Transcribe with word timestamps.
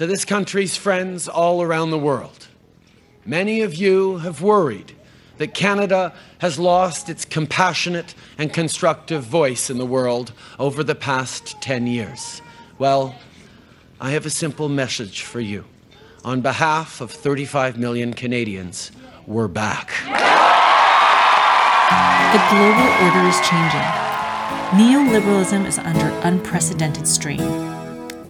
to 0.00 0.06
this 0.06 0.24
country's 0.24 0.78
friends 0.78 1.28
all 1.28 1.60
around 1.60 1.90
the 1.90 1.98
world. 1.98 2.48
Many 3.26 3.60
of 3.60 3.74
you 3.74 4.16
have 4.16 4.40
worried 4.40 4.96
that 5.36 5.52
Canada 5.52 6.14
has 6.38 6.58
lost 6.58 7.10
its 7.10 7.26
compassionate 7.26 8.14
and 8.38 8.50
constructive 8.50 9.22
voice 9.22 9.68
in 9.68 9.76
the 9.76 9.84
world 9.84 10.32
over 10.58 10.82
the 10.82 10.94
past 10.94 11.60
10 11.60 11.86
years. 11.86 12.40
Well, 12.78 13.14
I 14.00 14.12
have 14.12 14.24
a 14.24 14.30
simple 14.30 14.70
message 14.70 15.20
for 15.20 15.38
you. 15.38 15.66
On 16.24 16.40
behalf 16.40 17.02
of 17.02 17.10
35 17.10 17.76
million 17.76 18.14
Canadians, 18.14 18.92
we're 19.26 19.48
back. 19.48 19.90
The 22.32 22.40
global 22.48 22.88
order 23.04 23.28
is 23.28 23.38
changing. 23.46 23.84
Neoliberalism 24.80 25.66
is 25.66 25.76
under 25.76 26.08
unprecedented 26.26 27.06
strain. 27.06 27.69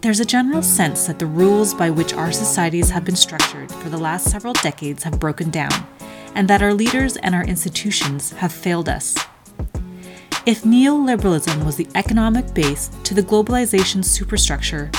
There's 0.02 0.20
a 0.20 0.24
general 0.24 0.62
sense 0.62 1.06
that 1.06 1.18
the 1.18 1.26
rules 1.26 1.74
by 1.74 1.90
which 1.90 2.14
our 2.14 2.32
societies 2.32 2.88
have 2.88 3.04
been 3.04 3.16
structured 3.16 3.70
for 3.70 3.90
the 3.90 3.98
last 3.98 4.30
several 4.30 4.54
decades 4.54 5.02
have 5.02 5.20
broken 5.20 5.50
down, 5.50 5.86
and 6.34 6.48
that 6.48 6.62
our 6.62 6.72
leaders 6.72 7.18
and 7.18 7.34
our 7.34 7.44
institutions 7.44 8.30
have 8.32 8.50
failed 8.50 8.88
us. 8.88 9.14
If 10.46 10.62
neoliberalism 10.62 11.66
was 11.66 11.76
the 11.76 11.86
economic 11.94 12.54
base 12.54 12.90
to 13.04 13.12
the 13.12 13.22
globalization 13.22 14.02
superstructure, 14.02 14.90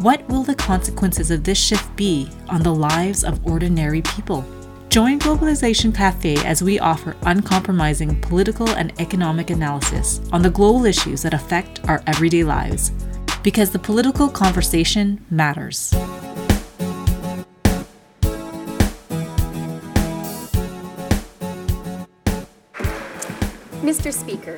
what 0.00 0.28
will 0.28 0.42
the 0.42 0.56
consequences 0.56 1.30
of 1.30 1.44
this 1.44 1.58
shift 1.58 1.94
be 1.94 2.28
on 2.48 2.64
the 2.64 2.74
lives 2.74 3.22
of 3.22 3.46
ordinary 3.46 4.02
people? 4.02 4.44
Join 4.88 5.20
Globalization 5.20 5.94
Cafe 5.94 6.34
as 6.44 6.60
we 6.60 6.80
offer 6.80 7.16
uncompromising 7.22 8.20
political 8.20 8.68
and 8.70 8.92
economic 9.00 9.50
analysis 9.50 10.20
on 10.32 10.42
the 10.42 10.50
global 10.50 10.86
issues 10.86 11.22
that 11.22 11.34
affect 11.34 11.88
our 11.88 12.02
everyday 12.08 12.42
lives 12.42 12.90
because 13.42 13.70
the 13.70 13.78
political 13.78 14.28
conversation 14.28 15.24
matters. 15.30 15.92
Mr. 23.82 24.12
Speaker, 24.12 24.54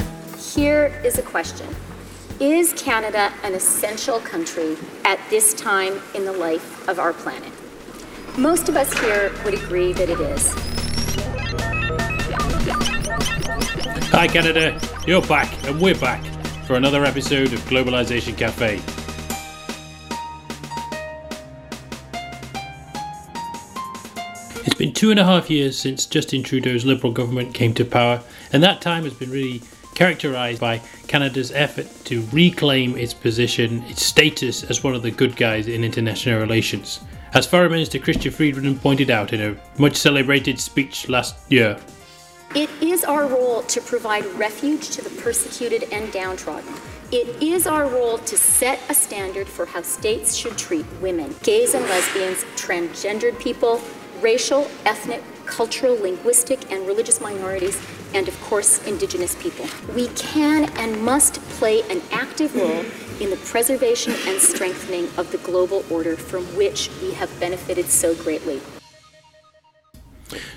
here 0.55 1.01
is 1.05 1.19
a 1.19 1.23
question. 1.23 1.67
Is 2.41 2.73
Canada 2.73 3.33
an 3.45 3.55
essential 3.55 4.19
country 4.21 4.77
at 5.05 5.19
this 5.31 5.55
time 5.55 6.01
in 6.15 6.25
the 6.25 6.33
life 6.33 6.89
of 6.89 6.99
our 6.99 7.13
planet? 7.13 7.53
Most 8.37 8.69
of 8.69 8.77
us 8.77 8.93
here 8.99 9.33
would 9.45 9.55
agree 9.55 9.93
that 9.93 10.09
it 10.09 10.19
is. 10.21 10.53
Hi, 14.11 14.27
Canada. 14.27 14.79
You're 15.07 15.23
back, 15.23 15.51
and 15.65 15.81
we're 15.81 15.95
back 15.95 16.32
for 16.67 16.77
another 16.77 17.05
episode 17.05 17.53
of 17.53 17.61
Globalization 17.61 18.37
Cafe. 18.37 18.81
It's 24.65 24.75
been 24.75 24.93
two 24.93 25.11
and 25.11 25.19
a 25.19 25.25
half 25.25 25.51
years 25.51 25.79
since 25.79 26.07
Justin 26.07 26.43
Trudeau's 26.43 26.85
Liberal 26.85 27.13
government 27.13 27.53
came 27.53 27.75
to 27.75 27.85
power, 27.85 28.23
and 28.53 28.63
that 28.63 28.81
time 28.81 29.05
has 29.05 29.15
been 29.15 29.31
really 29.31 29.63
characterised 29.95 30.61
by 30.61 30.81
Canada's 31.09 31.51
effort 31.53 31.87
to 32.05 32.23
reclaim 32.33 32.97
its 32.97 33.13
position, 33.13 33.83
its 33.85 34.05
status 34.05 34.65
as 34.65 34.83
one 34.85 34.95
of 34.95 35.03
the 35.03 35.11
good 35.11 35.37
guys 35.37 35.67
in 35.69 35.85
international 35.85 36.41
relations. 36.41 37.01
As 37.35 37.47
Foreign 37.47 37.73
Minister 37.73 37.99
Chrystia 37.99 38.33
Freeland 38.33 38.81
pointed 38.81 39.11
out 39.11 39.33
in 39.33 39.41
a 39.41 39.81
much 39.81 39.97
celebrated 39.97 40.61
speech 40.61 41.09
last 41.09 41.51
year, 41.51 41.79
it 42.55 42.69
is 42.83 43.03
our 43.03 43.27
role 43.27 43.63
to 43.63 43.81
provide 43.81 44.27
refuge 44.35 44.91
to 44.91 45.03
the 45.03 45.11
persecuted 45.23 45.85
and 45.93 46.13
downtrodden. 46.13 46.73
It 47.11 47.43
is 47.43 47.67
our 47.67 47.87
role 47.87 48.19
to 48.19 48.37
set 48.37 48.79
a 48.91 48.95
standard 48.95 49.49
for 49.49 49.65
how 49.65 49.81
states 49.83 50.35
should 50.35 50.59
treat 50.59 50.85
women, 51.01 51.35
gays 51.43 51.75
and 51.75 51.85
lesbians, 51.87 52.45
transgendered 52.57 53.39
people, 53.39 53.81
racial, 54.21 54.69
ethnic, 54.85 55.23
cultural, 55.47 55.95
linguistic, 55.97 56.71
and 56.71 56.87
religious 56.87 57.21
minorities, 57.21 57.81
and 58.15 58.29
of 58.29 58.39
course, 58.43 58.87
Indigenous 58.87 59.35
people. 59.43 59.67
We 59.95 60.09
can 60.09 60.71
and 60.79 61.03
must 61.03 61.41
play 61.59 61.83
an 61.91 62.03
active 62.13 62.55
role 62.55 62.85
in 63.21 63.31
the 63.31 63.41
preservation 63.45 64.15
and 64.27 64.39
strengthening 64.39 65.09
of 65.17 65.33
the 65.33 65.39
global 65.39 65.85
order 65.91 66.17
from 66.17 66.45
which 66.57 66.91
we 67.01 67.13
have 67.13 67.31
benefited 67.41 67.87
so 67.87 68.15
greatly. 68.15 68.61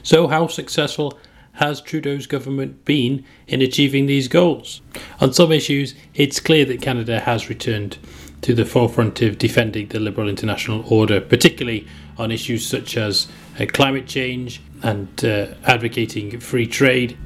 So, 0.03 0.27
how 0.27 0.47
successful 0.47 1.17
has 1.55 1.81
Trudeau's 1.81 2.27
government 2.27 2.85
been 2.85 3.25
in 3.47 3.61
achieving 3.61 4.05
these 4.05 4.27
goals? 4.27 4.81
On 5.19 5.33
some 5.33 5.51
issues, 5.51 5.95
it's 6.13 6.39
clear 6.39 6.65
that 6.65 6.81
Canada 6.81 7.19
has 7.19 7.49
returned 7.49 7.97
to 8.41 8.53
the 8.53 8.65
forefront 8.65 9.21
of 9.21 9.37
defending 9.37 9.87
the 9.87 9.99
liberal 9.99 10.29
international 10.29 10.83
order, 10.93 11.19
particularly 11.19 11.87
on 12.17 12.31
issues 12.31 12.65
such 12.65 12.97
as 12.97 13.27
uh, 13.59 13.65
climate 13.73 14.05
change 14.05 14.61
and 14.83 15.25
uh, 15.25 15.47
advocating 15.63 16.39
free 16.39 16.67
trade, 16.67 17.17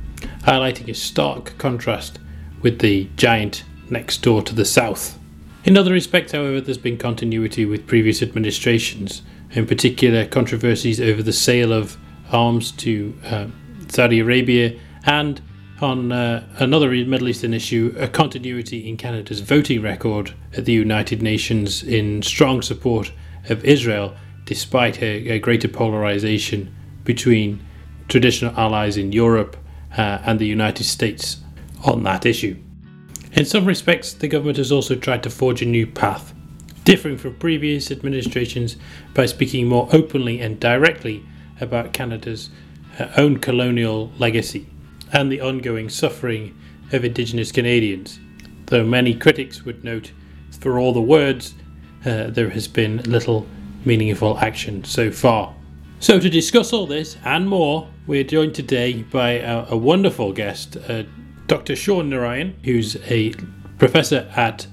highlighting 0.43 0.87
a 0.87 0.93
stark 0.93 1.57
contrast 1.57 2.19
with 2.61 2.79
the 2.79 3.09
giant 3.15 3.63
next 3.89 4.21
door 4.21 4.41
to 4.41 4.55
the 4.55 4.65
south. 4.65 5.17
In 5.65 5.75
other 5.75 5.91
respects, 5.91 6.31
however, 6.31 6.61
there's 6.61 6.77
been 6.77 6.97
continuity 6.97 7.65
with 7.65 7.85
previous 7.85 8.21
administrations, 8.21 9.23
in 9.51 9.65
particular 9.65 10.25
controversies 10.25 11.01
over 11.01 11.21
the 11.21 11.33
sale 11.33 11.73
of 11.73 11.97
arms 12.31 12.71
to 12.71 13.13
uh, 13.25 13.47
Saudi 13.89 14.19
Arabia, 14.19 14.79
and 15.05 15.41
on 15.81 16.11
uh, 16.11 16.45
another 16.57 16.89
Middle 16.89 17.29
Eastern 17.29 17.53
issue, 17.53 17.95
a 17.97 18.07
continuity 18.07 18.87
in 18.87 18.97
Canada's 18.97 19.39
voting 19.39 19.81
record 19.81 20.33
at 20.57 20.65
the 20.65 20.73
United 20.73 21.21
Nations 21.21 21.83
in 21.83 22.21
strong 22.21 22.61
support 22.61 23.11
of 23.49 23.63
Israel, 23.63 24.15
despite 24.45 25.01
a, 25.01 25.29
a 25.29 25.39
greater 25.39 25.67
polarization 25.67 26.73
between 27.03 27.65
traditional 28.07 28.57
allies 28.59 28.97
in 28.97 29.11
Europe 29.11 29.55
uh, 29.97 30.19
and 30.25 30.39
the 30.39 30.45
United 30.45 30.83
States 30.83 31.37
on 31.85 32.03
that 32.03 32.25
issue. 32.25 32.57
In 33.33 33.45
some 33.45 33.65
respects, 33.65 34.13
the 34.13 34.27
government 34.27 34.57
has 34.57 34.71
also 34.71 34.95
tried 34.95 35.23
to 35.23 35.29
forge 35.29 35.61
a 35.61 35.65
new 35.65 35.85
path, 35.87 36.33
differing 36.83 37.17
from 37.17 37.35
previous 37.35 37.91
administrations 37.91 38.75
by 39.13 39.27
speaking 39.27 39.67
more 39.67 39.87
openly 39.93 40.41
and 40.41 40.59
directly 40.59 41.23
about 41.61 41.93
Canada's 41.93 42.49
own 43.17 43.37
colonial 43.37 44.11
legacy 44.17 44.67
and 45.11 45.31
the 45.31 45.41
ongoing 45.41 45.89
suffering 45.89 46.55
of 46.91 47.05
Indigenous 47.05 47.51
Canadians. 47.51 48.19
Though 48.67 48.83
many 48.83 49.15
critics 49.15 49.63
would 49.63 49.83
note, 49.83 50.11
for 50.59 50.77
all 50.77 50.93
the 50.93 51.01
words, 51.01 51.55
uh, 52.05 52.27
there 52.27 52.49
has 52.49 52.67
been 52.67 52.97
little 53.03 53.47
meaningful 53.85 54.37
action 54.39 54.83
so 54.83 55.11
far. 55.11 55.55
So, 55.99 56.19
to 56.19 56.29
discuss 56.29 56.71
all 56.71 56.87
this 56.87 57.17
and 57.25 57.49
more, 57.49 57.87
we're 58.07 58.23
joined 58.23 58.55
today 58.55 59.03
by 59.03 59.31
a, 59.31 59.65
a 59.69 59.77
wonderful 59.77 60.31
guest, 60.31 60.77
uh, 60.87 61.03
Dr. 61.47 61.75
Shaun 61.75 62.09
Narine, 62.09 62.53
who's 62.63 62.95
a 63.09 63.33
professor 63.77 64.31
at 64.35 64.67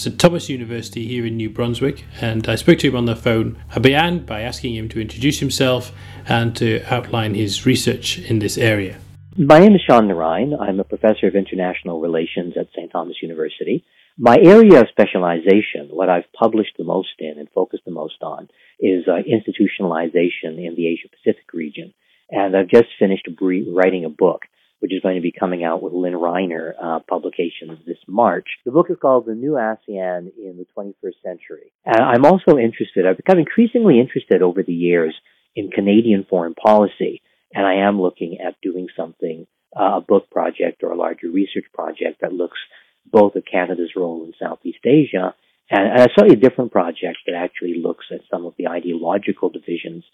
St 0.00 0.18
Thomas 0.18 0.48
University 0.48 1.06
here 1.06 1.26
in 1.26 1.36
New 1.36 1.50
Brunswick, 1.50 2.06
and 2.22 2.48
I 2.48 2.54
spoke 2.54 2.78
to 2.78 2.88
him 2.88 2.96
on 2.96 3.04
the 3.04 3.14
phone. 3.14 3.62
I 3.76 3.80
began 3.80 4.24
by 4.24 4.40
asking 4.40 4.74
him 4.74 4.88
to 4.88 5.00
introduce 5.00 5.40
himself 5.40 5.92
and 6.26 6.56
to 6.56 6.82
outline 6.90 7.34
his 7.34 7.66
research 7.66 8.18
in 8.18 8.38
this 8.38 8.56
area. 8.56 8.96
My 9.36 9.58
name 9.58 9.74
is 9.74 9.82
Shaun 9.86 10.08
Narine. 10.08 10.58
I'm 10.58 10.80
a 10.80 10.84
professor 10.84 11.26
of 11.26 11.34
international 11.34 12.00
relations 12.00 12.54
at 12.58 12.68
St 12.74 12.90
Thomas 12.90 13.16
University. 13.20 13.84
My 14.16 14.38
area 14.42 14.80
of 14.80 14.88
specialization, 14.88 15.88
what 15.90 16.08
I've 16.08 16.32
published 16.32 16.76
the 16.78 16.84
most 16.84 17.16
in 17.18 17.38
and 17.38 17.50
focused 17.50 17.84
the 17.84 17.92
most 17.92 18.22
on, 18.22 18.48
is 18.80 19.04
uh, 19.06 19.20
institutionalization 19.28 20.64
in 20.64 20.76
the 20.76 20.88
Asia 20.88 21.08
Pacific 21.10 21.52
region. 21.52 21.92
And 22.30 22.56
I've 22.56 22.68
just 22.68 22.88
finished 22.98 23.28
writing 23.38 24.06
a 24.06 24.08
book 24.08 24.46
which 24.80 24.92
is 24.92 25.02
going 25.02 25.16
to 25.16 25.22
be 25.22 25.32
coming 25.32 25.62
out 25.62 25.82
with 25.82 25.92
Lynne 25.92 26.14
Rienner 26.14 26.72
uh, 26.82 26.98
publications 27.08 27.78
this 27.86 27.98
March. 28.08 28.46
The 28.64 28.72
book 28.72 28.86
is 28.90 28.96
called 29.00 29.26
The 29.26 29.34
New 29.34 29.52
ASEAN 29.52 30.32
in 30.36 30.56
the 30.56 30.66
21st 30.76 31.22
Century. 31.22 31.72
And 31.84 32.00
I'm 32.02 32.24
also 32.24 32.58
interested, 32.58 33.06
I've 33.06 33.16
become 33.16 33.38
increasingly 33.38 34.00
interested 34.00 34.42
over 34.42 34.62
the 34.62 34.72
years 34.72 35.14
in 35.54 35.70
Canadian 35.70 36.26
foreign 36.28 36.54
policy, 36.54 37.22
and 37.52 37.66
I 37.66 37.86
am 37.86 38.00
looking 38.00 38.38
at 38.44 38.60
doing 38.62 38.88
something, 38.96 39.46
uh, 39.78 39.98
a 39.98 40.00
book 40.00 40.30
project 40.30 40.82
or 40.82 40.92
a 40.92 40.96
larger 40.96 41.28
research 41.28 41.66
project 41.74 42.22
that 42.22 42.32
looks 42.32 42.58
both 43.06 43.36
at 43.36 43.46
Canada's 43.46 43.92
role 43.96 44.24
in 44.24 44.32
Southeast 44.38 44.84
Asia 44.84 45.34
and, 45.70 45.86
and 45.86 46.00
a 46.00 46.14
slightly 46.14 46.36
different 46.36 46.72
project 46.72 47.18
that 47.26 47.34
actually 47.34 47.74
looks 47.80 48.06
at 48.10 48.20
some 48.30 48.46
of 48.46 48.54
the 48.58 48.68
ideological 48.68 49.50
divisions 49.50 50.04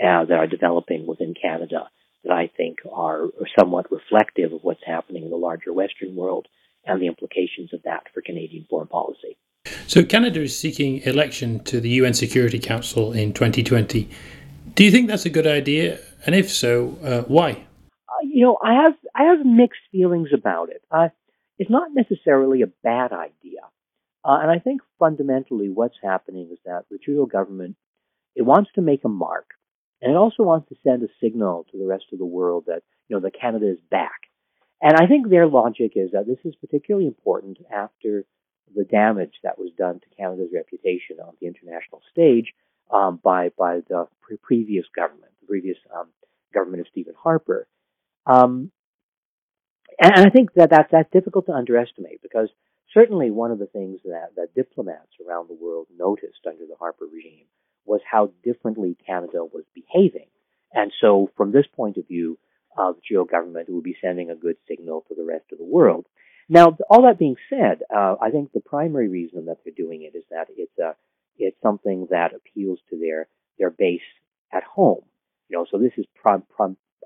uh, 0.00 0.24
that 0.24 0.38
are 0.38 0.46
developing 0.46 1.06
within 1.06 1.34
Canada 1.40 1.88
that 2.24 2.32
I 2.32 2.50
think 2.56 2.78
are 2.92 3.28
somewhat 3.58 3.90
reflective 3.90 4.52
of 4.52 4.62
what's 4.62 4.84
happening 4.84 5.24
in 5.24 5.30
the 5.30 5.36
larger 5.36 5.72
Western 5.72 6.16
world 6.16 6.48
and 6.86 7.00
the 7.00 7.06
implications 7.06 7.72
of 7.72 7.82
that 7.84 8.04
for 8.12 8.22
Canadian 8.22 8.66
foreign 8.68 8.88
policy. 8.88 9.36
So, 9.86 10.04
Canada 10.04 10.42
is 10.42 10.58
seeking 10.58 11.00
election 11.02 11.62
to 11.64 11.80
the 11.80 11.88
UN 11.90 12.14
Security 12.14 12.58
Council 12.58 13.12
in 13.12 13.32
2020. 13.32 14.08
Do 14.74 14.84
you 14.84 14.90
think 14.90 15.08
that's 15.08 15.24
a 15.24 15.30
good 15.30 15.46
idea? 15.46 16.00
And 16.26 16.34
if 16.34 16.50
so, 16.50 16.98
uh, 17.02 17.22
why? 17.22 17.52
Uh, 18.08 18.22
you 18.22 18.44
know, 18.44 18.58
I 18.62 18.74
have 18.82 18.94
I 19.14 19.24
have 19.24 19.44
mixed 19.44 19.80
feelings 19.92 20.30
about 20.34 20.68
it. 20.70 20.82
Uh, 20.90 21.08
it's 21.58 21.70
not 21.70 21.90
necessarily 21.94 22.62
a 22.62 22.66
bad 22.66 23.12
idea, 23.12 23.60
uh, 24.24 24.38
and 24.42 24.50
I 24.50 24.58
think 24.58 24.82
fundamentally 24.98 25.68
what's 25.68 25.96
happening 26.02 26.48
is 26.52 26.58
that 26.64 26.84
the 26.90 26.98
Trudeau 26.98 27.26
government 27.26 27.76
It 28.34 28.42
wants 28.42 28.70
to 28.74 28.82
make 28.82 29.04
a 29.04 29.08
mark, 29.08 29.46
and 30.04 30.12
it 30.12 30.16
also 30.16 30.42
wants 30.42 30.68
to 30.68 30.76
send 30.84 31.02
a 31.02 31.08
signal 31.18 31.64
to 31.72 31.78
the 31.78 31.86
rest 31.86 32.04
of 32.12 32.18
the 32.18 32.26
world 32.26 32.64
that 32.66 32.82
you 33.08 33.16
know 33.16 33.20
that 33.20 33.40
Canada 33.40 33.70
is 33.70 33.78
back. 33.90 34.20
And 34.82 34.94
I 34.96 35.06
think 35.06 35.30
their 35.30 35.46
logic 35.46 35.92
is 35.96 36.10
that 36.12 36.26
this 36.26 36.38
is 36.44 36.54
particularly 36.56 37.06
important 37.06 37.56
after 37.72 38.26
the 38.76 38.84
damage 38.84 39.32
that 39.42 39.58
was 39.58 39.70
done 39.78 40.00
to 40.00 40.16
Canada's 40.16 40.50
reputation 40.54 41.20
on 41.24 41.32
the 41.40 41.46
international 41.46 42.02
stage 42.12 42.52
um, 42.92 43.18
by 43.24 43.50
by 43.58 43.80
the 43.88 44.06
pre- 44.20 44.36
previous 44.36 44.84
government, 44.94 45.32
the 45.40 45.46
previous 45.46 45.78
um, 45.96 46.08
government 46.52 46.82
of 46.82 46.86
Stephen 46.90 47.14
Harper. 47.18 47.66
Um, 48.26 48.70
and, 49.98 50.26
I 50.26 50.30
think 50.30 50.52
that 50.54 50.70
that's, 50.70 50.90
that's 50.90 51.10
difficult 51.12 51.46
to 51.46 51.52
underestimate 51.52 52.20
because 52.22 52.48
certainly 52.92 53.30
one 53.30 53.52
of 53.52 53.58
the 53.58 53.66
things 53.66 54.00
that, 54.04 54.30
that 54.36 54.54
diplomats 54.54 55.12
around 55.26 55.48
the 55.48 55.54
world 55.54 55.86
noticed 55.96 56.40
under 56.46 56.66
the 56.66 56.76
Harper 56.78 57.06
regime 57.06 57.46
was 57.86 58.00
how 58.10 58.30
differently 58.42 58.96
Canada 59.06 59.44
was 59.44 59.64
behaving. 59.74 60.26
And 60.72 60.92
so, 61.00 61.30
from 61.36 61.52
this 61.52 61.66
point 61.74 61.96
of 61.96 62.08
view, 62.08 62.38
uh, 62.76 62.92
the 62.92 63.00
Trudeau 63.06 63.24
government 63.24 63.68
would 63.68 63.84
be 63.84 63.96
sending 64.00 64.30
a 64.30 64.36
good 64.36 64.56
signal 64.66 65.04
to 65.08 65.14
the 65.14 65.24
rest 65.24 65.46
of 65.52 65.58
the 65.58 65.64
world. 65.64 66.06
Now, 66.48 66.76
all 66.90 67.02
that 67.02 67.18
being 67.18 67.36
said, 67.48 67.82
uh, 67.94 68.16
I 68.20 68.30
think 68.30 68.52
the 68.52 68.60
primary 68.60 69.08
reason 69.08 69.46
that 69.46 69.58
they're 69.64 69.72
doing 69.76 70.02
it 70.02 70.16
is 70.16 70.24
that 70.30 70.48
it's 70.56 70.78
a 70.78 70.94
it's 71.38 71.56
something 71.62 72.08
that 72.10 72.32
appeals 72.34 72.78
to 72.90 72.98
their 72.98 73.28
their 73.58 73.70
base 73.70 74.00
at 74.52 74.62
home. 74.62 75.02
You 75.48 75.58
know, 75.58 75.66
so 75.70 75.78
this 75.78 75.92
is 75.96 76.06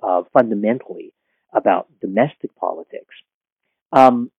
uh, 0.02 0.22
fundamentally 0.32 1.12
about 1.52 1.88
domestic 2.00 2.54
politics. 2.56 3.14
Um, 3.92 4.30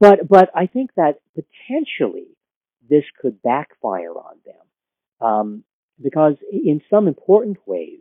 but 0.00 0.28
but 0.28 0.50
I 0.54 0.66
think 0.66 0.90
that 0.96 1.20
potentially 1.34 2.28
this 2.88 3.04
could 3.20 3.42
backfire 3.42 4.12
on 4.12 4.36
them 4.44 5.26
um, 5.26 5.64
because 6.02 6.34
in 6.50 6.80
some 6.90 7.06
important 7.06 7.58
ways 7.66 8.00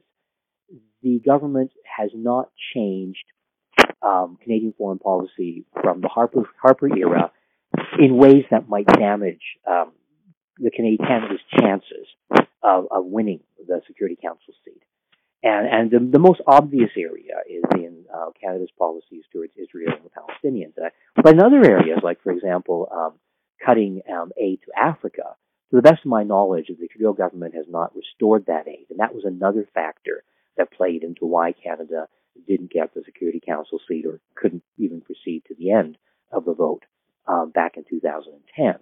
the 1.04 1.20
government 1.26 1.72
has 1.98 2.12
not 2.14 2.50
changed 2.74 3.26
um, 4.02 4.38
Canadian 4.42 4.74
foreign 4.78 5.00
policy 5.00 5.66
from 5.82 6.02
the 6.02 6.08
Harper 6.08 6.44
Harper 6.62 6.96
era 6.96 7.32
in 8.00 8.18
ways 8.18 8.44
that 8.52 8.68
might 8.68 8.88
damage 8.88 9.42
um, 9.70 9.92
the 10.58 10.72
Canadian 10.72 11.06
Canada's 11.08 11.42
chances 11.60 12.08
of, 12.64 12.86
of 12.92 13.06
winning 13.06 13.42
the 13.68 13.82
Security 13.88 14.18
Council 14.22 14.54
seat. 14.66 14.82
And, 15.44 15.68
and 15.68 15.92
the, 15.92 16.12
the 16.12 16.20
most 16.20 16.42
obvious 16.46 16.92
area 16.96 17.42
is 17.50 17.64
in 17.74 18.06
uh, 18.14 18.30
Canada's 18.40 18.70
policies 18.78 19.24
towards 19.34 19.54
Israel 19.58 19.94
and 19.96 20.06
the 20.06 20.10
Palestinians. 20.10 20.78
Uh, 20.78 20.90
but 21.16 21.34
in 21.34 21.42
other 21.42 21.64
areas, 21.66 22.00
like, 22.04 22.22
for 22.22 22.32
example, 22.32 22.88
um, 22.94 23.14
cutting 23.64 24.02
um, 24.12 24.32
aid 24.40 24.60
to 24.66 24.72
Africa, 24.80 25.36
to 25.70 25.76
the 25.78 25.82
best 25.82 26.04
of 26.04 26.10
my 26.10 26.24
knowledge, 26.24 26.68
the 26.68 26.88
Trudeau 26.88 27.14
government 27.14 27.56
has 27.56 27.66
not 27.70 27.96
restored 27.96 28.46
that 28.48 28.68
aid. 28.68 28.88
And 28.90 29.00
that 29.00 29.16
was 29.16 29.24
another 29.26 29.68
factor 29.74 30.24
that 30.58 30.72
played 30.72 31.04
into 31.04 31.26
why 31.26 31.54
Canada 31.54 32.08
didn't 32.48 32.72
get 32.72 32.94
the 32.94 33.04
Security 33.06 33.42
Council 33.46 33.80
seat 33.88 34.06
or 34.06 34.20
couldn't 34.36 34.64
even 34.78 35.02
proceed 35.02 35.44
to 35.48 35.56
the 35.58 35.72
end 35.72 35.98
of 36.32 36.46
the 36.46 36.54
vote 36.54 36.84
um, 37.28 37.52
back 37.52 37.78
in 37.78 37.86
2010. 37.90 38.76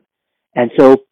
And 0.56 0.72
so, 0.78 1.04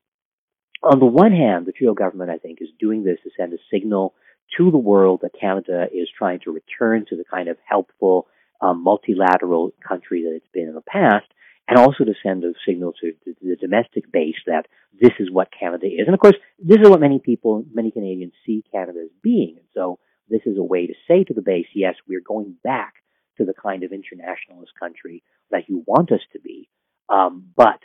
on 0.83 0.99
the 0.99 1.05
one 1.05 1.31
hand, 1.31 1.65
the 1.65 1.71
Trudeau 1.71 1.93
government, 1.93 2.31
I 2.31 2.37
think, 2.37 2.59
is 2.61 2.69
doing 2.79 3.03
this 3.03 3.19
to 3.23 3.29
send 3.37 3.53
a 3.53 3.57
signal 3.71 4.13
to 4.57 4.71
the 4.71 4.77
world 4.77 5.19
that 5.21 5.39
Canada 5.39 5.87
is 5.93 6.07
trying 6.17 6.39
to 6.41 6.51
return 6.51 7.05
to 7.09 7.15
the 7.15 7.25
kind 7.29 7.49
of 7.49 7.57
helpful 7.67 8.27
um, 8.61 8.83
multilateral 8.83 9.73
country 9.85 10.23
that 10.23 10.35
it's 10.35 10.51
been 10.53 10.67
in 10.67 10.73
the 10.73 10.81
past, 10.81 11.25
and 11.67 11.77
also 11.77 12.05
to 12.05 12.13
send 12.23 12.43
a 12.43 12.53
signal 12.65 12.93
to, 13.01 13.13
the 13.41 13.55
domestic 13.59 14.11
base 14.11 14.37
that 14.45 14.67
this 14.99 15.11
is 15.19 15.31
what 15.31 15.49
Canada 15.57 15.85
is. 15.85 16.05
And 16.05 16.13
of 16.13 16.19
course, 16.19 16.37
this 16.59 16.79
is 16.81 16.89
what 16.89 17.01
many 17.01 17.19
people, 17.19 17.65
many 17.73 17.91
Canadians 17.91 18.33
see 18.45 18.63
Canada 18.71 18.99
as 19.03 19.11
being. 19.21 19.55
And 19.57 19.67
so 19.73 19.99
this 20.29 20.41
is 20.45 20.57
a 20.57 20.63
way 20.63 20.87
to 20.87 20.93
say 21.07 21.23
to 21.25 21.33
the 21.33 21.41
base, 21.41 21.67
yes, 21.75 21.95
we're 22.07 22.21
going 22.21 22.55
back 22.63 22.93
to 23.37 23.45
the 23.45 23.53
kind 23.53 23.83
of 23.83 23.91
internationalist 23.91 24.71
country 24.79 25.23
that 25.51 25.67
you 25.67 25.83
want 25.85 26.11
us 26.11 26.21
to 26.33 26.39
be. 26.39 26.69
Um, 27.09 27.49
but 27.55 27.79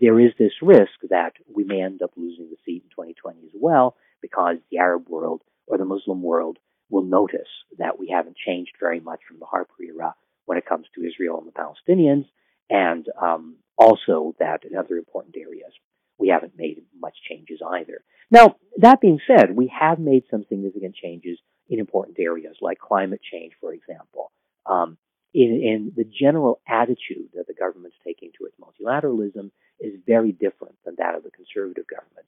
there 0.00 0.20
is 0.20 0.32
this 0.38 0.52
risk 0.62 0.92
that 1.08 1.32
we 1.52 1.64
may 1.64 1.82
end 1.82 2.02
up 2.02 2.12
losing 2.16 2.48
the 2.50 2.56
seat 2.64 2.84
in 2.84 2.90
2020 2.90 3.40
as 3.44 3.52
well 3.54 3.96
because 4.22 4.56
the 4.70 4.78
Arab 4.78 5.08
world 5.08 5.42
or 5.66 5.78
the 5.78 5.84
Muslim 5.84 6.22
world 6.22 6.58
will 6.90 7.04
notice 7.04 7.48
that 7.78 7.98
we 7.98 8.08
haven't 8.08 8.36
changed 8.36 8.72
very 8.80 9.00
much 9.00 9.20
from 9.26 9.38
the 9.38 9.46
Harper 9.46 9.82
era 9.82 10.14
when 10.46 10.58
it 10.58 10.66
comes 10.66 10.86
to 10.94 11.06
Israel 11.06 11.38
and 11.38 11.46
the 11.46 11.52
Palestinians, 11.52 12.26
and 12.70 13.06
um, 13.20 13.56
also 13.76 14.34
that 14.38 14.64
in 14.64 14.78
other 14.78 14.96
important 14.96 15.36
areas 15.36 15.72
we 16.18 16.28
haven't 16.28 16.52
made 16.56 16.82
much 16.98 17.16
changes 17.28 17.60
either. 17.66 18.04
Now, 18.30 18.56
that 18.76 19.00
being 19.00 19.18
said, 19.26 19.56
we 19.56 19.72
have 19.78 19.98
made 19.98 20.24
some 20.30 20.44
significant 20.48 20.94
changes 20.94 21.38
in 21.68 21.80
important 21.80 22.18
areas 22.20 22.56
like 22.60 22.78
climate 22.78 23.20
change, 23.32 23.52
for 23.60 23.72
example. 23.72 24.30
Um, 24.66 24.98
in, 25.32 25.62
in, 25.62 25.92
the 25.96 26.04
general 26.04 26.60
attitude 26.68 27.30
that 27.34 27.46
the 27.46 27.54
government's 27.54 27.96
taking 28.04 28.32
towards 28.36 28.54
multilateralism 28.60 29.50
is 29.78 29.94
very 30.06 30.32
different 30.32 30.74
than 30.84 30.96
that 30.98 31.14
of 31.14 31.22
the 31.22 31.30
conservative 31.30 31.86
government. 31.86 32.26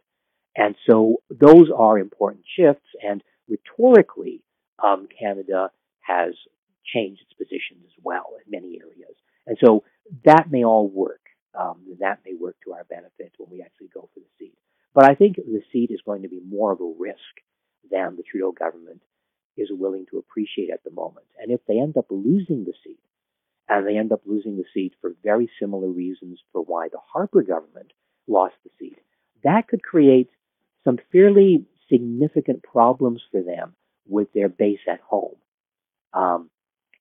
And 0.56 0.76
so 0.88 1.16
those 1.28 1.68
are 1.76 1.98
important 1.98 2.44
shifts. 2.56 2.86
And 3.02 3.22
rhetorically, 3.48 4.42
um, 4.82 5.08
Canada 5.18 5.70
has 6.00 6.34
changed 6.84 7.22
its 7.22 7.32
positions 7.32 7.84
as 7.86 8.02
well 8.02 8.34
in 8.44 8.50
many 8.50 8.78
areas. 8.80 9.16
And 9.46 9.58
so 9.62 9.82
that 10.24 10.50
may 10.50 10.64
all 10.64 10.88
work. 10.88 11.20
Um, 11.58 11.82
that 12.00 12.20
may 12.24 12.32
work 12.34 12.56
to 12.64 12.72
our 12.72 12.84
benefit 12.84 13.32
when 13.36 13.50
we 13.50 13.62
actually 13.62 13.90
go 13.92 14.08
for 14.14 14.20
the 14.20 14.26
seat. 14.38 14.56
But 14.94 15.04
I 15.10 15.14
think 15.14 15.36
the 15.36 15.62
seat 15.72 15.90
is 15.90 16.00
going 16.04 16.22
to 16.22 16.28
be 16.28 16.40
more 16.46 16.72
of 16.72 16.80
a 16.80 16.92
risk 16.98 17.18
than 17.90 18.16
the 18.16 18.22
Trudeau 18.22 18.52
government 18.52 19.02
is 19.56 19.68
willing 19.70 20.06
to 20.10 20.18
appreciate 20.18 20.70
at 20.70 20.82
the 20.82 20.90
moment. 20.90 21.26
And 21.38 21.50
if 21.50 21.60
they 21.66 21.78
end 21.78 21.96
up 21.98 22.06
losing 22.10 22.64
the 22.64 22.72
seat, 22.82 22.98
and 23.68 23.86
they 23.86 23.96
end 23.96 24.12
up 24.12 24.22
losing 24.26 24.56
the 24.56 24.64
seat 24.74 24.92
for 25.00 25.14
very 25.22 25.48
similar 25.60 25.88
reasons 25.88 26.40
for 26.52 26.62
why 26.62 26.88
the 26.88 26.98
Harper 27.12 27.42
government 27.42 27.92
lost 28.26 28.54
the 28.64 28.70
seat, 28.78 28.98
that 29.44 29.68
could 29.68 29.82
create 29.82 30.30
some 30.84 30.98
fairly 31.10 31.64
significant 31.90 32.62
problems 32.62 33.22
for 33.30 33.42
them 33.42 33.74
with 34.06 34.32
their 34.32 34.48
base 34.48 34.80
at 34.90 35.00
home. 35.00 35.36
Um, 36.12 36.50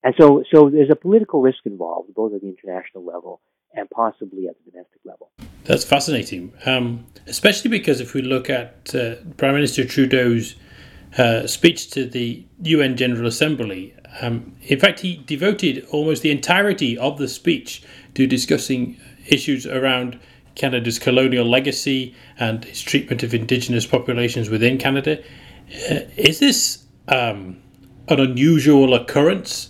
and 0.04 0.16
so, 0.20 0.44
so 0.52 0.70
there's 0.70 0.90
a 0.90 0.96
political 0.96 1.42
risk 1.42 1.60
involved, 1.66 2.14
both 2.16 2.34
at 2.34 2.42
the 2.42 2.48
international 2.48 3.06
level 3.06 3.42
and 3.74 3.90
possibly 3.90 4.48
at 4.48 4.56
the 4.66 4.72
domestic 4.72 5.00
level. 5.06 5.32
That's 5.64 5.86
fascinating, 5.86 6.54
um, 6.66 7.06
especially 7.28 7.70
because 7.70 8.02
if 8.02 8.14
we 8.14 8.22
look 8.22 8.50
at 8.50 8.94
uh, 8.96 9.16
Prime 9.38 9.54
Minister 9.54 9.86
Trudeau's 9.86 10.56
uh, 11.18 11.46
speech 11.46 11.92
to 11.92 12.06
the 12.06 12.46
UN 12.64 12.98
General 12.98 13.28
Assembly, 13.28 13.94
um, 14.22 14.56
in 14.64 14.80
fact, 14.80 15.02
he 15.02 15.18
devoted 15.18 15.86
almost 15.92 16.22
the 16.22 16.32
entirety 16.32 16.98
of 16.98 17.18
the 17.18 17.28
speech 17.28 17.84
to 18.16 18.28
discussing 18.28 19.00
issues 19.28 19.66
around 19.66 20.20
Canada's 20.56 21.00
colonial 21.00 21.46
legacy 21.46 22.14
and 22.40 22.66
its 22.66 22.82
treatment 22.82 23.24
of 23.24 23.34
Indigenous 23.34 23.86
populations 23.86 24.50
within 24.50 24.78
Canada. 24.78 25.20
Uh, 25.90 26.02
is 26.18 26.40
this 26.40 26.84
um, 27.08 27.62
an 28.10 28.20
unusual 28.20 28.94
occurrence 28.94 29.70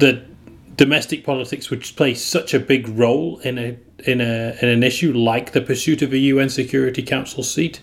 that 0.00 0.76
domestic 0.76 1.24
politics 1.24 1.70
would 1.70 1.82
play 1.82 2.14
such 2.14 2.54
a 2.54 2.58
big 2.58 2.88
role 2.88 3.38
in 3.40 3.58
a 3.58 3.78
in 4.06 4.20
a 4.20 4.56
in 4.62 4.68
an 4.68 4.82
issue 4.82 5.12
like 5.12 5.52
the 5.52 5.60
pursuit 5.60 6.02
of 6.02 6.12
a 6.12 6.18
UN 6.18 6.48
Security 6.48 7.02
Council 7.02 7.42
seat? 7.42 7.80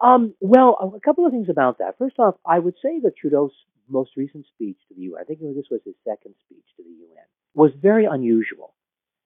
Um, 0.00 0.34
well, 0.40 0.94
a 0.96 1.00
couple 1.00 1.26
of 1.26 1.32
things 1.32 1.48
about 1.48 1.78
that. 1.78 1.98
First 1.98 2.18
off, 2.18 2.36
I 2.46 2.58
would 2.58 2.74
say 2.82 3.00
that 3.02 3.16
Trudeau's 3.16 3.52
most 3.88 4.12
recent 4.16 4.46
speech 4.54 4.78
to 4.88 4.94
the 4.94 5.02
UN, 5.02 5.20
I 5.20 5.24
think 5.24 5.40
this 5.40 5.66
was 5.70 5.80
his 5.84 5.94
second 6.04 6.34
speech 6.46 6.64
to 6.76 6.82
the 6.82 6.90
UN, 6.90 7.24
was 7.54 7.72
very 7.80 8.06
unusual. 8.06 8.72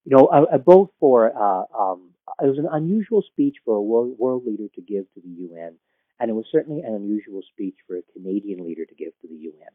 You 0.05 0.17
know, 0.17 0.27
uh, 0.27 0.47
uh, 0.55 0.59
both 0.59 0.91
for 1.01 1.33
uh, 1.37 1.65
um, 1.79 2.11
it 2.43 2.47
was 2.47 2.59
an 2.59 2.69
unusual 2.71 3.23
speech 3.23 3.57
for 3.65 3.77
a 3.77 3.83
world, 3.83 4.19
world 4.19 4.45
leader 4.47 4.69
to 4.75 4.81
give 4.81 5.05
to 5.15 5.21
the 5.21 5.49
UN, 5.49 5.75
and 6.19 6.31
it 6.31 6.35
was 6.35 6.47
certainly 6.51 6.83
an 6.83 6.95
unusual 6.95 7.43
speech 7.53 7.77
for 7.87 7.97
a 7.97 8.03
Canadian 8.13 8.65
leader 8.67 8.85
to 8.85 8.95
give 8.95 9.13
to 9.23 9.29
the 9.29 9.35
UN. 9.35 9.73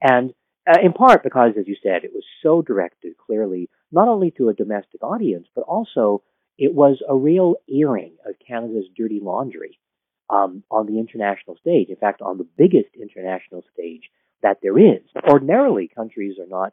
And 0.00 0.34
uh, 0.66 0.78
in 0.82 0.92
part 0.92 1.22
because, 1.22 1.52
as 1.58 1.68
you 1.68 1.76
said, 1.82 2.04
it 2.04 2.12
was 2.12 2.24
so 2.42 2.62
directed 2.62 3.16
clearly 3.16 3.70
not 3.92 4.08
only 4.08 4.32
to 4.32 4.48
a 4.48 4.54
domestic 4.54 5.02
audience, 5.02 5.46
but 5.54 5.62
also 5.62 6.22
it 6.58 6.74
was 6.74 7.02
a 7.08 7.16
real 7.16 7.56
airing 7.70 8.16
of 8.26 8.34
Canada's 8.46 8.86
dirty 8.96 9.20
laundry 9.22 9.78
um, 10.30 10.62
on 10.70 10.86
the 10.86 10.98
international 10.98 11.56
stage. 11.60 11.88
In 11.88 11.96
fact, 11.96 12.22
on 12.22 12.38
the 12.38 12.48
biggest 12.56 12.90
international 13.00 13.64
stage 13.72 14.10
that 14.42 14.58
there 14.62 14.78
is. 14.78 15.02
Ordinarily, 15.28 15.88
countries 15.94 16.36
are 16.38 16.48
not 16.48 16.72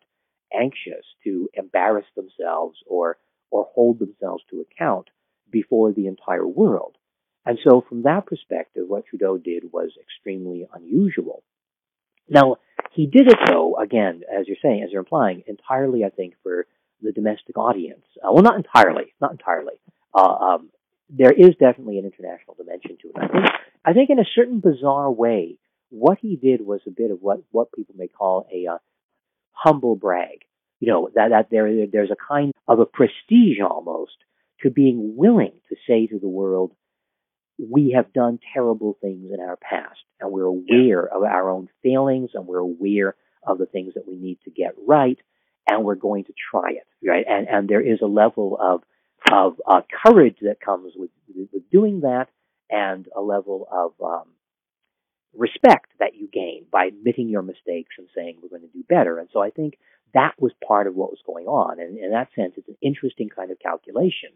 anxious 0.54 1.06
to 1.24 1.50
embarrass 1.54 2.06
themselves 2.16 2.78
or 2.88 3.18
or 3.52 3.68
hold 3.76 4.00
themselves 4.00 4.44
to 4.50 4.62
account 4.62 5.10
before 5.52 5.92
the 5.92 6.08
entire 6.08 6.48
world. 6.48 6.98
And 7.46 7.60
so, 7.64 7.84
from 7.88 8.04
that 8.04 8.26
perspective, 8.26 8.86
what 8.88 9.06
Trudeau 9.06 9.38
did 9.38 9.72
was 9.72 9.92
extremely 10.02 10.66
unusual. 10.74 11.44
Now, 12.30 12.58
he 12.94 13.08
did 13.08 13.28
it, 13.28 13.38
though, 13.48 13.76
again, 13.78 14.22
as 14.32 14.48
you're 14.48 14.58
saying, 14.62 14.84
as 14.84 14.92
you're 14.92 15.00
implying, 15.02 15.44
entirely, 15.48 16.04
I 16.04 16.10
think, 16.10 16.36
for 16.44 16.68
the 17.02 17.12
domestic 17.12 17.58
audience. 17.58 18.06
Uh, 18.18 18.32
well, 18.32 18.44
not 18.44 18.56
entirely, 18.56 19.14
not 19.20 19.32
entirely. 19.32 19.74
Uh, 20.14 20.22
um, 20.22 20.70
there 21.10 21.32
is 21.32 21.56
definitely 21.60 22.00
an 22.00 22.06
international 22.06 22.56
dimension 22.56 22.98
to 23.02 23.10
it. 23.10 23.16
I 23.18 23.28
think, 23.28 23.46
I 23.86 23.94
think 23.94 24.10
in 24.10 24.20
a 24.20 24.26
certain 24.36 24.60
bizarre 24.60 25.12
way, 25.12 25.58
what 25.90 26.18
he 26.22 26.36
did 26.36 26.62
was 26.62 26.82
a 26.88 26.92
bit 26.92 27.12
of 27.12 27.20
what, 27.22 27.40
what 27.52 27.72
people 27.74 27.96
may 27.98 28.08
call 28.08 28.48
a 28.52 28.68
uh, 28.68 28.78
humble 29.52 29.96
brag. 29.96 30.46
You 30.80 30.92
know, 30.92 31.10
that, 31.16 31.30
that 31.30 31.48
there, 31.50 31.70
there's 31.92 32.12
a 32.12 32.16
kind 32.16 32.52
of 32.68 32.80
a 32.80 32.86
prestige 32.86 33.60
almost 33.62 34.18
to 34.62 34.70
being 34.70 35.16
willing 35.16 35.54
to 35.70 35.76
say 35.88 36.08
to 36.08 36.20
the 36.20 36.28
world, 36.28 36.72
we 37.70 37.94
have 37.96 38.14
done 38.14 38.40
terrible 38.54 38.98
things 39.02 39.32
in 39.34 39.40
our 39.40 39.58
past 39.58 40.00
and 40.20 40.32
we're 40.32 40.44
aware 40.44 41.10
yeah. 41.10 41.16
of 41.18 41.24
our 41.24 41.50
own 41.50 41.70
failings 41.82 42.32
and 42.34 42.48
we're 42.48 42.58
aware 42.60 43.16
of 43.46 43.58
the 43.58 43.66
things 43.66 43.94
that 43.96 44.08
we 44.08 44.16
need 44.16 44.40
to 44.46 44.52
get 44.52 44.76
right 44.88 45.18
and 45.68 45.84
we're 45.84 45.96
going 45.96 46.26
to 46.26 46.34
try 46.52 46.72
it, 46.72 47.08
right? 47.08 47.26
And, 47.28 47.48
and 47.48 47.70
there 47.70 47.82
is 47.82 48.00
a 48.02 48.08
level 48.08 48.58
of, 48.60 48.84
of 49.32 49.62
uh, 49.68 49.82
courage 50.06 50.38
that 50.42 50.60
comes 50.60 50.94
with, 50.96 51.10
with 51.34 51.70
doing 51.72 52.02
that 52.02 52.28
and 52.70 53.08
a 53.16 53.22
level 53.22 53.68
of 53.72 53.94
um, 54.04 54.26
respect 55.36 55.92
that 56.00 56.16
you 56.16 56.28
gain 56.32 56.66
by 56.72 56.86
admitting 56.86 57.30
your 57.30 57.42
mistakes 57.42 57.96
and 57.98 58.08
saying 58.16 58.38
we're 58.42 58.50
going 58.50 58.70
to 58.70 58.78
do 58.78 58.84
better. 58.88 59.20
And 59.20 59.30
so 59.32 59.42
I 59.42 59.50
think 59.50 59.78
that 60.14 60.34
was 60.38 60.52
part 60.66 60.88
of 60.88 60.96
what 60.96 61.12
was 61.12 61.22
going 61.26 61.46
on. 61.46 61.80
And 61.80 61.98
in 61.98 62.12
that 62.12 62.30
sense, 62.36 62.54
it's 62.58 62.68
an 62.68 62.78
interesting 62.82 63.30
kind 63.30 63.52
of 63.52 63.60
calculation. 63.60 64.30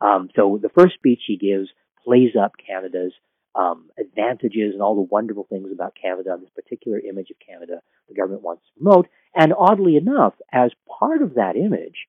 Um, 0.00 0.30
so 0.36 0.58
the 0.60 0.70
first 0.70 0.94
speech 0.94 1.20
he 1.26 1.36
gives 1.36 1.68
plays 2.08 2.34
up 2.42 2.52
Canada's 2.66 3.12
um, 3.54 3.90
advantages 3.98 4.72
and 4.72 4.80
all 4.80 4.94
the 4.94 5.08
wonderful 5.10 5.46
things 5.48 5.70
about 5.72 5.96
Canada, 6.00 6.36
this 6.40 6.50
particular 6.54 6.98
image 6.98 7.30
of 7.30 7.36
Canada 7.46 7.82
the 8.08 8.14
government 8.14 8.42
wants 8.42 8.62
to 8.64 8.82
promote. 8.82 9.08
And 9.34 9.52
oddly 9.52 9.96
enough, 9.96 10.34
as 10.50 10.70
part 10.98 11.20
of 11.20 11.34
that 11.34 11.56
image, 11.56 12.06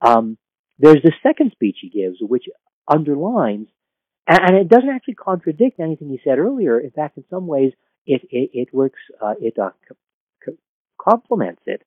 um, 0.00 0.38
there's 0.78 1.02
the 1.02 1.12
second 1.22 1.50
speech 1.52 1.78
he 1.80 1.90
gives, 1.90 2.18
which 2.20 2.44
underlines, 2.86 3.68
and, 4.26 4.56
it 4.56 4.68
doesn't 4.68 4.88
actually 4.88 5.14
contradict 5.14 5.80
anything 5.80 6.08
he 6.08 6.20
said 6.22 6.38
earlier. 6.38 6.78
In 6.78 6.90
fact, 6.90 7.16
in 7.16 7.24
some 7.28 7.46
ways, 7.46 7.72
it 8.06 8.22
it, 8.30 8.50
it 8.52 8.68
works, 8.72 9.00
uh, 9.20 9.34
it 9.40 9.58
uh, 9.58 9.70
complements 11.00 11.62
it 11.66 11.82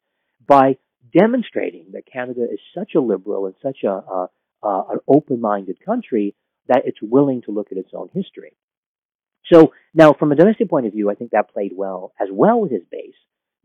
by 0.45 0.77
demonstrating 1.17 1.87
that 1.93 2.11
Canada 2.11 2.43
is 2.51 2.59
such 2.77 2.95
a 2.95 2.99
liberal 2.99 3.45
and 3.45 3.55
such 3.63 3.83
a, 3.83 3.89
a, 3.89 4.29
a 4.63 4.83
an 4.93 4.99
open-minded 5.07 5.77
country 5.85 6.35
that 6.67 6.83
it's 6.85 7.01
willing 7.01 7.41
to 7.43 7.51
look 7.51 7.71
at 7.71 7.77
its 7.77 7.91
own 7.93 8.09
history. 8.13 8.55
So 9.51 9.73
now, 9.93 10.13
from 10.13 10.31
a 10.31 10.35
domestic 10.35 10.69
point 10.69 10.85
of 10.85 10.93
view, 10.93 11.09
I 11.09 11.15
think 11.15 11.31
that 11.31 11.53
played 11.53 11.73
well 11.75 12.13
as 12.19 12.29
well 12.31 12.61
with 12.61 12.71
his 12.71 12.83
base 12.89 13.15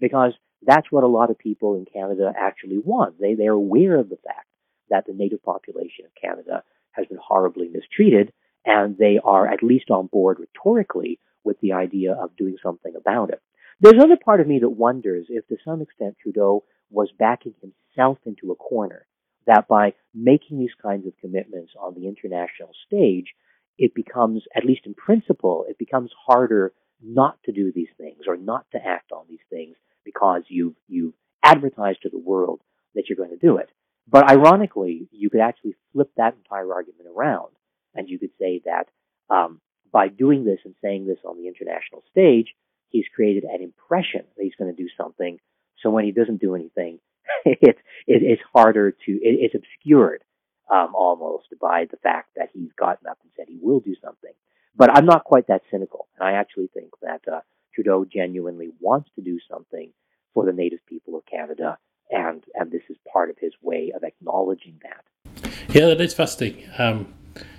because 0.00 0.32
that's 0.62 0.90
what 0.90 1.04
a 1.04 1.08
lot 1.08 1.30
of 1.30 1.38
people 1.38 1.76
in 1.76 1.84
Canada 1.84 2.32
actually 2.36 2.78
want. 2.78 3.20
They 3.20 3.34
they're 3.34 3.52
aware 3.52 3.96
of 3.96 4.08
the 4.08 4.18
fact 4.24 4.46
that 4.90 5.06
the 5.06 5.12
native 5.12 5.42
population 5.42 6.04
of 6.04 6.20
Canada 6.20 6.64
has 6.92 7.06
been 7.06 7.18
horribly 7.22 7.68
mistreated, 7.68 8.32
and 8.64 8.96
they 8.96 9.20
are 9.22 9.46
at 9.46 9.62
least 9.62 9.90
on 9.90 10.06
board 10.06 10.38
rhetorically 10.40 11.20
with 11.44 11.60
the 11.60 11.72
idea 11.72 12.12
of 12.12 12.36
doing 12.36 12.56
something 12.62 12.94
about 12.96 13.30
it. 13.30 13.40
There's 13.80 13.94
another 13.94 14.18
part 14.22 14.40
of 14.40 14.48
me 14.48 14.58
that 14.58 14.70
wonders 14.70 15.26
if, 15.28 15.46
to 15.48 15.56
some 15.64 15.80
extent, 15.80 16.16
Trudeau 16.20 16.64
was 16.90 17.10
backing 17.16 17.54
himself 17.60 18.18
into 18.26 18.50
a 18.50 18.56
corner. 18.56 19.06
That 19.48 19.66
by 19.66 19.94
making 20.14 20.60
these 20.60 20.74
kinds 20.80 21.06
of 21.06 21.18
commitments 21.20 21.72
on 21.80 21.94
the 21.94 22.06
international 22.06 22.70
stage, 22.86 23.34
it 23.78 23.94
becomes, 23.94 24.44
at 24.54 24.64
least 24.64 24.82
in 24.86 24.94
principle, 24.94 25.64
it 25.68 25.78
becomes 25.78 26.10
harder 26.26 26.72
not 27.02 27.38
to 27.44 27.52
do 27.52 27.72
these 27.74 27.88
things 27.96 28.24
or 28.28 28.36
not 28.36 28.66
to 28.72 28.78
act 28.78 29.10
on 29.10 29.24
these 29.28 29.38
things 29.50 29.76
because 30.04 30.42
you've, 30.48 30.74
you've 30.86 31.14
advertised 31.42 32.02
to 32.02 32.10
the 32.10 32.18
world 32.18 32.60
that 32.94 33.04
you're 33.08 33.16
going 33.16 33.30
to 33.30 33.46
do 33.46 33.56
it. 33.56 33.70
But 34.06 34.30
ironically, 34.30 35.08
you 35.12 35.30
could 35.30 35.40
actually 35.40 35.76
flip 35.92 36.10
that 36.16 36.34
entire 36.34 36.72
argument 36.72 37.08
around 37.14 37.52
and 37.94 38.08
you 38.08 38.18
could 38.18 38.32
say 38.38 38.60
that 38.64 38.88
um, 39.34 39.60
by 39.92 40.08
doing 40.08 40.44
this 40.44 40.60
and 40.64 40.74
saying 40.82 41.06
this 41.06 41.18
on 41.24 41.38
the 41.38 41.48
international 41.48 42.02
stage, 42.10 42.54
he's 42.90 43.04
created 43.14 43.44
an 43.44 43.62
impression 43.62 44.22
that 44.36 44.42
he's 44.42 44.54
going 44.58 44.74
to 44.74 44.82
do 44.82 44.88
something. 44.96 45.38
So 45.82 45.90
when 45.90 46.04
he 46.04 46.12
doesn't 46.12 46.40
do 46.40 46.54
anything, 46.54 47.00
it, 47.44 47.58
it, 47.62 47.76
it's 48.06 48.42
harder 48.54 48.90
to, 48.90 49.12
it, 49.12 49.52
it's 49.52 49.54
obscured 49.54 50.22
um, 50.70 50.94
almost 50.94 51.46
by 51.60 51.86
the 51.90 51.96
fact 51.98 52.30
that 52.36 52.50
he's 52.52 52.70
gotten 52.78 53.06
up 53.06 53.18
and 53.22 53.32
said 53.36 53.46
he 53.48 53.58
will 53.60 53.80
do 53.80 53.94
something. 54.02 54.32
But 54.76 54.96
I'm 54.96 55.06
not 55.06 55.24
quite 55.24 55.48
that 55.48 55.62
cynical, 55.70 56.06
and 56.18 56.28
I 56.28 56.32
actually 56.32 56.68
think 56.72 56.92
that 57.02 57.22
uh, 57.30 57.40
Trudeau 57.74 58.04
genuinely 58.04 58.70
wants 58.80 59.10
to 59.16 59.22
do 59.22 59.38
something 59.50 59.90
for 60.34 60.44
the 60.44 60.52
Native 60.52 60.84
people 60.86 61.16
of 61.16 61.26
Canada, 61.26 61.78
and 62.10 62.44
and 62.54 62.70
this 62.70 62.82
is 62.88 62.96
part 63.12 63.28
of 63.30 63.36
his 63.40 63.52
way 63.60 63.92
of 63.94 64.04
acknowledging 64.04 64.78
that. 64.82 65.50
Yeah, 65.74 65.86
that 65.86 66.00
is 66.00 66.14
fascinating. 66.14 66.68
Um, 66.78 67.12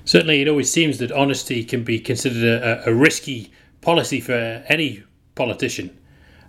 certainly, 0.06 0.42
it 0.42 0.48
always 0.48 0.72
seems 0.72 0.98
that 1.00 1.12
honesty 1.12 1.66
can 1.66 1.84
be 1.84 2.00
considered 2.00 2.44
a, 2.44 2.90
a 2.90 2.94
risky 2.94 3.52
policy 3.82 4.22
for 4.22 4.64
any 4.68 5.04
politician. 5.36 5.98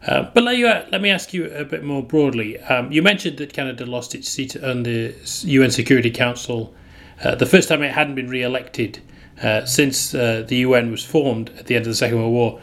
Uh, 0.07 0.23
but 0.33 0.43
let, 0.43 0.57
you, 0.57 0.67
uh, 0.67 0.87
let 0.91 1.03
me 1.03 1.11
ask 1.11 1.35
you 1.35 1.51
a 1.53 1.65
bit 1.65 1.85
more 1.85 2.03
broadly. 2.03 2.59
Um, 2.61 2.91
you 2.91 3.03
mentioned 3.03 3.37
that 3.39 3.53
Canada 3.53 3.85
lost 3.85 4.15
its 4.15 4.29
seat 4.29 4.57
on 4.57 4.83
the 4.83 5.15
UN 5.45 5.71
Security 5.71 6.11
Council 6.11 6.75
uh, 7.23 7.35
the 7.35 7.45
first 7.45 7.69
time 7.69 7.83
it 7.83 7.93
hadn't 7.93 8.15
been 8.15 8.29
re-elected 8.29 8.99
uh, 9.43 9.65
since 9.67 10.15
uh, 10.15 10.43
the 10.49 10.57
UN 10.57 10.91
was 10.91 11.05
formed 11.05 11.51
at 11.59 11.67
the 11.67 11.77
end 11.77 11.85
of 11.85 11.91
the 11.91 11.97
Second 11.97 12.19
World 12.19 12.33
War. 12.33 12.61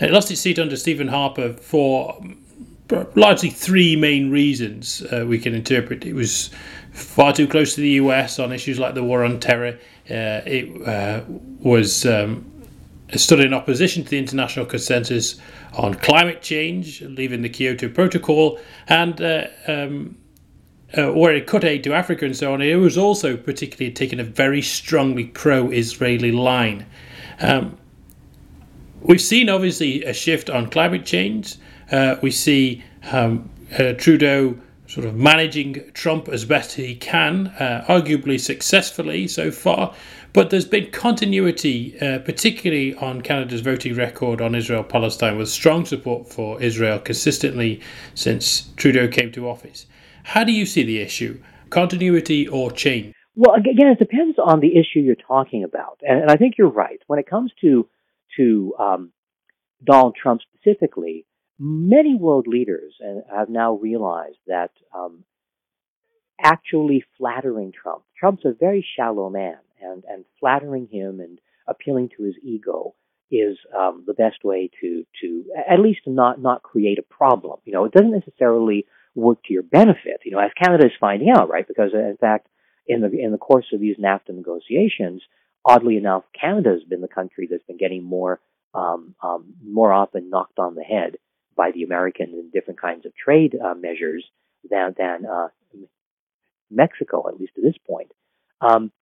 And 0.00 0.10
it 0.10 0.12
lost 0.12 0.30
its 0.32 0.40
seat 0.40 0.58
under 0.58 0.76
Stephen 0.76 1.06
Harper 1.06 1.52
for 1.52 2.20
largely 3.14 3.50
three 3.50 3.94
main 3.94 4.30
reasons 4.30 5.02
we 5.26 5.38
can 5.38 5.54
interpret. 5.54 6.04
It 6.04 6.14
was 6.14 6.50
far 6.90 7.32
too 7.32 7.46
close 7.46 7.76
to 7.76 7.80
the 7.80 7.90
US 7.90 8.40
on 8.40 8.52
issues 8.52 8.80
like 8.80 8.94
the 8.94 9.04
war 9.04 9.22
on 9.22 9.38
terror. 9.38 9.78
it 10.06 11.24
was 11.60 12.04
um, 12.04 12.49
stood 13.16 13.40
in 13.40 13.52
opposition 13.52 14.04
to 14.04 14.10
the 14.10 14.18
international 14.18 14.66
consensus 14.66 15.40
on 15.74 15.94
climate 15.94 16.42
change, 16.42 17.02
leaving 17.02 17.42
the 17.42 17.48
Kyoto 17.48 17.88
Protocol, 17.88 18.58
and 18.88 19.20
uh, 19.20 19.46
um, 19.66 20.16
uh, 20.96 21.12
where 21.12 21.34
it 21.34 21.46
cut 21.46 21.64
aid 21.64 21.84
to 21.84 21.92
Africa 21.92 22.24
and 22.24 22.36
so 22.36 22.52
on. 22.52 22.62
It 22.62 22.74
was 22.76 22.98
also 22.98 23.36
particularly 23.36 23.92
taken 23.92 24.20
a 24.20 24.24
very 24.24 24.62
strongly 24.62 25.24
pro-Israeli 25.24 26.32
line. 26.32 26.86
Um, 27.40 27.76
we've 29.00 29.20
seen 29.20 29.48
obviously 29.48 30.04
a 30.04 30.12
shift 30.12 30.50
on 30.50 30.68
climate 30.68 31.06
change. 31.06 31.56
Uh, 31.90 32.16
we 32.22 32.30
see 32.30 32.82
um, 33.12 33.48
uh, 33.78 33.92
Trudeau 33.94 34.58
sort 34.90 35.06
of 35.06 35.14
managing 35.14 35.88
Trump 35.94 36.28
as 36.28 36.44
best 36.44 36.74
he 36.74 36.96
can, 36.96 37.46
uh, 37.60 37.84
arguably 37.88 38.40
successfully 38.40 39.28
so 39.28 39.52
far. 39.52 39.94
But 40.32 40.50
there's 40.50 40.64
been 40.64 40.90
continuity, 40.90 41.96
uh, 42.00 42.18
particularly 42.18 42.96
on 42.96 43.20
Canada's 43.20 43.60
voting 43.60 43.94
record 43.94 44.40
on 44.40 44.56
Israel 44.56 44.82
Palestine, 44.82 45.38
with 45.38 45.48
strong 45.48 45.84
support 45.84 46.28
for 46.28 46.60
Israel 46.60 46.98
consistently 46.98 47.80
since 48.14 48.72
Trudeau 48.76 49.06
came 49.06 49.30
to 49.32 49.48
office. 49.48 49.86
How 50.24 50.42
do 50.42 50.50
you 50.50 50.66
see 50.66 50.82
the 50.82 50.98
issue? 50.98 51.40
Continuity 51.70 52.48
or 52.48 52.72
change? 52.72 53.14
Well, 53.36 53.54
again, 53.54 53.86
it 53.86 53.98
depends 54.00 54.38
on 54.44 54.58
the 54.58 54.76
issue 54.76 54.98
you're 54.98 55.14
talking 55.14 55.62
about. 55.62 56.00
And, 56.02 56.22
and 56.22 56.30
I 56.32 56.36
think 56.36 56.54
you're 56.58 56.68
right. 56.68 57.00
When 57.06 57.20
it 57.20 57.30
comes 57.30 57.52
to, 57.60 57.88
to 58.36 58.74
um, 58.76 59.12
Donald 59.84 60.16
Trump 60.20 60.40
specifically, 60.42 61.26
many 61.60 62.14
world 62.14 62.46
leaders 62.46 62.94
have 63.30 63.50
now 63.50 63.74
realized 63.74 64.38
that 64.46 64.70
um, 64.96 65.24
actually 66.42 67.04
flattering 67.18 67.70
Trump, 67.70 68.02
Trump's 68.18 68.44
a 68.46 68.54
very 68.58 68.84
shallow 68.96 69.28
man 69.28 69.58
and, 69.80 70.02
and 70.08 70.24
flattering 70.40 70.88
him 70.90 71.20
and 71.20 71.38
appealing 71.68 72.08
to 72.16 72.24
his 72.24 72.34
ego 72.42 72.94
is 73.30 73.58
um, 73.78 74.04
the 74.06 74.14
best 74.14 74.42
way 74.42 74.70
to 74.80 75.04
to 75.22 75.44
at 75.70 75.78
least 75.78 76.00
not 76.06 76.40
not 76.40 76.62
create 76.62 76.98
a 76.98 77.14
problem. 77.14 77.60
You 77.64 77.74
know, 77.74 77.84
it 77.84 77.92
doesn't 77.92 78.10
necessarily 78.10 78.86
work 79.14 79.38
to 79.44 79.52
your 79.52 79.62
benefit. 79.62 80.22
You 80.24 80.32
know, 80.32 80.40
as 80.40 80.50
Canada 80.60 80.86
is 80.86 80.92
finding 80.98 81.30
out, 81.30 81.48
right? 81.48 81.68
Because 81.68 81.92
in 81.92 82.16
fact, 82.20 82.48
in 82.88 83.02
the 83.02 83.10
in 83.12 83.30
the 83.30 83.38
course 83.38 83.66
of 83.72 83.80
these 83.80 83.98
NAFTA 83.98 84.30
negotiations, 84.34 85.22
oddly 85.64 85.96
enough, 85.96 86.24
Canada 86.38 86.70
has 86.70 86.82
been 86.82 87.02
the 87.02 87.08
country 87.08 87.46
that's 87.48 87.62
been 87.64 87.76
getting 87.76 88.02
more 88.02 88.40
um, 88.74 89.14
um, 89.22 89.54
more 89.64 89.92
often 89.92 90.30
knocked 90.30 90.58
on 90.58 90.74
the 90.74 90.82
head 90.82 91.16
by 91.56 91.70
the 91.72 91.82
Americans 91.82 92.34
in 92.34 92.50
different 92.52 92.80
kinds 92.80 93.06
of 93.06 93.12
trade 93.14 93.56
uh, 93.62 93.74
measures 93.74 94.24
than 94.68 94.94
than 94.96 95.26
uh, 95.26 95.48
Mexico, 96.70 97.28
at 97.28 97.38
least 97.38 97.54
to 97.56 97.62
this 97.62 97.76
point. 97.86 98.12
Um, 98.60 98.92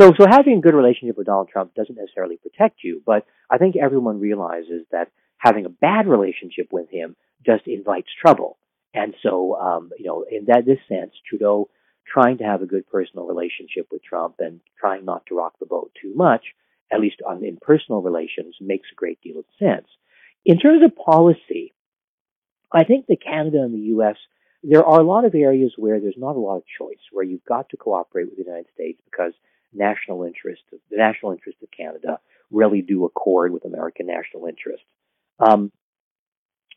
so, 0.00 0.12
so 0.18 0.26
having 0.28 0.58
a 0.58 0.60
good 0.60 0.74
relationship 0.74 1.16
with 1.16 1.26
Donald 1.26 1.48
Trump 1.48 1.74
doesn't 1.74 1.96
necessarily 1.96 2.36
protect 2.36 2.84
you, 2.84 3.02
but 3.06 3.24
I 3.50 3.56
think 3.56 3.76
everyone 3.76 4.20
realizes 4.20 4.84
that 4.92 5.10
having 5.38 5.64
a 5.64 5.70
bad 5.70 6.06
relationship 6.06 6.68
with 6.70 6.90
him 6.90 7.16
just 7.44 7.66
invites 7.66 8.08
trouble. 8.20 8.58
And 8.92 9.14
so, 9.22 9.56
um, 9.56 9.90
you 9.98 10.06
know, 10.06 10.24
in 10.30 10.46
that 10.46 10.66
this 10.66 10.78
sense, 10.88 11.12
Trudeau 11.28 11.70
trying 12.06 12.38
to 12.38 12.44
have 12.44 12.62
a 12.62 12.66
good 12.66 12.86
personal 12.86 13.26
relationship 13.26 13.88
with 13.90 14.02
Trump 14.02 14.36
and 14.38 14.60
trying 14.78 15.04
not 15.04 15.24
to 15.26 15.34
rock 15.34 15.54
the 15.58 15.66
boat 15.66 15.92
too 16.00 16.14
much, 16.14 16.44
at 16.92 17.00
least 17.00 17.16
on, 17.26 17.44
in 17.44 17.58
personal 17.60 18.02
relations, 18.02 18.54
makes 18.60 18.88
a 18.92 18.94
great 18.94 19.20
deal 19.22 19.38
of 19.38 19.44
sense. 19.58 19.88
In 20.44 20.58
terms 20.58 20.82
of 20.84 20.96
policy, 20.96 21.72
I 22.72 22.84
think 22.84 23.06
that 23.06 23.22
Canada 23.22 23.62
and 23.62 23.74
the 23.74 23.88
U.S. 23.96 24.16
there 24.62 24.84
are 24.84 25.00
a 25.00 25.06
lot 25.06 25.24
of 25.24 25.34
areas 25.34 25.72
where 25.76 26.00
there's 26.00 26.18
not 26.18 26.36
a 26.36 26.40
lot 26.40 26.56
of 26.56 26.64
choice, 26.78 26.98
where 27.12 27.24
you've 27.24 27.44
got 27.44 27.68
to 27.70 27.76
cooperate 27.76 28.24
with 28.24 28.36
the 28.36 28.44
United 28.44 28.66
States 28.74 29.00
because 29.04 29.32
national 29.72 30.24
interest, 30.24 30.62
the 30.70 30.96
national 30.96 31.32
interest 31.32 31.58
of 31.62 31.68
Canada, 31.76 32.18
really 32.50 32.82
do 32.82 33.04
accord 33.04 33.52
with 33.52 33.64
American 33.64 34.06
national 34.06 34.46
interests. 34.46 34.86
Um, 35.38 35.70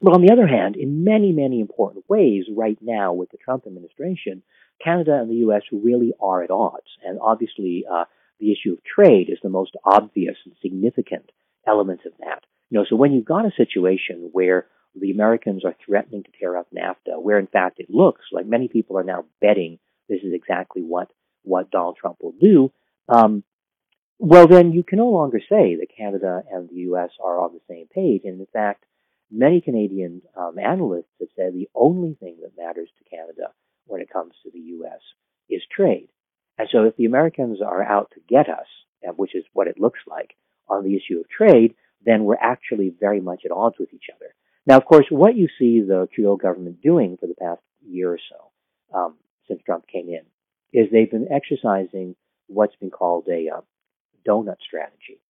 but 0.01 0.13
on 0.13 0.21
the 0.21 0.31
other 0.31 0.47
hand, 0.47 0.75
in 0.77 1.03
many, 1.03 1.31
many 1.31 1.59
important 1.59 2.05
ways, 2.07 2.45
right 2.55 2.77
now 2.81 3.13
with 3.13 3.31
the 3.31 3.37
Trump 3.37 3.65
administration, 3.67 4.43
Canada 4.83 5.19
and 5.19 5.29
the 5.29 5.41
U.S. 5.47 5.63
really 5.71 6.13
are 6.21 6.41
at 6.41 6.51
odds. 6.51 6.87
And 7.05 7.19
obviously, 7.21 7.83
uh, 7.91 8.05
the 8.39 8.51
issue 8.51 8.73
of 8.73 8.79
trade 8.83 9.29
is 9.29 9.39
the 9.43 9.49
most 9.49 9.75
obvious 9.83 10.37
and 10.45 10.55
significant 10.61 11.31
element 11.67 12.01
of 12.05 12.13
that. 12.19 12.43
You 12.69 12.79
know, 12.79 12.85
so 12.89 12.95
when 12.95 13.11
you've 13.11 13.25
got 13.25 13.45
a 13.45 13.51
situation 13.57 14.29
where 14.31 14.67
the 14.95 15.11
Americans 15.11 15.63
are 15.65 15.75
threatening 15.85 16.23
to 16.23 16.31
tear 16.39 16.57
up 16.57 16.67
NAFTA, 16.73 17.21
where 17.21 17.39
in 17.39 17.47
fact 17.47 17.79
it 17.79 17.89
looks 17.89 18.21
like 18.31 18.45
many 18.45 18.67
people 18.67 18.97
are 18.97 19.03
now 19.03 19.25
betting 19.41 19.79
this 20.09 20.21
is 20.23 20.33
exactly 20.33 20.81
what 20.81 21.11
what 21.43 21.71
Donald 21.71 21.95
Trump 21.95 22.17
will 22.21 22.33
do, 22.39 22.71
um, 23.07 23.43
well 24.17 24.47
then 24.47 24.73
you 24.73 24.83
can 24.83 24.97
no 24.97 25.09
longer 25.09 25.39
say 25.39 25.75
that 25.75 25.95
Canada 25.95 26.43
and 26.51 26.67
the 26.67 26.81
U.S. 26.89 27.11
are 27.23 27.39
on 27.39 27.53
the 27.53 27.61
same 27.69 27.87
page. 27.87 28.23
And 28.25 28.39
in 28.39 28.47
fact, 28.51 28.83
many 29.31 29.61
Canadian 29.61 30.21
um, 30.35 30.59
analysts 30.59 31.13
have 31.19 31.29
said 31.35 31.53
the 31.53 31.69
only 31.73 32.15
thing 32.19 32.37
that 32.41 32.61
matters 32.61 32.89
to 32.97 33.09
Canada 33.09 33.53
when 33.85 34.01
it 34.01 34.11
comes 34.11 34.33
to 34.43 34.51
the 34.51 34.59
U.S. 34.59 34.99
is 35.49 35.61
trade. 35.71 36.09
And 36.57 36.67
so 36.71 36.83
if 36.83 36.97
the 36.97 37.05
Americans 37.05 37.61
are 37.61 37.81
out 37.81 38.11
to 38.15 38.21
get 38.27 38.49
us, 38.49 38.67
which 39.15 39.33
is 39.33 39.45
what 39.53 39.67
it 39.67 39.79
looks 39.79 39.99
like 40.05 40.35
on 40.67 40.83
the 40.83 40.95
issue 40.95 41.19
of 41.19 41.29
trade, 41.29 41.73
then 42.05 42.25
we're 42.25 42.35
actually 42.35 42.93
very 42.99 43.21
much 43.21 43.43
at 43.45 43.51
odds 43.51 43.77
with 43.79 43.93
each 43.93 44.07
other. 44.13 44.35
Now, 44.69 44.77
of 44.77 44.85
course, 44.85 45.07
what 45.09 45.35
you 45.35 45.47
see 45.57 45.81
the 45.81 46.07
Trudeau 46.13 46.35
government 46.35 46.79
doing 46.79 47.17
for 47.19 47.25
the 47.25 47.33
past 47.33 47.59
year 47.83 48.13
or 48.13 48.19
so, 48.19 48.95
um, 48.95 49.15
since 49.47 49.63
Trump 49.65 49.87
came 49.87 50.09
in, 50.09 50.21
is 50.71 50.91
they've 50.91 51.09
been 51.09 51.31
exercising 51.31 52.15
what's 52.45 52.75
been 52.75 52.91
called 52.91 53.27
a 53.27 53.49
uh, 53.49 53.61
donut 54.27 54.57
strategy. 54.63 55.21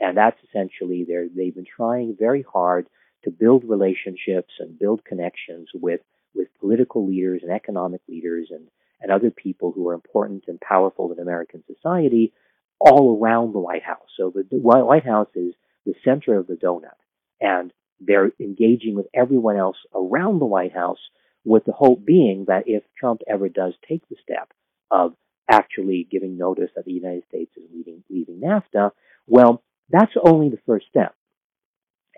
And 0.00 0.16
that's 0.16 0.38
essentially 0.48 1.06
they've 1.06 1.54
been 1.54 1.66
trying 1.66 2.16
very 2.18 2.42
hard 2.50 2.86
to 3.24 3.30
build 3.30 3.64
relationships 3.68 4.54
and 4.58 4.78
build 4.78 5.04
connections 5.04 5.68
with, 5.74 6.00
with 6.34 6.48
political 6.58 7.06
leaders 7.06 7.42
and 7.42 7.52
economic 7.52 8.00
leaders 8.08 8.48
and, 8.50 8.68
and 9.02 9.12
other 9.12 9.30
people 9.30 9.70
who 9.70 9.86
are 9.88 9.94
important 9.94 10.44
and 10.48 10.58
powerful 10.62 11.12
in 11.12 11.18
American 11.18 11.62
society 11.66 12.32
all 12.80 13.18
around 13.20 13.52
the 13.52 13.58
White 13.58 13.82
House. 13.82 14.08
So 14.16 14.32
the, 14.34 14.46
the 14.50 14.56
White 14.56 15.04
House 15.04 15.28
is 15.34 15.52
the 15.84 15.94
center 16.06 16.38
of 16.38 16.46
the 16.46 16.54
donut. 16.54 16.96
And 17.38 17.70
they're 18.00 18.32
engaging 18.40 18.94
with 18.94 19.06
everyone 19.14 19.56
else 19.56 19.76
around 19.94 20.38
the 20.38 20.46
White 20.46 20.74
House 20.74 20.98
with 21.44 21.64
the 21.64 21.72
hope 21.72 22.04
being 22.04 22.44
that 22.48 22.64
if 22.66 22.82
Trump 22.98 23.20
ever 23.28 23.48
does 23.48 23.74
take 23.88 24.06
the 24.08 24.16
step 24.22 24.52
of 24.90 25.14
actually 25.50 26.06
giving 26.10 26.36
notice 26.36 26.70
that 26.76 26.84
the 26.84 26.92
United 26.92 27.24
States 27.28 27.50
is 27.56 27.64
leaving, 27.72 28.02
leaving 28.10 28.40
NAFTA, 28.40 28.90
well, 29.26 29.62
that's 29.88 30.12
only 30.22 30.50
the 30.50 30.60
first 30.66 30.86
step. 30.88 31.14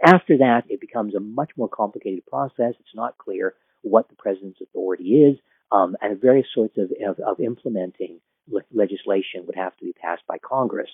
After 0.04 0.38
that, 0.38 0.64
it 0.68 0.80
becomes 0.80 1.14
a 1.14 1.20
much 1.20 1.50
more 1.56 1.68
complicated 1.68 2.26
process. 2.26 2.74
It's 2.80 2.94
not 2.94 3.18
clear 3.18 3.54
what 3.82 4.08
the 4.08 4.16
president's 4.16 4.60
authority 4.60 5.22
is, 5.22 5.38
um, 5.70 5.96
and 6.00 6.20
various 6.20 6.46
sorts 6.54 6.76
of, 6.78 6.90
of, 7.06 7.20
of 7.20 7.40
implementing 7.40 8.20
le- 8.48 8.62
legislation 8.72 9.46
would 9.46 9.56
have 9.56 9.76
to 9.76 9.84
be 9.84 9.92
passed 9.92 10.22
by 10.26 10.38
Congress. 10.38 10.90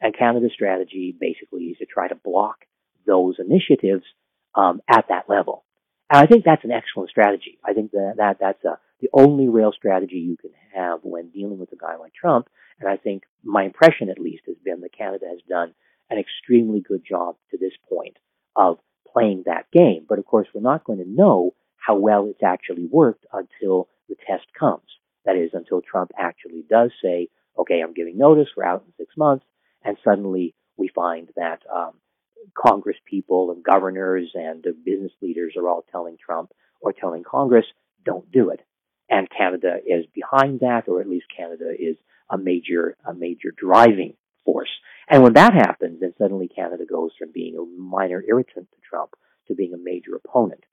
And 0.00 0.16
Canada's 0.16 0.52
strategy 0.52 1.14
basically 1.18 1.64
is 1.64 1.78
to 1.78 1.86
try 1.86 2.08
to 2.08 2.14
block 2.14 2.64
those 3.06 3.36
initiatives 3.38 4.04
um, 4.54 4.80
at 4.88 5.06
that 5.08 5.28
level. 5.28 5.64
And 6.10 6.22
I 6.22 6.26
think 6.26 6.44
that's 6.44 6.64
an 6.64 6.70
excellent 6.70 7.10
strategy. 7.10 7.58
I 7.64 7.72
think 7.72 7.92
that, 7.92 8.14
that 8.18 8.36
that's 8.40 8.64
a, 8.64 8.78
the 9.00 9.08
only 9.12 9.48
real 9.48 9.72
strategy 9.72 10.16
you 10.16 10.36
can 10.36 10.50
have 10.74 11.00
when 11.02 11.30
dealing 11.30 11.58
with 11.58 11.72
a 11.72 11.76
guy 11.76 11.96
like 11.96 12.12
Trump. 12.14 12.48
And 12.80 12.88
I 12.88 12.96
think 12.96 13.22
my 13.42 13.64
impression, 13.64 14.10
at 14.10 14.18
least, 14.18 14.44
has 14.46 14.56
been 14.64 14.80
that 14.82 14.96
Canada 14.96 15.26
has 15.28 15.40
done 15.48 15.74
an 16.10 16.18
extremely 16.18 16.80
good 16.80 17.02
job 17.08 17.36
to 17.50 17.58
this 17.58 17.72
point 17.88 18.16
of 18.56 18.78
playing 19.12 19.44
that 19.46 19.70
game. 19.72 20.04
But 20.08 20.18
of 20.18 20.26
course, 20.26 20.48
we're 20.54 20.60
not 20.60 20.84
going 20.84 20.98
to 20.98 21.08
know 21.08 21.54
how 21.76 21.96
well 21.96 22.26
it's 22.28 22.42
actually 22.42 22.86
worked 22.90 23.26
until 23.32 23.88
the 24.08 24.16
test 24.26 24.46
comes. 24.58 24.82
That 25.24 25.36
is, 25.36 25.50
until 25.54 25.80
Trump 25.80 26.10
actually 26.18 26.64
does 26.68 26.90
say, 27.02 27.28
okay, 27.58 27.80
I'm 27.80 27.94
giving 27.94 28.18
notice, 28.18 28.48
we're 28.56 28.64
out 28.66 28.84
in 28.86 28.92
six 28.98 29.16
months, 29.16 29.44
and 29.82 29.96
suddenly 30.04 30.54
we 30.76 30.88
find 30.88 31.28
that 31.36 31.60
um, 31.74 31.92
Congress 32.56 32.96
people 33.08 33.50
and 33.50 33.64
governors 33.64 34.30
and 34.34 34.64
business 34.84 35.12
leaders 35.22 35.54
are 35.56 35.68
all 35.68 35.84
telling 35.90 36.16
Trump 36.24 36.52
or 36.80 36.92
telling 36.92 37.22
Congress, 37.22 37.66
don't 38.04 38.30
do 38.30 38.50
it. 38.50 38.60
And 39.08 39.28
Canada 39.30 39.76
is 39.86 40.06
behind 40.14 40.60
that, 40.60 40.88
or 40.88 41.00
at 41.00 41.08
least 41.08 41.26
Canada 41.36 41.70
is 41.78 41.96
a 42.30 42.38
major, 42.38 42.96
a 43.04 43.14
major 43.14 43.52
driving 43.56 44.14
force. 44.44 44.70
And 45.08 45.22
when 45.22 45.34
that 45.34 45.52
happens, 45.52 46.00
then 46.00 46.14
suddenly 46.18 46.48
Canada 46.48 46.84
goes 46.88 47.10
from 47.18 47.30
being 47.32 47.56
a 47.56 47.80
minor 47.80 48.22
irritant 48.26 48.70
to 48.70 48.76
Trump 48.88 49.10
to 49.48 49.54
being 49.54 49.74
a 49.74 49.78
major 49.78 50.16
opponent. 50.16 50.64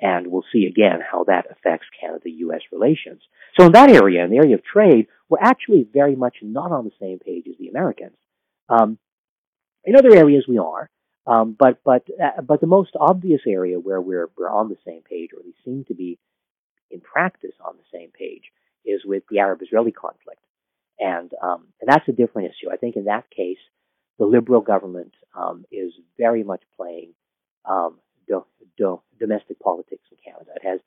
And 0.00 0.26
we'll 0.28 0.44
see 0.52 0.64
again 0.66 1.00
how 1.00 1.24
that 1.24 1.46
affects 1.50 1.86
Canada-US 2.00 2.62
relations. 2.72 3.22
So 3.58 3.66
in 3.66 3.72
that 3.72 3.90
area, 3.90 4.24
in 4.24 4.30
the 4.30 4.38
area 4.38 4.54
of 4.54 4.64
trade, 4.64 5.06
we're 5.28 5.38
actually 5.40 5.86
very 5.90 6.16
much 6.16 6.36
not 6.42 6.72
on 6.72 6.84
the 6.84 6.92
same 7.00 7.18
page 7.18 7.44
as 7.48 7.56
the 7.58 7.68
Americans. 7.68 8.16
Um, 8.68 8.98
in 9.84 9.96
other 9.96 10.14
areas, 10.14 10.44
we 10.48 10.58
are. 10.58 10.90
Um, 11.26 11.54
but 11.58 11.78
but 11.84 12.06
uh, 12.22 12.40
but 12.42 12.60
the 12.60 12.66
most 12.66 12.92
obvious 12.98 13.42
area 13.46 13.78
where 13.78 14.00
we're 14.00 14.28
we're 14.36 14.50
on 14.50 14.68
the 14.68 14.78
same 14.86 15.02
page, 15.02 15.30
or 15.34 15.42
we 15.44 15.54
seem 15.64 15.84
to 15.88 15.94
be 15.94 16.18
in 16.90 17.00
practice 17.00 17.54
on 17.64 17.74
the 17.76 17.98
same 17.98 18.10
page, 18.10 18.44
is 18.84 19.04
with 19.04 19.22
the 19.30 19.38
Arab-Israeli 19.38 19.92
conflict, 19.92 20.40
and 20.98 21.30
um, 21.42 21.68
and 21.80 21.88
that's 21.88 22.08
a 22.08 22.12
different 22.12 22.48
issue. 22.48 22.72
I 22.72 22.76
think 22.76 22.96
in 22.96 23.04
that 23.04 23.30
case, 23.30 23.58
the 24.18 24.24
Liberal 24.26 24.60
government 24.60 25.14
um, 25.36 25.64
is 25.70 25.92
very 26.18 26.42
much 26.42 26.62
playing 26.76 27.12
um, 27.64 27.98
do, 28.26 28.44
do, 28.76 29.00
domestic 29.18 29.60
politics 29.60 30.04
in 30.10 30.18
Canada. 30.24 30.52
It 30.56 30.66
has 30.66 30.80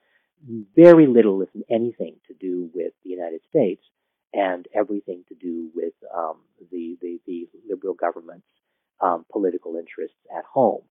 very 0.76 1.08
little, 1.08 1.42
if 1.42 1.50
anything, 1.70 2.16
to 2.28 2.34
do 2.34 2.70
with 2.74 2.94
the 3.04 3.12
United 3.12 3.42
States, 3.50 3.84
and 4.34 4.68
everything 4.74 5.24
to 5.30 5.36
do 5.36 5.70
with 5.76 5.94
um, 6.16 6.38
the, 6.72 6.98
the 7.02 7.20
the 7.28 7.48
Liberal 7.70 7.94
government's 7.94 8.48
um, 9.02 9.26
political 9.32 9.76
interests 9.76 10.18
at 10.36 10.46
home. 10.46 10.82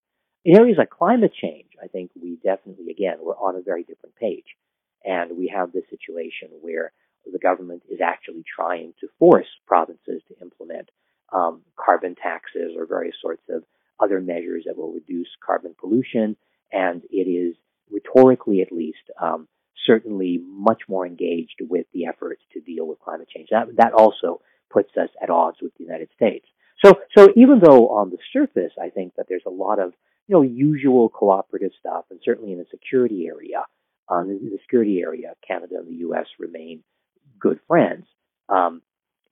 In 0.45 0.57
areas 0.57 0.79
like 0.79 0.91
climate 0.91 1.33
change, 1.41 1.71
I 1.83 1.87
think 1.87 2.11
we 2.21 2.37
definitely, 2.43 2.91
again, 2.91 3.19
we're 3.21 3.37
on 3.37 3.57
a 3.57 3.63
very 3.63 3.85
different 3.85 4.17
page. 4.17 4.57
And 5.05 5.37
we 5.37 5.53
have 5.55 5.73
this 5.73 5.85
situation 5.91 6.49
where 6.61 6.93
the 7.31 7.39
government 7.39 7.83
is 7.89 8.01
actually 8.01 8.45
trying 8.45 8.95
to 9.01 9.09
force 9.19 9.47
provinces 9.67 10.23
to 10.29 10.41
implement 10.41 10.89
um, 11.33 11.63
carbon 11.77 12.15
taxes 12.15 12.75
or 12.77 12.87
various 12.87 13.17
sorts 13.21 13.43
of 13.49 13.63
other 14.01 14.21
measures 14.21 14.65
that 14.67 14.77
will 14.77 14.93
reduce 14.93 15.29
carbon 15.45 15.75
pollution. 15.79 16.37
And 16.73 17.03
it 17.11 17.29
is 17.29 17.55
rhetorically, 17.91 18.63
at 18.63 18.73
least, 18.73 19.11
um, 19.21 19.49
certainly 19.87 20.41
much 20.45 20.83
more 20.89 21.07
engaged 21.07 21.61
with 21.61 21.87
the 21.93 22.07
efforts 22.07 22.43
to 22.53 22.61
deal 22.61 22.87
with 22.87 23.01
climate 23.01 23.29
change. 23.29 23.49
That, 23.51 23.77
that 23.77 23.93
also 23.93 24.41
puts 24.71 24.91
us 24.97 25.11
at 25.23 25.31
odds 25.31 25.59
with 25.61 25.73
the 25.77 25.85
United 25.85 26.09
States. 26.15 26.47
So, 26.85 27.01
so 27.17 27.29
even 27.37 27.61
though 27.61 27.91
on 27.91 28.11
the 28.11 28.19
surface, 28.33 28.73
I 28.81 28.91
think 28.91 29.15
that 29.17 29.27
there's 29.29 29.43
a 29.47 29.51
lot 29.51 29.79
of, 29.79 29.93
you 30.27 30.35
know, 30.35 30.43
usual 30.43 31.09
cooperative 31.09 31.73
stuff, 31.79 32.07
and 32.11 32.21
certainly 32.25 32.53
in 32.53 32.59
the 32.59 32.67
security 32.71 33.27
area, 33.27 33.65
um, 34.09 34.31
in 34.31 34.51
the 34.51 34.59
security 34.63 35.01
area, 35.01 35.35
Canada 35.47 35.77
and 35.79 35.89
the 35.89 36.01
U.S. 36.01 36.27
remain 36.39 36.83
good 37.39 37.61
friends. 37.69 38.07
Um, 38.49 38.83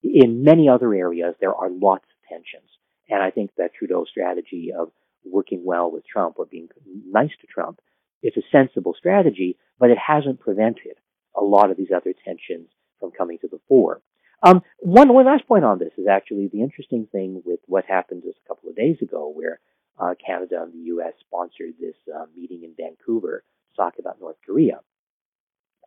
in 0.02 0.44
many 0.44 0.68
other 0.68 0.94
areas, 0.94 1.34
there 1.40 1.54
are 1.54 1.68
lots 1.70 2.04
of 2.04 2.28
tensions. 2.28 2.70
And 3.08 3.22
I 3.22 3.30
think 3.30 3.50
that 3.58 3.74
Trudeau's 3.74 4.08
strategy 4.10 4.72
of 4.76 4.90
working 5.24 5.62
well 5.64 5.90
with 5.90 6.06
Trump 6.06 6.36
or 6.38 6.46
being 6.46 6.68
nice 7.10 7.32
to 7.40 7.46
Trump 7.46 7.80
is 8.22 8.32
a 8.36 8.42
sensible 8.52 8.94
strategy, 8.96 9.58
but 9.78 9.90
it 9.90 9.98
hasn't 9.98 10.40
prevented 10.40 10.96
a 11.36 11.42
lot 11.42 11.70
of 11.70 11.76
these 11.76 11.90
other 11.94 12.14
tensions 12.24 12.68
from 12.98 13.10
coming 13.10 13.38
to 13.38 13.48
the 13.48 13.60
fore. 13.68 14.00
Um, 14.42 14.62
one, 14.79 15.12
one 15.12 15.26
last 15.26 15.46
point 15.46 15.64
on 15.64 15.79
this 15.79 15.92
is 15.98 16.07
actually 16.07 16.48
the 16.48 16.62
interesting 16.62 17.07
thing 17.12 17.42
with 17.44 17.61
what 17.66 17.85
happened 17.85 18.22
just 18.24 18.38
a 18.44 18.48
couple 18.48 18.70
of 18.70 18.76
days 18.76 18.96
ago, 19.03 19.31
where 19.35 19.61
uh, 19.98 20.14
Canada 20.24 20.62
and 20.62 20.72
the 20.72 20.87
U.S. 20.87 21.12
sponsored 21.20 21.74
this 21.79 21.96
uh, 22.14 22.24
meeting 22.35 22.62
in 22.64 22.74
Vancouver 22.76 23.44
to 23.70 23.76
talk 23.76 23.94
about 23.98 24.20
North 24.20 24.37
Korea. 24.46 24.81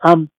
Um, 0.04 0.30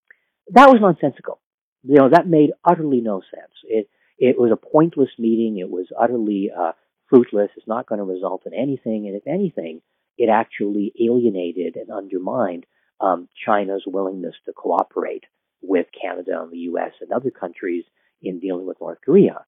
that 0.50 0.68
was 0.68 0.80
nonsensical. 0.80 1.40
You 1.82 1.96
know, 1.96 2.08
that 2.10 2.28
made 2.28 2.50
utterly 2.64 3.00
no 3.00 3.20
sense. 3.20 3.52
It 3.64 3.88
it 4.16 4.38
was 4.38 4.52
a 4.52 4.56
pointless 4.56 5.10
meeting. 5.18 5.58
It 5.58 5.68
was 5.68 5.86
utterly 5.98 6.50
uh, 6.56 6.72
fruitless. 7.08 7.50
It's 7.56 7.66
not 7.66 7.86
going 7.86 7.98
to 7.98 8.04
result 8.04 8.42
in 8.46 8.54
anything. 8.54 9.06
And 9.06 9.16
if 9.16 9.26
anything, 9.26 9.80
it 10.16 10.28
actually 10.28 10.92
alienated 11.00 11.76
and 11.76 11.90
undermined 11.90 12.64
um, 13.00 13.28
China's 13.44 13.82
willingness 13.86 14.34
to 14.46 14.52
cooperate 14.52 15.24
with 15.62 15.86
Canada 16.00 16.40
and 16.42 16.52
the 16.52 16.58
U.S. 16.58 16.92
and 17.00 17.10
other 17.10 17.30
countries 17.30 17.84
in 18.24 18.40
dealing 18.40 18.66
with 18.66 18.80
North 18.80 18.98
Korea. 19.04 19.44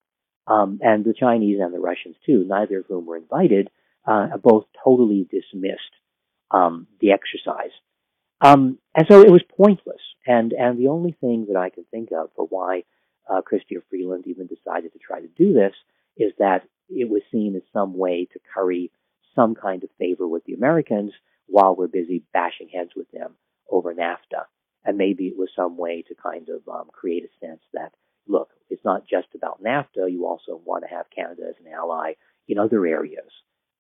Um, 0.47 0.79
and 0.81 1.05
the 1.05 1.15
Chinese 1.15 1.59
and 1.61 1.75
the 1.75 1.81
Russians 1.81 2.17
too, 2.25 2.45
neither 2.47 2.79
of 2.79 2.87
whom 2.87 3.07
were 3.07 3.17
invited, 3.17 3.69
uh, 4.07 4.37
both 4.37 4.65
totally 4.85 5.27
dismissed 5.29 5.81
um, 6.51 6.87
the 7.01 7.11
exercise. 7.13 7.73
Um, 8.41 8.79
and 8.95 9.07
so 9.09 9.23
it 9.23 9.31
was 9.31 9.43
pointless. 9.57 10.01
And 10.27 10.53
and 10.53 10.79
the 10.79 10.89
only 10.89 11.13
thing 11.21 11.47
that 11.49 11.59
I 11.59 11.71
can 11.71 11.85
think 11.91 12.11
of 12.13 12.31
for 12.37 12.47
why 12.47 12.85
uh, 13.29 13.41
Chrystia 13.41 13.81
Freeland 13.89 14.25
even 14.27 14.47
decided 14.47 14.93
to 14.93 14.99
try 14.99 15.21
to 15.21 15.29
do 15.29 15.53
this, 15.53 15.75
is 16.17 16.33
that 16.39 16.63
it 16.89 17.09
was 17.11 17.23
seen 17.33 17.57
as 17.57 17.63
some 17.73 17.97
way 17.97 18.29
to 18.33 18.41
curry 18.55 18.93
some 19.35 19.55
kind 19.55 19.83
of 19.85 19.91
favor 19.99 20.27
with 20.29 20.45
the 20.45 20.55
Americans 20.55 21.13
while 21.47 21.75
we're 21.75 21.89
busy 21.89 22.23
bashing 22.33 22.69
heads 22.69 22.91
with 22.97 23.11
them 23.11 23.35
over 23.71 23.93
NAFTA. 23.93 24.45
And 24.85 24.97
maybe 24.97 25.27
it 25.27 25.37
was 25.37 25.49
some 25.57 25.77
way 25.77 26.03
to 26.09 26.15
kind 26.15 26.49
of 26.49 26.67
um, 26.73 26.89
create 26.93 27.25
a 27.25 27.47
sense 27.47 27.61
that, 27.73 27.93
look, 28.29 28.51
it's 28.71 28.85
not 28.85 29.07
just 29.07 29.29
about 29.35 29.63
NAFTA. 29.63 30.11
You 30.11 30.27
also 30.27 30.61
want 30.65 30.85
to 30.85 30.95
have 30.95 31.07
Canada 31.15 31.43
as 31.49 31.55
an 31.65 31.73
ally 31.73 32.13
in 32.49 32.59
other 32.59 32.87
areas. 32.87 33.31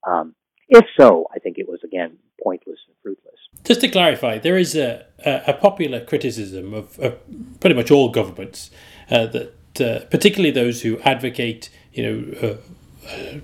Um, 0.06 0.34
if 0.68 0.84
so, 0.98 1.26
I 1.34 1.38
think 1.38 1.58
it 1.58 1.68
was, 1.68 1.80
again, 1.84 2.18
pointless 2.42 2.78
and 2.88 2.96
fruitless. 3.02 3.38
Just 3.64 3.80
to 3.82 3.88
clarify, 3.88 4.38
there 4.38 4.58
is 4.58 4.74
a, 4.74 5.06
a, 5.24 5.52
popular 5.52 6.04
criticism 6.04 6.74
of, 6.74 6.98
of, 6.98 7.18
pretty 7.60 7.76
much 7.76 7.90
all 7.90 8.08
governments 8.08 8.70
uh, 9.10 9.26
that, 9.26 9.80
uh, 9.80 10.04
particularly 10.06 10.50
those 10.50 10.82
who 10.82 10.98
advocate, 11.00 11.70
you 11.92 12.02
know, 12.02 12.48
uh, 12.48 13.08
uh 13.08 13.40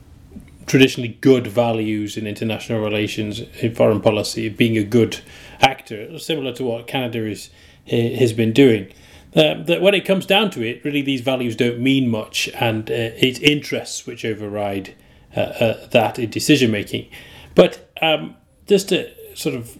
traditionally 0.66 1.18
good 1.20 1.46
values 1.46 2.16
in 2.16 2.26
international 2.26 2.80
relations, 2.80 3.40
in 3.60 3.74
foreign 3.74 4.00
policy, 4.00 4.48
being 4.48 4.78
a 4.78 4.84
good 4.84 5.20
actor, 5.60 6.18
similar 6.18 6.52
to 6.52 6.64
what 6.64 6.86
Canada 6.86 7.26
is, 7.26 7.50
has 7.88 8.32
been 8.32 8.52
doing. 8.52 8.92
Uh, 9.34 9.62
that 9.62 9.80
when 9.80 9.94
it 9.94 10.04
comes 10.04 10.26
down 10.26 10.50
to 10.50 10.62
it, 10.62 10.84
really 10.84 11.00
these 11.00 11.22
values 11.22 11.56
don't 11.56 11.80
mean 11.80 12.10
much, 12.10 12.48
and 12.60 12.90
uh, 12.90 12.94
it's 12.94 13.38
interests 13.38 14.06
which 14.06 14.24
override 14.24 14.94
uh, 15.34 15.40
uh, 15.40 15.86
that 15.88 16.18
in 16.18 16.28
decision 16.28 16.70
making. 16.70 17.08
But 17.54 17.90
um, 18.02 18.36
just 18.66 18.90
to 18.90 19.10
sort 19.34 19.54
of 19.54 19.78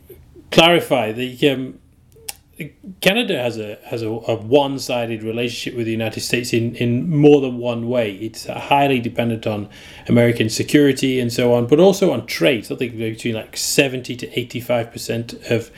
clarify, 0.51 1.13
the 1.13 1.51
um, 1.51 1.79
Canada 3.01 3.39
has 3.39 3.59
a 3.59 3.79
has 3.85 4.03
a, 4.03 4.09
a 4.09 4.37
one 4.37 4.79
sided 4.79 5.23
relationship 5.23 5.77
with 5.77 5.87
the 5.87 5.93
United 5.93 6.21
States 6.21 6.53
in, 6.53 6.75
in 6.77 7.11
more 7.11 7.41
than 7.41 7.59
one 7.59 7.89
way. 7.89 8.15
It's 8.15 8.47
highly 8.47 9.01
dependent 9.01 9.47
on 9.47 9.69
American 10.09 10.49
security 10.49 11.21
and 11.21 11.33
so 11.33 11.55
on, 11.55 11.67
but 11.67 11.81
also 11.81 12.13
on 12.13 12.27
trade. 12.27 12.67
Something 12.67 12.97
between 12.97 13.35
like 13.35 13.57
seventy 13.57 14.17
to 14.17 14.39
eighty 14.39 14.61
five 14.61 14.93
percent 14.93 15.35
of 15.51 15.71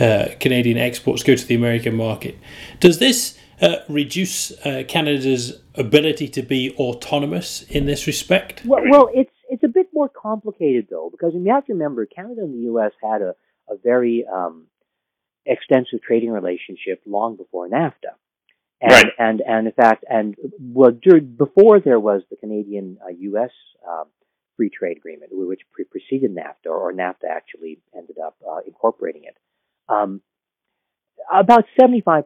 uh, 0.00 0.28
Canadian 0.40 0.78
exports 0.78 1.22
go 1.22 1.34
to 1.34 1.46
the 1.46 1.54
American 1.54 1.94
market. 1.94 2.38
Does 2.80 2.98
this 2.98 3.38
uh, 3.60 3.76
reduce 3.88 4.52
uh, 4.64 4.84
Canada's 4.86 5.60
ability 5.74 6.28
to 6.28 6.42
be 6.42 6.74
autonomous 6.78 7.62
in 7.62 7.86
this 7.86 8.06
respect? 8.06 8.62
Well, 8.64 8.82
well, 8.88 9.08
it's 9.12 9.32
it's 9.50 9.64
a 9.64 9.68
bit 9.68 9.88
more 9.92 10.08
complicated 10.08 10.88
though, 10.90 11.08
because 11.10 11.32
you 11.34 11.52
have 11.52 11.66
to 11.66 11.72
remember 11.72 12.06
Canada 12.06 12.42
and 12.42 12.54
the 12.54 12.64
U.S. 12.72 12.92
had 13.02 13.22
a 13.22 13.34
a 13.70 13.76
very 13.76 14.24
um, 14.32 14.66
extensive 15.46 16.02
trading 16.02 16.30
relationship 16.30 17.02
long 17.06 17.36
before 17.36 17.68
NAFTA. 17.68 18.14
And, 18.80 18.92
right. 18.92 19.06
and, 19.18 19.40
and 19.40 19.66
in 19.66 19.72
fact, 19.72 20.04
and 20.08 20.36
well, 20.60 20.92
during, 20.92 21.34
before 21.34 21.80
there 21.80 21.98
was 21.98 22.22
the 22.30 22.36
Canadian 22.36 22.98
uh, 23.04 23.08
U.S. 23.08 23.50
Um, 23.86 24.04
free 24.56 24.70
trade 24.70 24.98
agreement, 24.98 25.30
which 25.32 25.62
pre- 25.72 25.84
preceded 25.84 26.34
NAFTA, 26.34 26.70
or 26.70 26.92
NAFTA 26.92 27.28
actually 27.28 27.80
ended 27.96 28.16
up 28.24 28.36
uh, 28.48 28.60
incorporating 28.66 29.24
it. 29.24 29.36
Um, 29.88 30.20
about 31.32 31.64
75% 31.80 32.24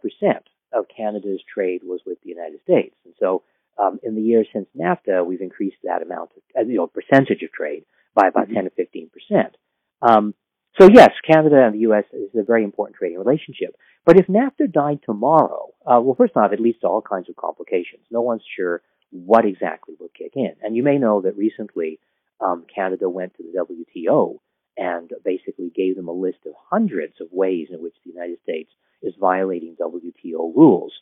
of 0.73 0.87
Canada's 0.95 1.43
trade 1.53 1.83
was 1.85 2.01
with 2.07 2.19
the 2.23 2.31
United 2.31 2.61
States. 2.63 2.95
And 3.05 3.15
so 3.19 3.43
um, 3.79 3.99
in 4.03 4.15
the 4.15 4.23
years 4.23 4.47
since 4.53 4.69
NAFTA, 4.79 5.25
we've 5.27 5.41
increased 5.41 5.77
that 5.85 6.03
amount, 6.03 6.31
of, 6.37 6.43
uh, 6.57 6.69
you 6.69 6.77
know, 6.77 6.87
percentage 6.87 7.43
of 7.43 7.53
trade 7.53 7.85
by 8.15 8.29
about 8.29 8.47
mm-hmm. 8.47 8.55
10 8.55 8.65
to 8.65 8.71
15 8.71 9.11
percent. 9.11 9.57
Um, 10.03 10.35
so 10.81 10.89
yes, 10.93 11.11
Canada 11.27 11.65
and 11.65 11.75
the 11.75 11.81
U.S. 11.81 12.05
is 12.13 12.31
a 12.35 12.43
very 12.43 12.65
important 12.65 12.97
trading 12.97 13.19
relationship. 13.19 13.77
But 14.07 14.19
if 14.19 14.27
NAFTA 14.27 14.73
died 14.73 15.01
tomorrow, 15.05 15.69
uh, 15.87 16.01
well, 16.01 16.15
first 16.17 16.37
off, 16.37 16.53
it 16.53 16.61
leads 16.61 16.81
to 16.81 16.87
all 16.89 17.03
kinds 17.03 17.29
of 17.29 17.37
complications. 17.37 18.03
No 18.11 18.23
one's 18.23 18.43
sure 18.57 18.83
what 19.11 19.45
exactly 19.45 19.95
will 20.01 20.11
kick 20.17 20.33
in. 20.35 20.53
And 20.63 20.75
you 20.75 20.83
may 20.83 20.97
know 20.97 21.21
that 21.23 21.37
recently 21.37 22.01
um, 22.41 22.65
Canada 22.75 23.09
went 23.09 23.35
to 23.37 23.43
the 23.43 23.59
WTO 23.59 24.39
and 24.77 25.11
basically 25.25 25.71
gave 25.75 25.97
them 25.97 26.09
a 26.09 26.13
list 26.13 26.39
of 26.47 26.53
hundreds 26.71 27.21
of 27.21 27.29
ways 27.31 27.69
in 27.71 27.83
which 27.83 27.95
the 28.05 28.11
United 28.11 28.39
States 28.43 28.71
is 29.03 29.15
violating 29.21 29.77
WTO 29.81 30.55
rules. 30.55 30.93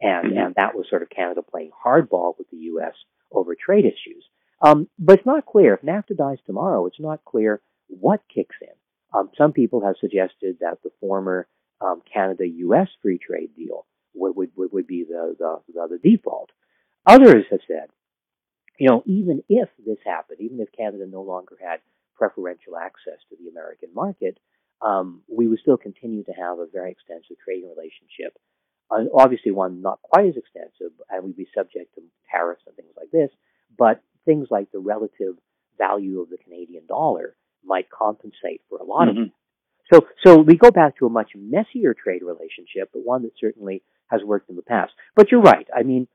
And, 0.00 0.30
mm-hmm. 0.30 0.38
and 0.38 0.54
that 0.56 0.74
was 0.74 0.86
sort 0.90 1.02
of 1.02 1.10
Canada 1.10 1.42
playing 1.42 1.70
hardball 1.84 2.34
with 2.36 2.50
the 2.50 2.58
U.S. 2.58 2.94
over 3.32 3.54
trade 3.54 3.84
issues. 3.84 4.24
Um, 4.60 4.88
but 4.98 5.18
it's 5.18 5.26
not 5.26 5.46
clear. 5.46 5.74
If 5.74 5.82
NAFTA 5.82 6.16
dies 6.16 6.38
tomorrow, 6.46 6.86
it's 6.86 7.00
not 7.00 7.24
clear 7.24 7.60
what 7.88 8.20
kicks 8.32 8.56
in. 8.60 8.68
Um, 9.18 9.30
some 9.38 9.52
people 9.52 9.84
have 9.84 9.96
suggested 10.00 10.56
that 10.60 10.78
the 10.82 10.90
former 11.00 11.46
um, 11.80 12.02
Canada-U.S. 12.12 12.88
free 13.02 13.18
trade 13.18 13.50
deal 13.56 13.86
would, 14.14 14.36
would, 14.56 14.72
would 14.72 14.86
be 14.86 15.04
the, 15.08 15.36
the, 15.38 15.60
the, 15.72 15.98
the 15.98 16.10
default. 16.10 16.50
Others 17.06 17.44
have 17.50 17.60
said, 17.68 17.88
you 18.78 18.88
know, 18.88 19.02
even 19.06 19.42
if 19.48 19.68
this 19.84 19.98
happened, 20.04 20.40
even 20.40 20.60
if 20.60 20.72
Canada 20.76 21.06
no 21.06 21.22
longer 21.22 21.56
had 21.62 21.80
preferential 22.14 22.76
access 22.76 23.20
to 23.28 23.36
the 23.40 23.50
American 23.50 23.90
market, 23.94 24.38
um, 24.82 25.22
we 25.28 25.48
would 25.48 25.60
still 25.60 25.76
continue 25.76 26.24
to 26.24 26.32
have 26.32 26.58
a 26.58 26.66
very 26.66 26.90
extensive 26.90 27.36
trading 27.44 27.68
relationship. 27.68 28.36
Uh, 28.90 29.04
obviously, 29.14 29.50
one 29.50 29.80
not 29.80 30.00
quite 30.02 30.26
as 30.26 30.36
extensive, 30.36 30.92
and 31.10 31.24
we'd 31.24 31.36
be 31.36 31.48
subject 31.54 31.94
to 31.94 32.02
tariffs 32.30 32.62
and 32.66 32.76
things 32.76 32.92
like 32.96 33.10
this, 33.10 33.30
but 33.76 34.02
things 34.24 34.48
like 34.50 34.70
the 34.72 34.78
relative 34.78 35.34
value 35.78 36.20
of 36.20 36.28
the 36.30 36.38
Canadian 36.38 36.86
dollar 36.86 37.34
might 37.64 37.90
compensate 37.90 38.60
for 38.68 38.78
a 38.78 38.84
lot 38.84 39.08
mm-hmm. 39.08 39.20
of 39.22 39.26
it. 39.26 39.32
So, 39.92 40.00
so 40.24 40.38
we 40.38 40.56
go 40.56 40.70
back 40.70 40.98
to 40.98 41.06
a 41.06 41.10
much 41.10 41.32
messier 41.34 41.94
trade 41.94 42.22
relationship, 42.22 42.90
but 42.92 43.04
one 43.04 43.22
that 43.22 43.32
certainly 43.38 43.82
has 44.08 44.22
worked 44.22 44.48
in 44.48 44.56
the 44.56 44.62
past. 44.62 44.92
But 45.14 45.30
you're 45.30 45.42
right. 45.42 45.66
I 45.74 45.82
mean, 45.82 46.08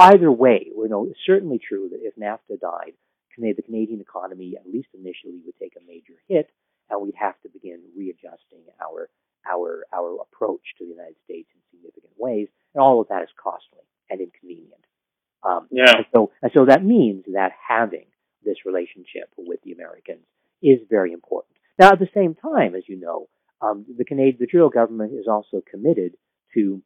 either 0.00 0.30
way, 0.30 0.66
you 0.66 0.88
know, 0.88 1.06
it's 1.06 1.18
certainly 1.26 1.58
true 1.58 1.90
that 1.90 2.00
if 2.02 2.14
NAFTA 2.16 2.60
died, 2.60 2.92
the 3.36 3.62
Canadian 3.62 4.00
economy, 4.00 4.54
at 4.56 4.70
least 4.70 4.88
initially, 4.94 5.40
would 5.44 5.56
take 5.58 5.74
a 5.76 5.86
major 5.86 6.14
hit, 6.28 6.50
and 6.90 7.00
we'd 7.00 7.14
have 7.18 7.40
to 7.42 7.48
begin 7.48 7.80
readjusting 7.96 8.64
our 8.80 9.08
our 9.46 9.84
our 9.92 10.18
approach 10.22 10.62
to 10.78 10.84
the 10.84 10.90
United 10.90 11.16
States 11.24 11.48
in 11.54 11.60
significant 11.70 12.12
ways, 12.18 12.48
and 12.74 12.82
all 12.82 13.00
of 13.00 13.08
that 13.08 13.22
is 13.22 13.28
costly 13.42 13.84
and 14.10 14.20
inconvenient. 14.20 14.84
Um, 15.42 15.66
yeah. 15.70 15.96
And 15.96 16.06
so, 16.14 16.30
and 16.42 16.52
so 16.54 16.66
that 16.66 16.84
means 16.84 17.24
that 17.32 17.52
having 17.68 18.06
this 18.44 18.64
relationship 18.64 19.30
with 19.36 19.60
the 19.64 19.72
Americans 19.72 20.24
is 20.62 20.78
very 20.88 21.12
important. 21.12 21.56
Now, 21.78 21.92
at 21.92 21.98
the 21.98 22.08
same 22.14 22.34
time, 22.34 22.74
as 22.74 22.84
you 22.86 23.00
know, 23.00 23.28
um, 23.60 23.86
the 23.96 24.04
Canadian, 24.04 24.36
the 24.38 24.46
Trudeau 24.46 24.68
government 24.68 25.12
is 25.12 25.26
also 25.28 25.62
committed 25.68 26.14
to 26.54 26.82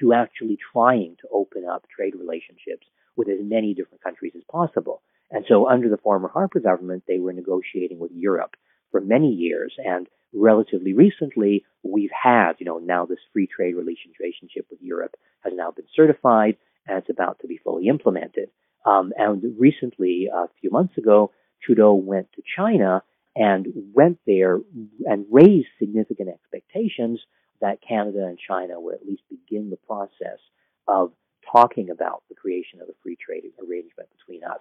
to 0.00 0.12
actually 0.12 0.58
trying 0.72 1.16
to 1.20 1.28
open 1.32 1.64
up 1.64 1.84
trade 1.88 2.14
relationships 2.14 2.86
with 3.16 3.28
as 3.28 3.38
many 3.40 3.72
different 3.72 4.02
countries 4.02 4.32
as 4.36 4.42
possible. 4.50 5.02
And 5.30 5.44
so, 5.48 5.68
under 5.68 5.88
the 5.88 5.96
former 5.96 6.28
Harper 6.28 6.60
government, 6.60 7.04
they 7.06 7.18
were 7.18 7.32
negotiating 7.32 7.98
with 7.98 8.12
Europe 8.14 8.54
for 8.90 9.00
many 9.00 9.30
years, 9.32 9.74
and 9.78 10.06
relatively 10.32 10.92
recently, 10.92 11.64
we've 11.82 12.10
had, 12.10 12.52
you 12.58 12.66
know, 12.66 12.78
now 12.78 13.06
this 13.06 13.18
free 13.32 13.48
trade 13.48 13.74
relationship 13.74 14.66
with 14.70 14.80
Europe 14.80 15.16
has 15.40 15.52
now 15.56 15.70
been 15.70 15.86
certified, 15.94 16.56
and 16.86 16.98
it's 16.98 17.10
about 17.10 17.40
to 17.40 17.48
be 17.48 17.58
fully 17.58 17.88
implemented. 17.88 18.50
Um, 18.84 19.12
and 19.16 19.42
recently, 19.58 20.28
a 20.32 20.46
few 20.60 20.70
months 20.70 20.96
ago, 20.96 21.32
Trudeau 21.62 21.94
went 21.94 22.32
to 22.34 22.42
China 22.56 23.02
and 23.34 23.66
went 23.92 24.18
there 24.26 24.60
and 25.04 25.26
raised 25.30 25.68
significant 25.78 26.28
expectations 26.28 27.20
that 27.60 27.80
Canada 27.86 28.24
and 28.26 28.38
China 28.38 28.80
would 28.80 28.94
at 28.94 29.06
least 29.06 29.22
begin 29.28 29.70
the 29.70 29.76
process 29.76 30.38
of 30.86 31.12
talking 31.50 31.90
about 31.90 32.22
the 32.28 32.34
creation 32.34 32.80
of 32.80 32.88
a 32.88 32.92
free 33.02 33.16
trade 33.16 33.44
arrangement 33.58 34.08
between 34.16 34.44
us, 34.44 34.60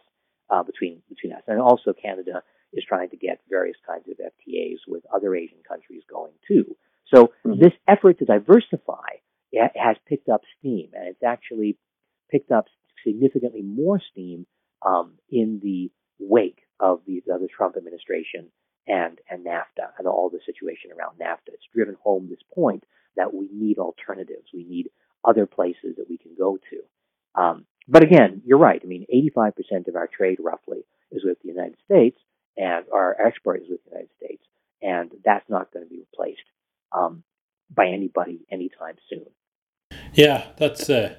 uh, 0.50 0.64
between 0.64 1.02
between 1.10 1.34
us, 1.34 1.44
and 1.48 1.60
also 1.60 1.94
Canada 1.94 2.44
is 2.74 2.84
trying 2.88 3.10
to 3.10 3.18
get 3.18 3.40
various 3.50 3.78
kinds 3.88 4.06
of 4.10 4.18
FTAs 4.18 4.80
with 4.88 5.04
other 5.14 5.36
Asian 5.36 5.60
countries 5.68 6.04
going 6.10 6.34
too. 6.48 6.76
So 7.14 7.32
mm-hmm. 7.46 7.60
this 7.60 7.74
effort 7.88 8.20
to 8.20 8.26
diversify 8.26 9.22
has 9.76 9.96
picked 10.08 10.30
up 10.30 10.42
steam, 10.60 10.90
and 10.94 11.08
it's 11.08 11.24
actually 11.24 11.78
picked 12.30 12.52
up 12.52 12.66
significantly 13.06 13.62
more 13.62 14.02
steam 14.12 14.46
um, 14.86 15.14
in 15.30 15.60
the 15.64 15.92
wake 16.20 16.60
of 16.80 17.02
the, 17.08 17.22
of 17.32 17.42
the 17.42 17.48
Trump 17.48 17.78
administration 17.78 18.48
and, 18.88 19.20
and 19.30 19.46
NAFTA 19.46 19.90
and 19.98 20.08
all 20.08 20.30
the 20.30 20.40
situation 20.46 20.92
around 20.92 21.20
NAFTA. 21.20 21.54
It's 21.54 21.68
driven 21.74 21.96
home 22.04 22.28
this 22.30 22.40
point 22.54 22.84
that 23.16 23.34
we 23.34 23.50
need 23.52 23.78
alternatives. 23.78 24.48
We 24.54 24.66
need 24.66 24.90
other 25.24 25.46
places 25.46 25.96
that 25.98 26.10
we 26.10 26.18
can 26.18 26.36
go 26.38 26.58
to. 26.58 27.42
Um, 27.42 27.66
but 27.88 28.04
again, 28.04 28.42
you're 28.46 28.58
right. 28.58 28.82
I 28.84 28.88
mean, 28.88 29.06
85% 29.38 29.88
of 29.88 29.96
our 29.96 30.08
trade 30.08 30.40
roughly 30.42 30.86
is 31.12 31.24
with 31.24 31.42
the 31.42 31.50
United 31.50 31.78
States, 31.86 32.20
and 32.58 32.86
our 32.94 33.16
export 33.20 33.62
is 33.62 33.70
with 33.70 33.84
the 33.86 33.92
United 33.92 34.10
States, 34.18 34.44
and 34.82 35.12
that's 35.24 35.50
not 35.50 35.72
going 35.72 35.86
to 35.86 35.90
be 35.90 36.00
replaced 36.00 36.44
um, 36.92 37.24
by 37.74 37.88
anybody 37.88 38.46
anytime 38.52 38.96
soon. 39.10 39.26
Yeah, 40.14 40.48
that's 40.58 40.90
uh, 40.90 41.16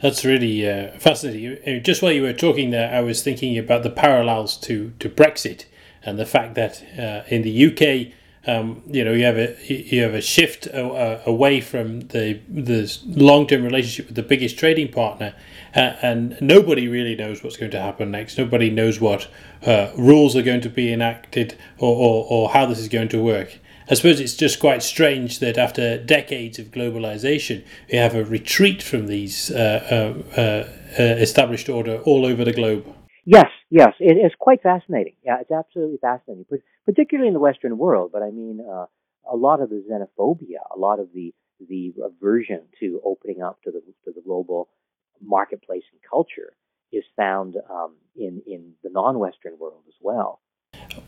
that's 0.00 0.24
really 0.24 0.68
uh, 0.68 0.98
fascinating. 0.98 1.82
Just 1.82 2.02
while 2.02 2.12
you 2.12 2.22
were 2.22 2.32
talking 2.32 2.70
there, 2.70 2.92
I 2.94 3.00
was 3.00 3.22
thinking 3.22 3.58
about 3.58 3.82
the 3.82 3.90
parallels 3.90 4.56
to, 4.58 4.92
to 4.98 5.08
Brexit 5.08 5.66
and 6.02 6.18
the 6.18 6.26
fact 6.26 6.54
that 6.54 6.82
uh, 6.98 7.26
in 7.28 7.42
the 7.42 7.66
UK, 7.66 8.12
Um, 8.46 8.82
you 8.86 9.04
know, 9.04 9.12
you 9.12 9.24
have 9.24 9.36
a 9.36 9.54
you 9.68 10.02
have 10.02 10.14
a 10.14 10.22
shift 10.22 10.66
away 10.72 11.60
from 11.60 12.00
the 12.00 12.40
the 12.48 12.98
long 13.04 13.46
term 13.46 13.62
relationship 13.62 14.06
with 14.06 14.16
the 14.16 14.22
biggest 14.22 14.58
trading 14.58 14.90
partner, 14.90 15.34
uh, 15.76 15.96
and 16.02 16.38
nobody 16.40 16.88
really 16.88 17.14
knows 17.14 17.44
what's 17.44 17.58
going 17.58 17.70
to 17.72 17.80
happen 17.80 18.10
next. 18.10 18.38
Nobody 18.38 18.70
knows 18.70 18.98
what 18.98 19.28
uh, 19.66 19.90
rules 19.96 20.36
are 20.36 20.42
going 20.42 20.62
to 20.62 20.70
be 20.70 20.90
enacted 20.90 21.58
or, 21.78 21.94
or, 21.94 22.26
or 22.30 22.50
how 22.50 22.64
this 22.64 22.78
is 22.78 22.88
going 22.88 23.08
to 23.08 23.22
work. 23.22 23.58
I 23.90 23.94
suppose 23.94 24.20
it's 24.20 24.36
just 24.36 24.60
quite 24.60 24.84
strange 24.84 25.40
that 25.40 25.58
after 25.58 25.98
decades 25.98 26.60
of 26.60 26.66
globalization, 26.66 27.64
we 27.90 27.98
have 27.98 28.14
a 28.14 28.24
retreat 28.24 28.84
from 28.84 29.08
these 29.08 29.50
uh, 29.50 30.24
uh, 30.36 30.40
uh, 30.40 31.02
established 31.02 31.68
order 31.68 31.98
all 32.04 32.24
over 32.24 32.44
the 32.44 32.52
globe. 32.52 32.86
Yes, 33.24 33.48
yes, 33.70 33.94
it 34.00 34.16
is 34.16 34.32
quite 34.38 34.62
fascinating. 34.62 35.14
Yeah, 35.24 35.40
it's 35.40 35.50
absolutely 35.50 35.98
fascinating, 35.98 36.46
particularly 36.86 37.28
in 37.28 37.34
the 37.34 37.40
Western 37.40 37.76
world. 37.78 38.10
But 38.12 38.22
I 38.22 38.30
mean, 38.30 38.60
uh, 38.60 38.86
a 39.30 39.36
lot 39.36 39.60
of 39.60 39.70
the 39.70 39.84
xenophobia, 39.90 40.60
a 40.74 40.78
lot 40.78 41.00
of 41.00 41.08
the 41.14 41.34
the 41.68 41.92
aversion 42.02 42.62
to 42.80 43.00
opening 43.04 43.42
up 43.42 43.62
to 43.62 43.70
the 43.70 43.80
to 44.04 44.12
the 44.14 44.22
global 44.22 44.68
marketplace 45.22 45.84
and 45.92 46.00
culture 46.08 46.54
is 46.92 47.04
found 47.16 47.56
um, 47.70 47.94
in 48.16 48.42
in 48.46 48.72
the 48.82 48.90
non-Western 48.90 49.58
world 49.58 49.82
as 49.86 49.94
well. 50.00 50.40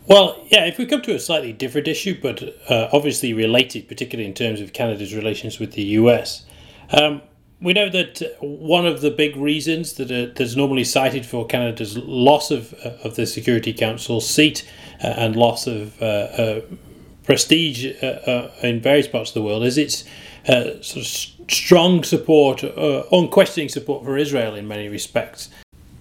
Well, 0.06 0.44
yeah, 0.48 0.66
if 0.66 0.78
we 0.78 0.86
come 0.86 1.02
to 1.02 1.14
a 1.14 1.18
slightly 1.18 1.52
different 1.52 1.88
issue, 1.88 2.18
but 2.20 2.42
uh, 2.68 2.88
obviously 2.92 3.32
related, 3.32 3.88
particularly 3.88 4.28
in 4.28 4.34
terms 4.34 4.60
of 4.60 4.72
Canada's 4.72 5.14
relations 5.14 5.58
with 5.58 5.72
the 5.72 5.82
US, 5.82 6.44
um, 6.90 7.22
we 7.62 7.72
know 7.72 7.88
that 7.88 8.36
one 8.40 8.86
of 8.86 9.00
the 9.00 9.10
big 9.10 9.36
reasons 9.36 9.94
that 9.94 10.10
uh, 10.10 10.32
that's 10.34 10.56
normally 10.56 10.84
cited 10.84 11.24
for 11.24 11.46
Canada's 11.46 11.96
loss 11.98 12.50
of 12.50 12.74
uh, 12.84 12.90
of 13.04 13.16
the 13.16 13.26
Security 13.26 13.72
Council 13.72 14.20
seat 14.20 14.68
uh, 15.02 15.06
and 15.06 15.36
loss 15.36 15.66
of 15.66 15.96
prestige 17.24 17.84
in 17.84 18.80
various 18.80 19.06
parts 19.06 19.30
of 19.30 19.34
the 19.34 19.42
world 19.42 19.62
is 19.62 19.78
its 19.78 20.04
sort 20.44 20.96
of 20.96 21.06
strong 21.06 22.02
support, 22.02 22.64
unquestioning 23.12 23.68
support 23.68 24.04
for 24.04 24.18
Israel 24.18 24.56
in 24.56 24.66
many 24.66 24.88
respects. 24.88 25.48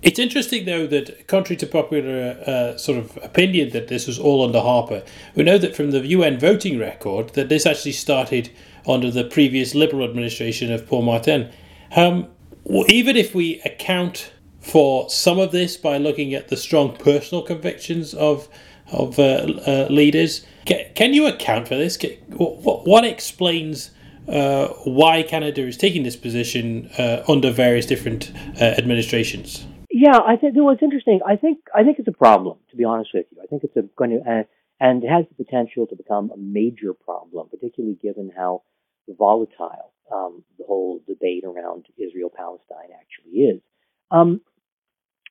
It's 0.01 0.17
interesting, 0.17 0.65
though, 0.65 0.87
that 0.87 1.27
contrary 1.27 1.57
to 1.57 1.67
popular 1.67 2.35
uh, 2.47 2.77
sort 2.77 2.97
of 2.97 3.19
opinion 3.21 3.69
that 3.69 3.87
this 3.87 4.07
was 4.07 4.17
all 4.17 4.43
under 4.43 4.59
Harper, 4.59 5.03
we 5.35 5.43
know 5.43 5.59
that 5.59 5.75
from 5.75 5.91
the 5.91 6.07
UN 6.07 6.39
voting 6.39 6.79
record 6.79 7.29
that 7.35 7.49
this 7.49 7.67
actually 7.67 7.91
started 7.91 8.49
under 8.87 9.11
the 9.11 9.23
previous 9.23 9.75
Liberal 9.75 10.07
administration 10.07 10.71
of 10.71 10.87
Paul 10.87 11.03
Martin. 11.03 11.51
Um, 11.95 12.27
even 12.65 13.17
if 13.17 13.35
we 13.35 13.59
account 13.61 14.31
for 14.59 15.09
some 15.09 15.39
of 15.39 15.51
this 15.51 15.77
by 15.77 15.97
looking 15.97 16.33
at 16.33 16.49
the 16.49 16.57
strong 16.57 16.95
personal 16.95 17.43
convictions 17.43 18.13
of 18.13 18.47
of 18.91 19.17
uh, 19.19 19.47
uh, 19.65 19.87
leaders, 19.89 20.45
can, 20.65 21.13
you 21.13 21.25
account 21.25 21.67
for 21.67 21.75
this? 21.75 21.97
What, 22.27 22.85
what 22.85 23.05
explains 23.05 23.91
uh, 24.27 24.67
why 24.83 25.23
Canada 25.23 25.65
is 25.65 25.77
taking 25.77 26.03
this 26.03 26.15
position 26.15 26.89
uh, 26.97 27.23
under 27.27 27.51
various 27.51 27.85
different 27.85 28.31
uh, 28.59 28.65
administrations? 28.65 29.65
Yeah, 29.89 30.19
I 30.25 30.35
think 30.35 30.55
know, 30.55 30.69
it's 30.69 30.83
interesting. 30.83 31.19
I 31.25 31.35
think 31.35 31.59
I 31.75 31.83
think 31.83 31.99
it's 31.99 32.07
a 32.07 32.13
problem, 32.13 32.57
to 32.69 32.77
be 32.77 32.83
honest 32.83 33.11
with 33.13 33.25
you. 33.31 33.41
I 33.41 33.47
think 33.47 33.63
it's 33.63 33.75
a, 33.75 33.83
going 33.97 34.11
to 34.11 34.31
uh, 34.31 34.43
and 34.81 35.03
it 35.03 35.07
has 35.07 35.25
the 35.29 35.43
potential 35.43 35.85
to 35.85 35.95
become 35.95 36.31
a 36.31 36.37
major 36.37 36.93
problem, 36.93 37.47
particularly 37.49 37.95
given 38.01 38.31
how 38.35 38.63
volatile 39.07 39.93
um, 40.11 40.43
the 40.57 40.65
whole 40.65 40.99
debate 41.07 41.43
around 41.45 41.85
Israel 41.97 42.31
Palestine 42.35 42.89
actually 42.99 43.41
is. 43.41 43.61
Um, 44.09 44.41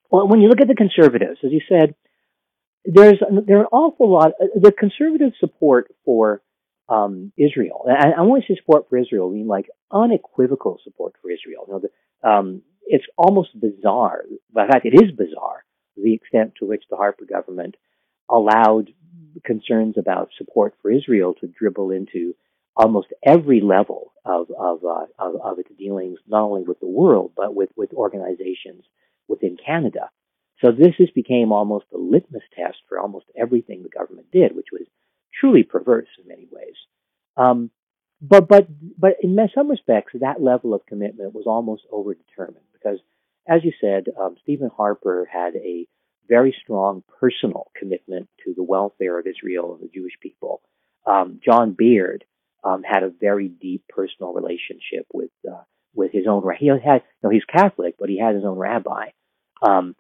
well, 0.08 0.28
when 0.28 0.40
you 0.40 0.48
look 0.48 0.60
at 0.60 0.68
the 0.68 0.76
conservatives, 0.76 1.40
as 1.44 1.50
you 1.50 1.60
said, 1.68 1.96
there's 2.84 3.20
there 3.46 3.60
an 3.60 3.66
awful 3.72 4.10
lot. 4.10 4.32
Uh, 4.40 4.46
the 4.54 4.72
conservative 4.72 5.32
support 5.40 5.92
for 6.04 6.42
um, 6.88 7.32
Israel, 7.36 7.86
and 7.86 8.14
I 8.14 8.22
want 8.22 8.44
to 8.46 8.54
say 8.54 8.58
support 8.58 8.88
for 8.88 8.98
Israel, 8.98 9.28
I 9.28 9.34
mean 9.34 9.48
like 9.48 9.66
unequivocal 9.90 10.78
support 10.84 11.14
for 11.20 11.30
Israel. 11.30 11.64
You 11.66 11.74
know, 11.74 11.80
the, 11.80 12.28
um, 12.28 12.62
it's 12.86 13.04
almost 13.18 13.50
bizarre. 13.60 14.22
In 14.30 14.66
fact, 14.68 14.86
it 14.86 14.94
is 14.94 15.10
bizarre 15.10 15.64
the 15.96 16.14
extent 16.14 16.54
to 16.60 16.66
which 16.66 16.84
the 16.88 16.96
Harper 16.96 17.24
government 17.24 17.74
allowed 18.30 18.90
concerns 19.44 19.96
about 19.98 20.30
support 20.36 20.74
for 20.80 20.90
Israel 20.90 21.34
to 21.40 21.46
dribble 21.46 21.90
into 21.90 22.34
almost 22.76 23.08
every 23.24 23.60
level 23.60 24.12
of 24.24 24.50
of, 24.50 24.84
uh, 24.84 25.06
of, 25.18 25.40
of 25.42 25.58
its 25.58 25.70
dealings, 25.78 26.18
not 26.26 26.42
only 26.42 26.62
with 26.62 26.80
the 26.80 26.88
world 26.88 27.32
but 27.36 27.54
with 27.54 27.70
with 27.76 27.92
organizations 27.92 28.84
within 29.28 29.56
Canada. 29.64 30.10
So 30.60 30.72
this 30.72 30.94
has 30.98 31.08
became 31.14 31.52
almost 31.52 31.86
a 31.94 31.98
litmus 31.98 32.42
test 32.54 32.78
for 32.88 32.98
almost 32.98 33.26
everything 33.36 33.82
the 33.82 33.88
government 33.88 34.26
did, 34.30 34.54
which 34.54 34.68
was 34.72 34.82
truly 35.38 35.62
perverse 35.62 36.08
in 36.20 36.28
many 36.28 36.46
ways. 36.50 36.74
Um, 37.36 37.70
but 38.20 38.48
but 38.48 38.68
but 38.98 39.12
in 39.22 39.38
some 39.54 39.70
respects, 39.70 40.12
that 40.20 40.42
level 40.42 40.74
of 40.74 40.84
commitment 40.86 41.34
was 41.34 41.46
almost 41.46 41.84
overdetermined 41.90 42.68
because, 42.72 42.98
as 43.48 43.64
you 43.64 43.72
said, 43.80 44.04
um, 44.20 44.36
Stephen 44.42 44.70
Harper 44.74 45.26
had 45.30 45.56
a 45.56 45.86
very 46.30 46.54
strong 46.62 47.02
personal 47.20 47.70
commitment 47.76 48.28
to 48.44 48.54
the 48.54 48.62
welfare 48.62 49.18
of 49.18 49.26
Israel 49.26 49.74
and 49.74 49.82
the 49.82 49.92
Jewish 49.92 50.14
people. 50.22 50.62
Um, 51.04 51.40
John 51.44 51.76
Baird 51.76 52.24
um, 52.64 52.82
had 52.82 53.02
a 53.02 53.10
very 53.10 53.48
deep 53.48 53.84
personal 53.88 54.32
relationship 54.32 55.06
with 55.12 55.30
uh, 55.46 55.64
with 55.94 56.12
his 56.12 56.26
own. 56.28 56.42
He 56.58 56.68
had, 56.68 57.02
know, 57.22 57.30
he's 57.30 57.44
Catholic, 57.44 57.96
but 57.98 58.08
he 58.08 58.18
had 58.18 58.36
his 58.36 58.44
own 58.44 58.58
rabbi, 58.58 59.06
um, 59.60 59.96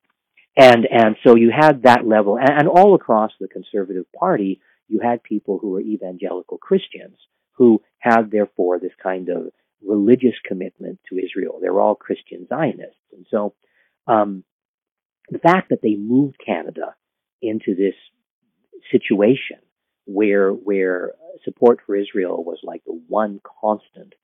and 0.56 0.86
and 0.86 1.16
so 1.24 1.36
you 1.36 1.50
had 1.50 1.82
that 1.82 2.06
level, 2.06 2.38
and, 2.38 2.50
and 2.50 2.68
all 2.68 2.94
across 2.94 3.32
the 3.40 3.48
Conservative 3.48 4.06
Party, 4.18 4.60
you 4.88 5.00
had 5.02 5.22
people 5.22 5.58
who 5.58 5.70
were 5.70 5.80
evangelical 5.80 6.58
Christians 6.58 7.16
who 7.60 7.82
had 7.98 8.30
therefore 8.30 8.78
this 8.78 8.94
kind 9.02 9.28
of 9.28 9.52
religious 9.86 10.34
commitment 10.46 10.98
to 11.08 11.18
Israel. 11.18 11.58
They 11.60 11.68
were 11.68 11.80
all 11.80 11.94
Christian 11.94 12.46
Zionists. 12.48 12.96
And 13.12 13.26
so 13.30 13.54
um, 14.06 14.44
the 15.30 15.38
fact 15.38 15.70
that 15.70 15.80
they 15.82 15.96
moved 15.96 16.36
Canada 16.44 16.94
into 17.42 17.74
this 17.74 17.94
situation 18.90 19.58
where 20.04 20.50
where 20.50 21.12
support 21.44 21.78
for 21.86 21.94
Israel 21.96 22.42
was 22.42 22.58
like 22.62 22.82
the 22.84 23.00
one 23.08 23.40
constant 23.60 24.14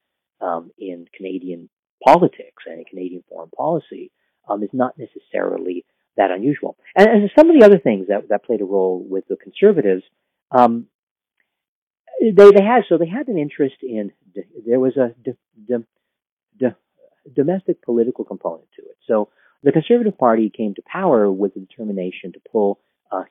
um, 0.41 0.71
in 0.79 1.07
Canadian 1.17 1.69
politics 2.05 2.65
and 2.67 2.79
in 2.81 2.85
Canadian 2.85 3.23
foreign 3.29 3.51
policy 3.51 4.11
um, 4.49 4.63
is 4.63 4.71
not 4.73 4.95
necessarily 4.99 5.85
that 6.17 6.31
unusual. 6.31 6.77
And, 6.95 7.09
and, 7.09 7.31
some 7.37 7.51
of 7.51 7.59
the 7.59 7.65
other 7.65 7.79
things 7.79 8.09
that, 8.09 8.29
that 8.31 8.45
played 8.45 8.61
a 8.61 8.65
role 8.65 9.05
with 9.09 9.25
the 9.29 9.37
conservatives, 9.37 10.03
um, 10.51 10.87
they 12.21 12.51
they 12.51 12.65
had 12.65 12.85
so 12.89 12.97
they 12.99 13.09
had 13.09 13.29
an 13.29 13.39
interest 13.39 13.77
in 13.83 14.13
there 14.67 14.81
was 14.81 14.97
a 14.97 15.15
domestic 17.35 17.83
political 17.83 18.25
component 18.25 18.69
to 18.77 18.83
it. 18.83 18.97
So 19.07 19.29
the 19.63 19.73
Conservative 19.73 20.19
Party 20.19 20.51
came 20.51 20.75
to 20.75 20.83
power 20.83 21.31
with 21.31 21.55
the 21.55 21.61
determination 21.61 22.33
to 22.33 22.41
pull 22.51 22.81
uh, 23.11 23.25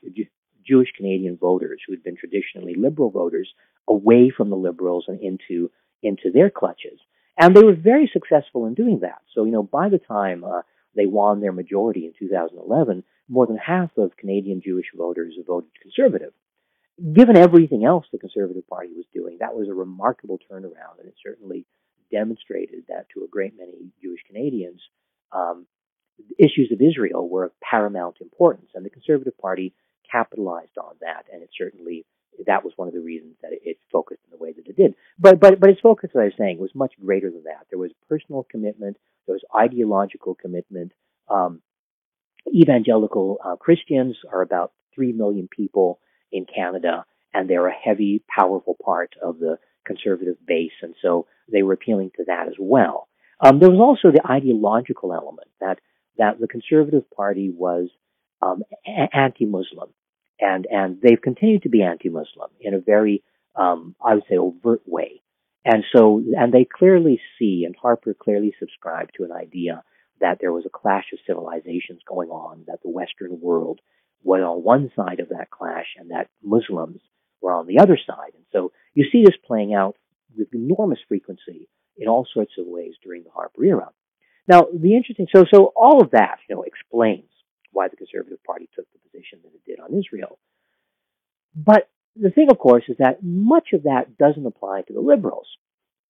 Jewish 0.65 0.89
Canadian 0.97 1.38
voters 1.38 1.81
who 1.85 1.93
had 1.93 2.03
been 2.03 2.17
traditionally 2.17 2.75
liberal 2.75 3.11
voters 3.11 3.53
away 3.88 4.31
from 4.35 4.49
the 4.49 4.55
liberals 4.55 5.05
and 5.07 5.19
into 5.21 5.71
into 6.01 6.31
their 6.31 6.49
clutches. 6.49 6.99
And 7.38 7.55
they 7.55 7.63
were 7.63 7.75
very 7.75 8.09
successful 8.11 8.65
in 8.65 8.73
doing 8.73 8.99
that. 9.01 9.21
So 9.33 9.45
you 9.45 9.51
know 9.51 9.63
by 9.63 9.89
the 9.89 9.99
time 9.99 10.43
uh, 10.43 10.61
they 10.95 11.05
won 11.05 11.41
their 11.41 11.51
majority 11.51 12.05
in 12.05 12.13
2011, 12.17 13.03
more 13.27 13.47
than 13.47 13.57
half 13.57 13.91
of 13.97 14.17
Canadian 14.17 14.61
Jewish 14.63 14.88
voters 14.95 15.35
voted 15.45 15.69
conservative 15.81 16.33
given 17.13 17.35
everything 17.35 17.83
else 17.83 18.05
the 18.11 18.17
Conservative 18.17 18.67
Party 18.67 18.89
was 18.95 19.05
doing, 19.13 19.38
that 19.39 19.55
was 19.55 19.67
a 19.67 19.73
remarkable 19.73 20.39
turnaround, 20.49 20.99
and 20.99 21.07
it 21.07 21.15
certainly 21.21 21.65
demonstrated 22.11 22.85
that 22.88 23.07
to 23.13 23.23
a 23.23 23.27
great 23.27 23.53
many 23.57 23.91
Jewish 24.01 24.21
Canadians, 24.27 24.81
um, 25.31 25.65
issues 26.38 26.71
of 26.71 26.82
Israel 26.82 27.28
were 27.28 27.45
of 27.45 27.60
paramount 27.62 28.17
importance, 28.21 28.69
and 28.73 28.86
the 28.86 28.89
Conservative 28.89 29.38
Party 29.38 29.73
capitalized 30.10 30.78
on 30.78 30.95
that, 31.01 31.25
and 31.32 31.41
it 31.41 31.49
certainly 31.58 32.06
that 32.45 32.63
was 32.63 32.73
one 32.75 32.88
of 32.88 32.93
the 32.93 32.99
reasons 32.99 33.36
that 33.41 33.51
it, 33.54 33.78
focused 33.91 34.19
in 34.25 34.38
the 34.38 34.43
way 34.43 34.51
that 34.51 34.67
it 34.67 34.75
did. 34.75 34.95
But 35.17 35.39
but 35.39 35.60
but 35.60 35.69
its 35.69 35.82
focus, 35.82 36.12
as 36.13 36.19
I 36.19 36.23
was 36.25 36.34
saying, 36.38 36.60
was 36.60 36.71
much 36.75 36.93
greater 37.04 37.30
than 37.30 37.43
that. 37.43 37.67
There 37.69 37.80
was 37.80 37.91
personal 38.10 38.45
commitment, 38.49 38.97
there 39.25 39.36
was 39.36 39.43
ideological 39.56 40.36
commitment. 40.36 40.91
Um, 41.30 41.62
evangelical 42.47 43.39
uh, 43.43 43.56
Christians 43.56 44.17
are 44.32 44.41
about 44.41 44.73
three 44.93 45.12
million 45.12 45.47
people 45.49 45.99
in 46.32 46.45
Canada, 46.45 47.06
and 47.34 47.49
they're 47.49 47.67
a 47.67 47.73
heavy, 47.73 48.23
powerful 48.28 48.75
part 48.84 49.15
of 49.21 49.39
the 49.39 49.58
conservative 49.86 50.36
base, 50.45 50.73
and 50.82 50.95
so 51.01 51.28
they 51.51 51.63
were 51.63 51.73
appealing 51.73 52.12
to 52.17 52.25
that 52.25 52.47
as 52.47 52.56
well. 52.60 53.08
Um, 53.39 53.60
there 53.60 53.69
was 53.69 53.80
also 53.80 54.12
the 54.12 54.25
ideological 54.30 55.13
element 55.13 55.49
that 55.60 55.80
that 56.17 56.39
the 56.39 56.47
Conservative 56.47 57.10
Party 57.12 57.49
was 57.49 57.89
um, 58.41 58.63
anti-Muslim, 58.86 59.89
and 60.39 60.67
and 60.69 61.01
they've 61.01 61.21
continued 61.21 61.63
to 61.63 61.69
be 61.69 61.82
anti-Muslim 61.82 62.49
in 62.60 62.73
a 62.73 62.80
very, 62.80 63.23
um, 63.56 63.95
I 64.04 64.15
would 64.15 64.23
say, 64.30 64.38
overt 64.38 64.82
way. 64.86 65.21
And 65.63 65.84
so, 65.95 66.21
and 66.38 66.54
they 66.54 66.65
clearly 66.65 67.19
see, 67.39 67.63
and 67.65 67.75
Harper 67.75 68.13
clearly 68.13 68.54
subscribed 68.60 69.12
to 69.17 69.23
an 69.23 69.32
idea 69.32 69.84
that 70.21 70.38
there 70.39 70.54
was 70.54 70.65
a 70.65 70.69
clash 70.69 71.06
of 71.12 71.19
civilizations 71.25 72.01
going 72.08 72.30
on, 72.30 72.65
that 72.67 72.82
the 72.84 72.89
Western 72.89 73.41
world 73.41 73.80
was 74.23 74.41
on 74.41 74.63
one 74.63 74.91
side 74.95 75.19
of 75.19 75.30
that 75.30 75.49
clash 75.49 75.88
and 75.97 76.12
that 76.12 76.30
Muslims 76.43 77.01
were 77.41 77.51
on 77.51 77.67
the 77.67 77.80
other 77.80 77.97
side. 77.97 78.34
And 78.36 78.45
so, 78.51 78.71
you 78.93 79.06
see 79.12 79.23
this 79.23 79.38
playing 79.45 79.73
out 79.73 79.95
with 80.38 80.54
enormous 80.54 80.99
frequency 81.08 81.67
in 81.97 82.08
all 82.08 82.28
sorts 82.32 82.54
of 82.60 82.65
ways 82.67 82.93
during 83.04 83.23
the 83.23 83.32
Harper 83.32 83.63
era. 83.63 83.89
Now, 84.47 84.67
the 84.73 84.95
interesting, 84.95 85.27
so, 85.34 85.45
so 85.51 85.73
all 85.75 86.01
of 86.01 86.12
that, 86.12 86.38
you 86.47 86.55
know, 86.55 86.63
explains 86.63 87.29
why 87.71 87.88
the 87.88 87.95
Conservative 87.95 88.43
Party 88.43 88.69
took 88.75 88.86
the 88.93 88.99
position 88.99 89.39
that 89.43 89.53
it 89.53 89.65
did 89.65 89.79
on 89.79 89.97
Israel. 89.97 90.38
But 91.55 91.89
the 92.15 92.29
thing, 92.29 92.49
of 92.49 92.60
course, 92.60 92.84
is 92.88 92.97
that 92.99 93.23
much 93.23 93.69
of 93.73 93.84
that 93.84 94.17
doesn't 94.17 94.45
apply 94.45 94.84
to 94.84 94.93
the 94.93 95.01
liberals 95.01 95.47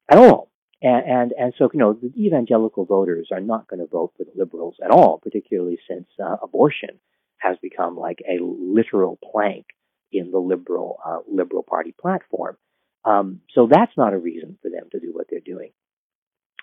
at 0.09 0.17
all. 0.17 0.51
And, 0.81 1.05
and, 1.05 1.33
and 1.37 1.53
so, 1.57 1.69
you 1.73 1.79
know, 1.79 1.93
the 1.93 2.13
evangelical 2.17 2.85
voters 2.85 3.29
are 3.31 3.39
not 3.39 3.67
going 3.67 3.79
to 3.79 3.87
vote 3.87 4.13
for 4.17 4.23
the 4.23 4.31
liberals 4.35 4.75
at 4.83 4.91
all, 4.91 5.19
particularly 5.23 5.79
since 5.89 6.07
uh, 6.23 6.35
abortion 6.43 6.99
has 7.37 7.57
become 7.61 7.97
like 7.97 8.19
a 8.27 8.41
literal 8.41 9.17
plank 9.31 9.65
in 10.11 10.31
the 10.31 10.39
liberal, 10.39 10.99
uh, 11.05 11.19
liberal 11.31 11.63
party 11.63 11.93
platform. 11.99 12.57
Um, 13.03 13.41
so 13.53 13.67
that's 13.69 13.95
not 13.97 14.13
a 14.13 14.17
reason 14.17 14.57
for 14.61 14.69
them 14.69 14.89
to 14.91 14.99
do 14.99 15.11
what 15.11 15.27
they're 15.29 15.39
doing. 15.39 15.71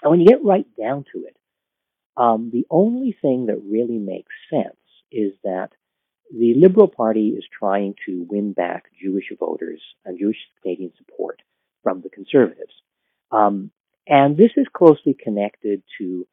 And 0.02 0.10
when 0.10 0.20
you 0.20 0.26
get 0.26 0.44
right 0.44 0.66
down 0.78 1.04
to 1.12 1.24
it, 1.26 1.36
um, 2.16 2.50
the 2.52 2.66
only 2.70 3.16
thing 3.20 3.46
that 3.46 3.62
really 3.64 3.98
makes 3.98 4.32
sense 4.50 4.76
is 5.10 5.32
that 5.44 5.70
the 6.32 6.54
Liberal 6.54 6.88
Party 6.88 7.28
is 7.28 7.44
trying 7.58 7.94
to 8.06 8.26
win 8.28 8.52
back 8.52 8.84
Jewish 9.00 9.30
voters 9.38 9.82
and 10.04 10.18
Jewish 10.18 10.38
Canadian 10.62 10.92
support 10.96 11.42
from 11.82 12.00
the 12.00 12.08
Conservatives. 12.08 12.72
Um, 13.30 13.70
and 14.06 14.36
this 14.36 14.50
is 14.56 14.66
closely 14.72 15.14
connected 15.14 15.82
to 15.98 16.26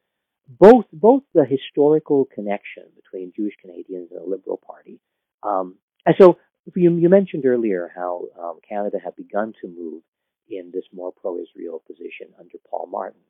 both 0.48 0.86
both 0.92 1.22
the 1.32 1.44
historical 1.44 2.26
connection 2.34 2.84
between 2.96 3.32
Jewish 3.36 3.54
Canadians 3.60 4.08
and 4.10 4.20
the 4.20 4.28
Liberal 4.28 4.60
Party. 4.66 4.98
Um, 5.42 5.76
and 6.04 6.16
so 6.18 6.38
you, 6.74 6.96
you, 6.96 7.08
mentioned 7.08 7.46
earlier 7.46 7.90
how 7.94 8.24
um, 8.38 8.58
Canada 8.68 8.98
had 9.02 9.16
begun 9.16 9.52
to 9.60 9.68
move 9.68 10.02
in 10.48 10.70
this 10.72 10.84
more 10.92 11.12
pro-Israel 11.12 11.82
position 11.86 12.34
under 12.38 12.58
Paul 12.68 12.88
Martin. 12.90 13.20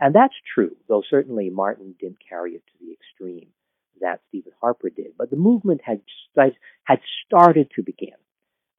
And 0.00 0.14
that's 0.14 0.34
true, 0.54 0.76
though 0.88 1.02
certainly 1.08 1.50
Martin 1.50 1.94
didn't 2.00 2.18
carry 2.28 2.52
it 2.52 2.62
to 2.66 2.72
the 2.80 2.92
extreme 2.92 3.48
that 4.00 4.20
Stephen 4.28 4.52
Harper 4.60 4.90
did. 4.90 5.12
But 5.16 5.30
the 5.30 5.36
movement 5.36 5.80
had 5.84 6.00
had 6.84 7.00
started 7.26 7.70
to 7.76 7.82
begin 7.82 8.16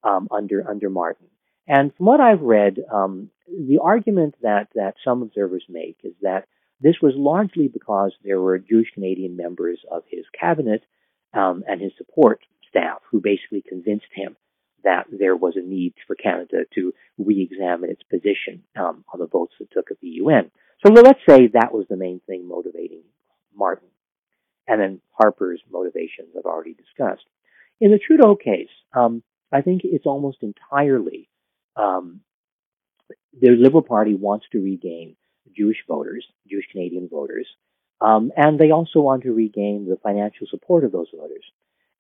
um, 0.04 0.28
under 0.32 0.70
under 0.70 0.90
Martin. 0.90 1.28
And 1.68 1.96
from 1.96 2.08
what 2.08 2.20
I've 2.20 2.42
read, 2.42 2.78
um, 2.92 3.30
the 3.48 3.80
argument 3.82 4.36
that 4.42 4.68
that 4.76 4.96
some 5.04 5.22
observers 5.22 5.64
make 5.70 5.98
is 6.04 6.14
that 6.22 6.46
this 6.82 6.96
was 7.02 7.14
largely 7.16 7.70
because 7.70 8.14
there 8.24 8.42
were 8.42 8.60
Jewish 8.60 8.92
Canadian 8.94 9.38
members 9.38 9.80
of 9.90 10.04
his 10.10 10.26
cabinet 10.38 10.84
um, 11.34 11.64
and 11.68 11.82
his 11.82 11.94
support 11.98 12.42
staff 12.70 13.00
who 13.10 13.22
basically 13.22 13.64
convinced 13.68 14.08
him 14.14 14.36
that 14.84 15.06
there 15.12 15.36
was 15.36 15.56
a 15.56 15.62
need 15.62 15.94
for 16.08 16.16
Canada 16.16 16.66
to 16.76 16.94
re-examine 17.18 17.90
its 17.90 18.04
position 18.04 18.64
um, 18.76 19.06
on 19.14 19.20
the 19.20 19.28
votes 19.28 19.54
it 19.60 19.70
took 19.72 19.92
at 19.92 20.00
the 20.02 20.08
UN. 20.08 20.52
So 20.86 20.92
let's 20.92 21.20
say 21.28 21.48
that 21.48 21.74
was 21.74 21.86
the 21.90 21.98
main 21.98 22.20
thing 22.28 22.48
motivating 22.48 23.04
Martin. 23.56 23.88
And 24.68 24.80
then 24.80 25.02
Harper's 25.12 25.62
motivations 25.72 26.36
I've 26.38 26.46
already 26.46 26.74
discussed. 26.74 27.26
In 27.80 27.92
the 27.92 28.00
Trudeau 28.00 28.36
case, 28.36 28.70
um, 28.96 29.24
I 29.52 29.62
think 29.62 29.82
it's 29.84 30.06
almost 30.06 30.38
entirely 30.42 31.30
um, 31.76 32.22
the 33.40 33.50
Liberal 33.50 33.82
Party 33.82 34.14
wants 34.14 34.46
to 34.52 34.60
regain 34.60 35.16
Jewish 35.56 35.84
voters, 35.88 36.26
Jewish 36.50 36.66
Canadian 36.72 37.10
voters, 37.10 37.48
um, 38.02 38.32
and 38.36 38.60
they 38.60 38.72
also 38.72 39.00
want 39.00 39.24
to 39.24 39.32
regain 39.32 39.88
the 39.88 39.98
financial 40.02 40.48
support 40.50 40.84
of 40.84 40.92
those 40.92 41.08
voters. 41.16 41.44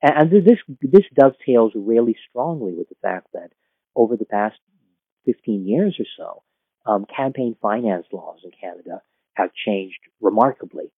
And, 0.03 0.29
this 0.29 0.59
this 0.81 1.05
dovetails 1.15 1.71
really 1.75 2.17
strongly 2.29 2.73
with 2.73 2.89
the 2.89 2.95
fact 3.01 3.27
that 3.33 3.51
over 3.95 4.17
the 4.17 4.25
past 4.25 4.57
15 5.25 5.65
years 5.65 5.97
or 5.97 6.05
so, 6.17 6.43
um, 6.85 7.05
campaign 7.05 7.55
finance 7.61 8.05
laws 8.11 8.39
in 8.43 8.51
Canada 8.51 9.01
have 9.35 9.51
changed 9.65 9.99
remarkably. 10.19 10.91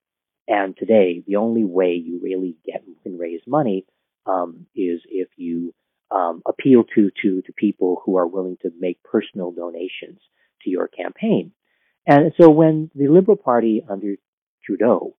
And 0.48 0.76
today, 0.76 1.24
the 1.26 1.36
only 1.36 1.64
way 1.64 1.94
you 1.94 2.20
really 2.22 2.58
get 2.66 2.84
and 3.06 3.20
raise 3.20 3.42
money 3.46 3.86
um, 4.26 4.66
is 4.76 5.02
if 5.08 5.28
you 5.38 5.76
um, 6.10 6.42
appeal 6.48 6.84
to, 6.96 7.12
to 7.22 7.42
to 7.44 7.54
people 7.54 8.02
who 8.06 8.18
are 8.18 8.28
willing 8.28 8.58
to 8.64 8.72
make 8.80 9.04
personal 9.04 9.52
donations 9.52 10.20
to 10.64 10.72
your 10.72 10.88
campaign. 10.88 11.52
And 12.08 12.34
so, 12.40 12.50
when 12.50 12.90
the 12.96 13.08
Liberal 13.08 13.38
Party 13.38 13.84
under 13.88 14.16
Trudeau 14.64 15.16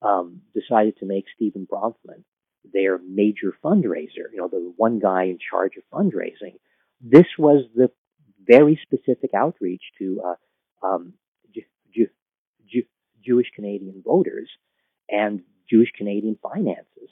um, 0.00 0.40
decided 0.54 0.96
to 0.98 1.06
make 1.06 1.24
Stephen 1.34 1.66
Bronfman 1.70 2.24
their 2.72 2.98
major 2.98 3.54
fundraiser, 3.64 4.30
you 4.32 4.38
know, 4.38 4.48
the 4.48 4.72
one 4.76 4.98
guy 4.98 5.24
in 5.24 5.38
charge 5.38 5.72
of 5.76 5.82
fundraising, 5.92 6.58
this 7.00 7.26
was 7.38 7.64
the 7.74 7.90
very 8.46 8.78
specific 8.82 9.30
outreach 9.34 9.82
to 9.98 10.22
uh, 10.24 10.86
um, 10.86 11.14
Jew, 11.54 12.08
Jew, 12.68 12.82
Jewish 13.24 13.48
Canadian 13.54 14.02
voters 14.04 14.48
and 15.08 15.42
Jewish 15.68 15.90
Canadian 15.96 16.38
finances. 16.42 17.10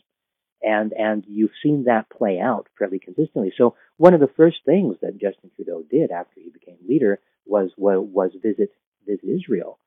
And, 0.63 0.93
and 0.93 1.25
you've 1.29 1.51
seen 1.63 1.85
that 1.85 2.09
play 2.09 2.41
out 2.41 2.69
fairly 2.79 2.99
consistently. 2.99 3.53
So 3.57 3.77
one 3.99 4.15
of 4.15 4.21
the 4.21 4.31
first 4.37 4.59
things 4.65 4.97
that 5.03 5.21
Justin 5.21 5.51
Trudeau 5.55 5.83
did 5.91 6.11
after 6.11 6.41
he 6.41 6.51
became 6.51 6.79
leader 6.89 7.21
was, 7.45 7.71
was, 7.77 8.07
was 8.11 8.31
visit, 8.43 8.71
visit 9.07 9.29
Israel. 9.29 9.79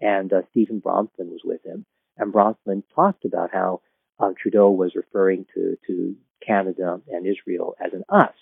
And 0.00 0.30
uh, 0.32 0.42
Stephen 0.50 0.82
Bronfman 0.82 1.30
was 1.30 1.40
with 1.42 1.64
him. 1.64 1.86
And 2.18 2.34
Bronfman 2.34 2.82
talked 2.94 3.24
about 3.24 3.50
how 3.52 3.80
uh, 4.18 4.30
Trudeau 4.40 4.70
was 4.70 4.92
referring 4.94 5.46
to, 5.54 5.76
to 5.86 6.16
Canada 6.46 7.00
and 7.08 7.26
Israel 7.26 7.74
as 7.84 7.92
an 7.92 8.04
us. 8.08 8.34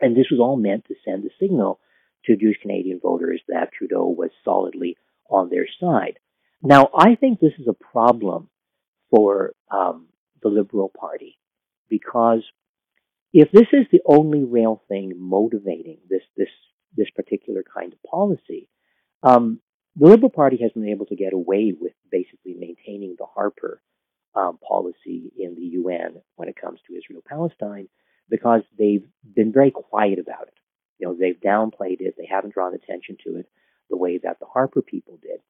And 0.00 0.16
this 0.16 0.26
was 0.30 0.40
all 0.40 0.56
meant 0.56 0.86
to 0.86 0.94
send 1.04 1.24
a 1.24 1.28
signal 1.40 1.80
to 2.24 2.36
Jewish 2.36 2.56
Canadian 2.60 3.00
voters 3.00 3.40
that 3.48 3.72
Trudeau 3.72 4.06
was 4.08 4.30
solidly 4.44 4.96
on 5.30 5.50
their 5.50 5.66
side. 5.80 6.18
Now, 6.62 6.88
I 6.96 7.14
think 7.14 7.38
this 7.38 7.52
is 7.58 7.68
a 7.68 7.74
problem 7.74 8.48
for 9.10 9.54
um, 9.70 10.06
the 10.42 10.48
Liberal 10.48 10.90
Party 10.98 11.38
because 11.88 12.42
if 13.32 13.50
this 13.52 13.68
is 13.72 13.86
the 13.92 14.00
only 14.06 14.44
real 14.44 14.82
thing 14.88 15.12
motivating 15.16 15.98
this 16.08 16.22
this 16.36 16.48
this 16.96 17.10
particular 17.10 17.64
kind 17.76 17.92
of 17.92 17.98
policy, 18.08 18.68
um, 19.22 19.60
the 19.96 20.06
Liberal 20.06 20.30
Party 20.30 20.58
has 20.62 20.72
been 20.72 20.88
able 20.88 21.06
to 21.06 21.16
get 21.16 21.32
away 21.32 21.74
with 21.78 21.92
basically 22.10 22.54
maintaining 22.54 23.16
the 23.18 23.26
Harper 23.26 23.82
um, 24.34 24.58
policy 24.66 25.32
in 25.38 25.54
the 25.54 25.78
UN 25.78 26.22
when 26.36 26.48
it 26.48 26.60
comes 26.60 26.80
to 26.86 26.96
Israel 26.96 27.22
Palestine 27.26 27.88
because 28.28 28.62
they've 28.78 29.04
been 29.34 29.52
very 29.52 29.70
quiet 29.70 30.18
about 30.18 30.48
it. 30.48 30.54
You 30.98 31.08
know, 31.08 31.16
they've 31.18 31.40
downplayed 31.40 32.00
it. 32.00 32.14
They 32.16 32.28
haven't 32.30 32.54
drawn 32.54 32.74
attention 32.74 33.16
to 33.24 33.36
it 33.36 33.48
the 33.90 33.96
way 33.96 34.18
that 34.22 34.38
the 34.40 34.46
Harper 34.46 34.82
people 34.82 35.18
did. 35.22 35.40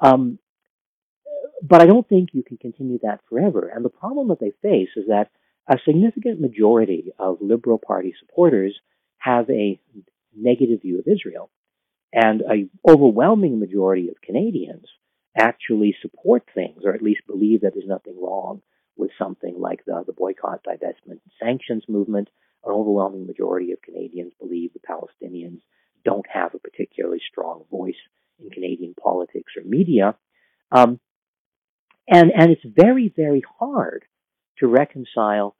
Um, 0.00 0.38
but 1.62 1.80
I 1.82 1.86
don't 1.86 2.08
think 2.08 2.30
you 2.32 2.42
can 2.42 2.56
continue 2.56 2.98
that 3.02 3.20
forever. 3.28 3.68
And 3.68 3.84
the 3.84 3.90
problem 3.90 4.28
that 4.28 4.40
they 4.40 4.52
face 4.62 4.90
is 4.96 5.06
that 5.08 5.30
a 5.68 5.78
significant 5.84 6.40
majority 6.40 7.12
of 7.18 7.38
Liberal 7.40 7.78
Party 7.78 8.14
supporters 8.18 8.78
have 9.18 9.50
a 9.50 9.78
negative 10.34 10.82
view 10.82 10.98
of 10.98 11.06
Israel. 11.06 11.50
And 12.12 12.40
an 12.40 12.70
overwhelming 12.88 13.60
majority 13.60 14.08
of 14.08 14.20
Canadians 14.22 14.86
actually 15.38 15.96
support 16.02 16.44
things, 16.54 16.82
or 16.84 16.94
at 16.94 17.02
least 17.02 17.26
believe 17.26 17.62
that 17.62 17.72
there's 17.74 17.86
nothing 17.86 18.20
wrong 18.20 18.62
with 18.96 19.10
something 19.18 19.54
like 19.58 19.84
the, 19.86 20.02
the 20.06 20.12
boycott, 20.12 20.64
divestment, 20.64 21.20
sanctions 21.40 21.84
movement. 21.88 22.28
An 22.64 22.72
overwhelming 22.72 23.26
majority 23.26 23.72
of 23.72 23.80
Canadians 23.80 24.32
believe 24.40 24.72
the 24.72 24.80
Palestinians 24.80 25.60
don't 26.04 26.26
have 26.28 26.54
a 26.54 26.58
particularly 26.58 27.20
strong 27.30 27.64
voice 27.70 27.94
in 28.40 28.50
Canadian 28.50 28.94
politics 29.00 29.52
or 29.56 29.62
media. 29.62 30.16
Um, 30.72 30.98
and, 32.08 32.32
and 32.36 32.50
it's 32.50 32.64
very, 32.64 33.12
very 33.14 33.42
hard 33.58 34.04
to 34.58 34.66
reconcile 34.66 35.54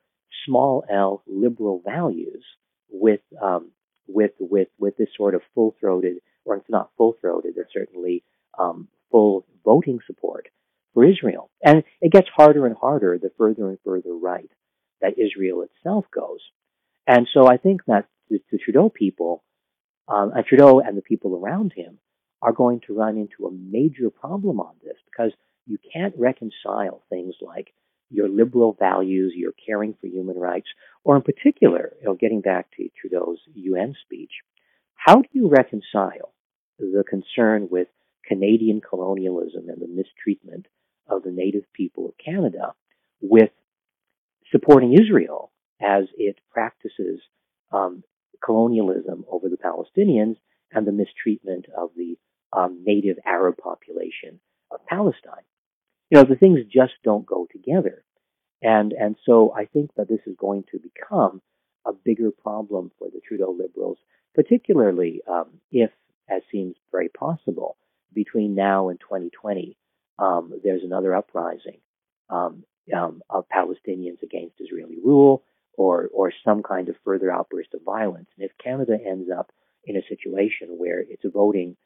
small 0.46 0.84
L 0.90 1.22
liberal 1.26 1.82
values 1.84 2.44
with, 2.90 3.20
um, 3.40 3.70
with, 4.06 4.32
with, 4.40 4.68
with 4.78 4.96
this 4.96 5.08
sort 5.16 5.34
of 5.34 5.42
full 5.54 5.76
throated, 5.78 6.16
or 6.44 6.56
it's 6.56 6.70
not 6.70 6.90
full 6.96 7.14
throated, 7.20 7.54
but 7.56 7.66
certainly 7.72 8.24
um, 8.58 8.88
full 9.10 9.46
voting 9.64 9.98
support 10.06 10.48
for 10.94 11.04
Israel. 11.04 11.50
And 11.62 11.84
it 12.00 12.12
gets 12.12 12.28
harder 12.34 12.66
and 12.66 12.76
harder 12.76 13.18
the 13.18 13.30
further 13.36 13.68
and 13.68 13.78
further 13.84 14.14
right 14.14 14.50
that 15.00 15.18
Israel 15.18 15.62
itself 15.62 16.06
goes. 16.12 16.40
And 17.06 17.28
so 17.32 17.46
I 17.46 17.56
think 17.56 17.84
that 17.86 18.06
the, 18.28 18.40
the 18.50 18.58
Trudeau 18.58 18.88
people, 18.88 19.42
um, 20.08 20.32
and 20.34 20.44
Trudeau 20.44 20.80
and 20.80 20.96
the 20.96 21.02
people 21.02 21.36
around 21.36 21.72
him, 21.74 21.98
are 22.42 22.52
going 22.52 22.80
to 22.86 22.94
run 22.94 23.16
into 23.16 23.46
a 23.46 23.52
major 23.52 24.10
problem 24.10 24.60
on 24.60 24.74
this 24.82 24.96
because 25.10 25.32
you 25.66 25.78
can't 25.92 26.14
reconcile 26.16 27.02
things 27.10 27.34
like 27.40 27.72
your 28.10 28.28
liberal 28.28 28.76
values, 28.78 29.34
your 29.36 29.52
caring 29.66 29.94
for 30.00 30.06
human 30.06 30.36
rights, 30.36 30.68
or 31.04 31.16
in 31.16 31.22
particular, 31.22 31.92
you 32.00 32.06
know, 32.06 32.14
getting 32.14 32.40
back 32.40 32.66
to 32.76 32.88
Trudeau's 33.00 33.38
UN 33.54 33.94
speech, 34.04 34.30
how 34.94 35.16
do 35.16 35.28
you 35.32 35.48
reconcile 35.48 36.32
the 36.78 37.04
concern 37.08 37.68
with 37.70 37.88
Canadian 38.28 38.80
colonialism 38.80 39.68
and 39.68 39.80
the 39.80 39.88
mistreatment 39.88 40.66
of 41.08 41.22
the 41.22 41.30
native 41.30 41.64
people 41.72 42.06
of 42.06 42.12
Canada 42.22 42.74
with 43.20 43.50
supporting 44.52 44.92
Israel 44.92 45.50
as 45.80 46.04
it 46.16 46.36
practices 46.52 47.20
um, 47.72 48.04
colonialism 48.44 49.24
over 49.30 49.48
the 49.48 49.56
Palestinians 49.56 50.36
and 50.72 50.86
the 50.86 50.92
mistreatment 50.92 51.66
of 51.76 51.90
the 51.96 52.16
um, 52.52 52.82
native 52.84 53.16
Arab 53.24 53.56
population 53.56 54.40
of 54.70 54.84
Palestine. 54.86 55.44
You 56.10 56.18
know, 56.18 56.24
the 56.24 56.36
things 56.36 56.60
just 56.70 56.92
don't 57.02 57.26
go 57.26 57.46
together. 57.50 58.04
And, 58.62 58.92
and 58.92 59.16
so 59.24 59.54
I 59.56 59.66
think 59.66 59.90
that 59.96 60.08
this 60.08 60.20
is 60.26 60.36
going 60.38 60.64
to 60.72 60.78
become 60.78 61.40
a 61.86 61.92
bigger 61.92 62.30
problem 62.30 62.90
for 62.98 63.08
the 63.08 63.20
Trudeau 63.26 63.56
Liberals, 63.58 63.98
particularly 64.34 65.22
um, 65.30 65.60
if, 65.70 65.90
as 66.28 66.42
seems 66.50 66.74
very 66.90 67.08
possible, 67.08 67.77
between 68.12 68.54
now 68.54 68.88
and 68.88 69.00
2020, 69.00 69.76
um, 70.18 70.52
there's 70.62 70.82
another 70.82 71.14
uprising 71.14 71.78
um, 72.30 72.64
um, 72.94 73.22
of 73.30 73.46
Palestinians 73.48 74.22
against 74.22 74.60
Israeli 74.60 74.98
rule 75.02 75.44
or, 75.74 76.08
or 76.12 76.32
some 76.44 76.62
kind 76.62 76.88
of 76.88 76.96
further 77.04 77.30
outburst 77.30 77.74
of 77.74 77.82
violence. 77.82 78.28
And 78.36 78.44
if 78.44 78.56
Canada 78.62 78.98
ends 79.04 79.30
up 79.30 79.52
in 79.84 79.96
a 79.96 80.02
situation 80.08 80.68
where 80.76 81.00
it's 81.00 81.22
voting 81.32 81.76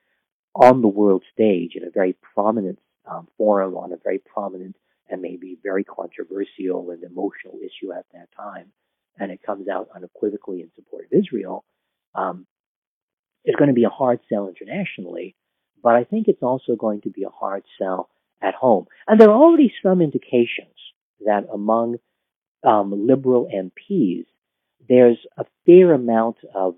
on 0.55 0.81
the 0.81 0.89
world 0.89 1.23
stage 1.33 1.73
in 1.77 1.85
a 1.85 1.91
very 1.91 2.15
prominent 2.35 2.79
um, 3.07 3.29
forum, 3.37 3.77
on 3.77 3.93
a 3.93 3.97
very 3.97 4.19
prominent 4.19 4.77
and 5.09 5.21
maybe 5.21 5.59
very 5.63 5.85
controversial 5.85 6.91
and 6.91 7.03
emotional 7.03 7.59
issue 7.61 7.93
at 7.93 8.07
that 8.13 8.29
time, 8.37 8.73
and 9.19 9.31
it 9.31 9.43
comes 9.43 9.69
out 9.69 9.89
unequivocally 9.95 10.61
in 10.63 10.71
support 10.75 11.05
of 11.05 11.13
Israel, 11.13 11.65
um, 12.15 12.47
it's 13.45 13.57
going 13.57 13.69
to 13.69 13.75
be 13.75 13.85
a 13.85 13.91
hard 13.91 14.21
sell 14.29 14.49
internationally, 14.49 15.35
but 15.83 15.95
I 15.95 16.05
think 16.05 16.29
it's 16.29 16.43
also 16.43 16.77
going 16.77 17.01
to 17.03 17.11
be 17.11 17.25
a 17.25 17.29
hard 17.31 17.65
sell 17.79 18.09
at 18.41 18.55
home. 18.55 18.87
And 19.07 19.21
there 19.21 19.31
are 19.31 19.43
already 19.43 19.73
some 19.83 20.01
indications 20.01 20.77
that 21.25 21.47
among 21.53 21.97
um, 22.65 23.07
liberal 23.07 23.49
MPs, 23.53 24.27
there's 24.89 25.19
a 25.37 25.45
fair 25.67 25.93
amount 25.93 26.39
of 26.55 26.77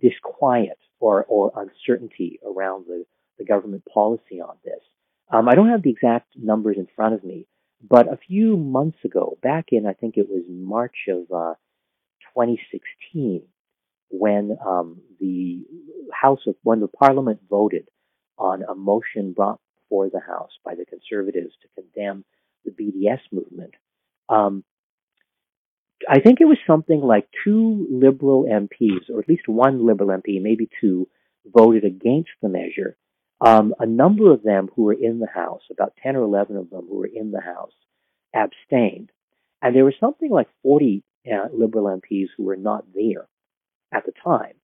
disquiet 0.00 0.78
or, 1.00 1.24
or 1.24 1.52
uncertainty 1.56 2.40
around 2.44 2.86
the, 2.86 3.04
the 3.38 3.44
government 3.44 3.84
policy 3.92 4.40
on 4.40 4.56
this. 4.64 4.80
Um, 5.32 5.48
I 5.48 5.54
don't 5.54 5.68
have 5.68 5.82
the 5.82 5.90
exact 5.90 6.28
numbers 6.36 6.76
in 6.78 6.88
front 6.96 7.14
of 7.14 7.22
me, 7.24 7.46
but 7.86 8.12
a 8.12 8.16
few 8.16 8.56
months 8.56 8.98
ago, 9.04 9.38
back 9.42 9.66
in 9.70 9.86
I 9.86 9.92
think 9.92 10.16
it 10.16 10.28
was 10.28 10.42
March 10.48 11.06
of 11.08 11.30
uh, 11.30 11.54
2016, 12.34 13.42
when 14.10 14.56
um, 14.66 15.00
the 15.20 15.64
House 16.12 16.40
of 16.46 16.54
when 16.62 16.80
the 16.80 16.88
Parliament 16.88 17.40
voted 17.48 17.88
on 18.38 18.62
a 18.62 18.74
motion 18.74 19.32
brought 19.32 19.60
before 19.82 20.10
the 20.10 20.20
House 20.20 20.50
by 20.64 20.74
the 20.74 20.86
Conservatives 20.86 21.54
to 21.62 21.82
condemn 21.82 22.24
the 22.64 22.70
BDS 22.70 23.20
movement, 23.32 23.74
um, 24.28 24.64
I 26.08 26.20
think 26.20 26.40
it 26.40 26.44
was 26.44 26.58
something 26.66 27.00
like 27.00 27.28
two 27.44 27.86
Liberal 27.90 28.44
MPs, 28.44 29.10
or 29.12 29.20
at 29.20 29.28
least 29.28 29.48
one 29.48 29.84
Liberal 29.84 30.10
MP, 30.10 30.40
maybe 30.40 30.68
two, 30.80 31.08
voted 31.46 31.84
against 31.84 32.30
the 32.40 32.48
measure. 32.48 32.96
Um, 33.40 33.74
a 33.78 33.86
number 33.86 34.32
of 34.32 34.42
them 34.42 34.68
who 34.74 34.82
were 34.82 34.94
in 34.94 35.18
the 35.18 35.28
House, 35.32 35.62
about 35.70 35.94
10 36.02 36.16
or 36.16 36.22
11 36.22 36.56
of 36.56 36.70
them 36.70 36.86
who 36.88 36.98
were 36.98 37.10
in 37.12 37.30
the 37.30 37.40
House, 37.40 37.72
abstained. 38.34 39.10
And 39.62 39.74
there 39.74 39.84
was 39.84 39.94
something 39.98 40.30
like 40.30 40.48
40 40.62 41.02
uh, 41.26 41.48
Liberal 41.52 42.00
MPs 42.00 42.28
who 42.36 42.44
were 42.44 42.56
not 42.56 42.84
there 42.94 43.28
at 43.92 44.04
the 44.04 44.12
time. 44.24 44.54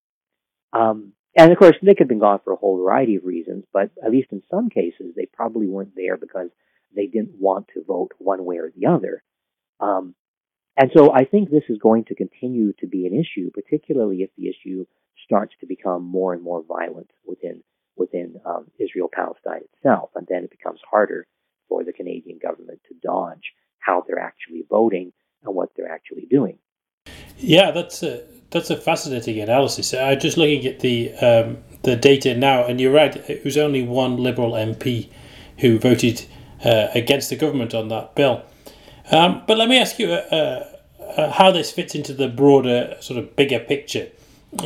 Um, 0.73 1.13
and 1.37 1.53
of 1.53 1.59
course, 1.59 1.77
they 1.83 1.95
could 1.95 2.01
have 2.05 2.09
been 2.09 2.19
gone 2.19 2.41
for 2.45 2.53
a 2.53 2.57
whole 2.57 2.79
variety 2.79 3.17
of 3.17 3.25
reasons, 3.25 3.65
but 3.73 3.91
at 4.05 4.11
least 4.11 4.33
in 4.33 4.43
some 4.51 4.69
cases, 4.69 5.15
they 5.17 5.27
probably 5.27 5.67
weren't 5.67 5.97
there 5.97 6.17
because 6.17 6.51
they 6.95 7.07
didn't 7.07 7.35
want 7.39 7.67
to 7.75 7.83
vote 7.85 8.13
one 8.19 8.45
way 8.45 8.57
or 8.57 8.71
the 8.77 8.87
other. 8.87 9.23
Um, 9.81 10.15
and 10.77 10.91
so 10.95 11.13
I 11.13 11.25
think 11.25 11.51
this 11.51 11.65
is 11.69 11.79
going 11.79 12.05
to 12.07 12.15
continue 12.15 12.73
to 12.81 12.87
be 12.87 13.07
an 13.07 13.15
issue, 13.15 13.51
particularly 13.53 14.19
if 14.19 14.31
the 14.37 14.49
issue 14.49 14.87
starts 15.25 15.55
to 15.61 15.67
become 15.67 16.05
more 16.05 16.35
and 16.35 16.43
more 16.43 16.63
violent 16.63 17.11
within 17.27 17.63
within 17.97 18.41
um, 18.45 18.67
Israel 18.79 19.09
Palestine 19.13 19.61
itself, 19.73 20.11
and 20.17 20.27
then 20.29 20.43
it 20.43 20.51
becomes 20.51 20.81
harder 20.91 21.29
for 21.69 21.85
the 21.85 21.93
Canadian 21.93 22.41
government 22.43 22.81
to 22.89 22.95
dodge 23.01 23.53
how 23.79 24.03
they're 24.07 24.19
actually 24.19 24.65
voting 24.69 25.13
and 25.45 25.55
what 25.55 25.71
they're 25.77 25.91
actually 25.91 26.27
doing. 26.29 26.59
Yeah, 27.37 27.71
that's 27.71 28.03
a 28.03 28.25
that's 28.51 28.71
a 28.71 28.77
fascinating 28.77 29.41
analysis. 29.41 29.93
I'm 29.95 30.21
just 30.21 30.37
looking 30.37 30.67
at 30.67 30.81
the 30.81 31.13
um, 31.15 31.59
the 31.83 31.97
data 31.97 32.35
now, 32.35 32.65
and 32.65 32.81
you're 32.81 32.93
right. 32.93 33.17
It 33.29 33.45
was 33.45 33.59
only 33.59 33.83
one 33.83 34.17
Liberal 34.17 34.53
MP 34.53 35.11
who 35.59 35.79
voted 35.79 36.25
uh, 36.65 36.89
against 36.95 37.31
the 37.31 37.37
government 37.37 37.75
on 37.75 37.89
that 37.89 38.15
bill. 38.15 38.43
Um, 39.11 39.43
but 39.47 39.59
let 39.59 39.69
me 39.69 39.79
ask 39.79 39.99
you 39.99 40.13
uh, 40.13 40.67
uh, 41.17 41.31
how 41.31 41.51
this 41.51 41.71
fits 41.71 41.95
into 41.95 42.15
the 42.15 42.29
broader, 42.29 42.97
sort 43.01 43.19
of 43.19 43.37
bigger 43.37 43.59
picture. 43.59 44.09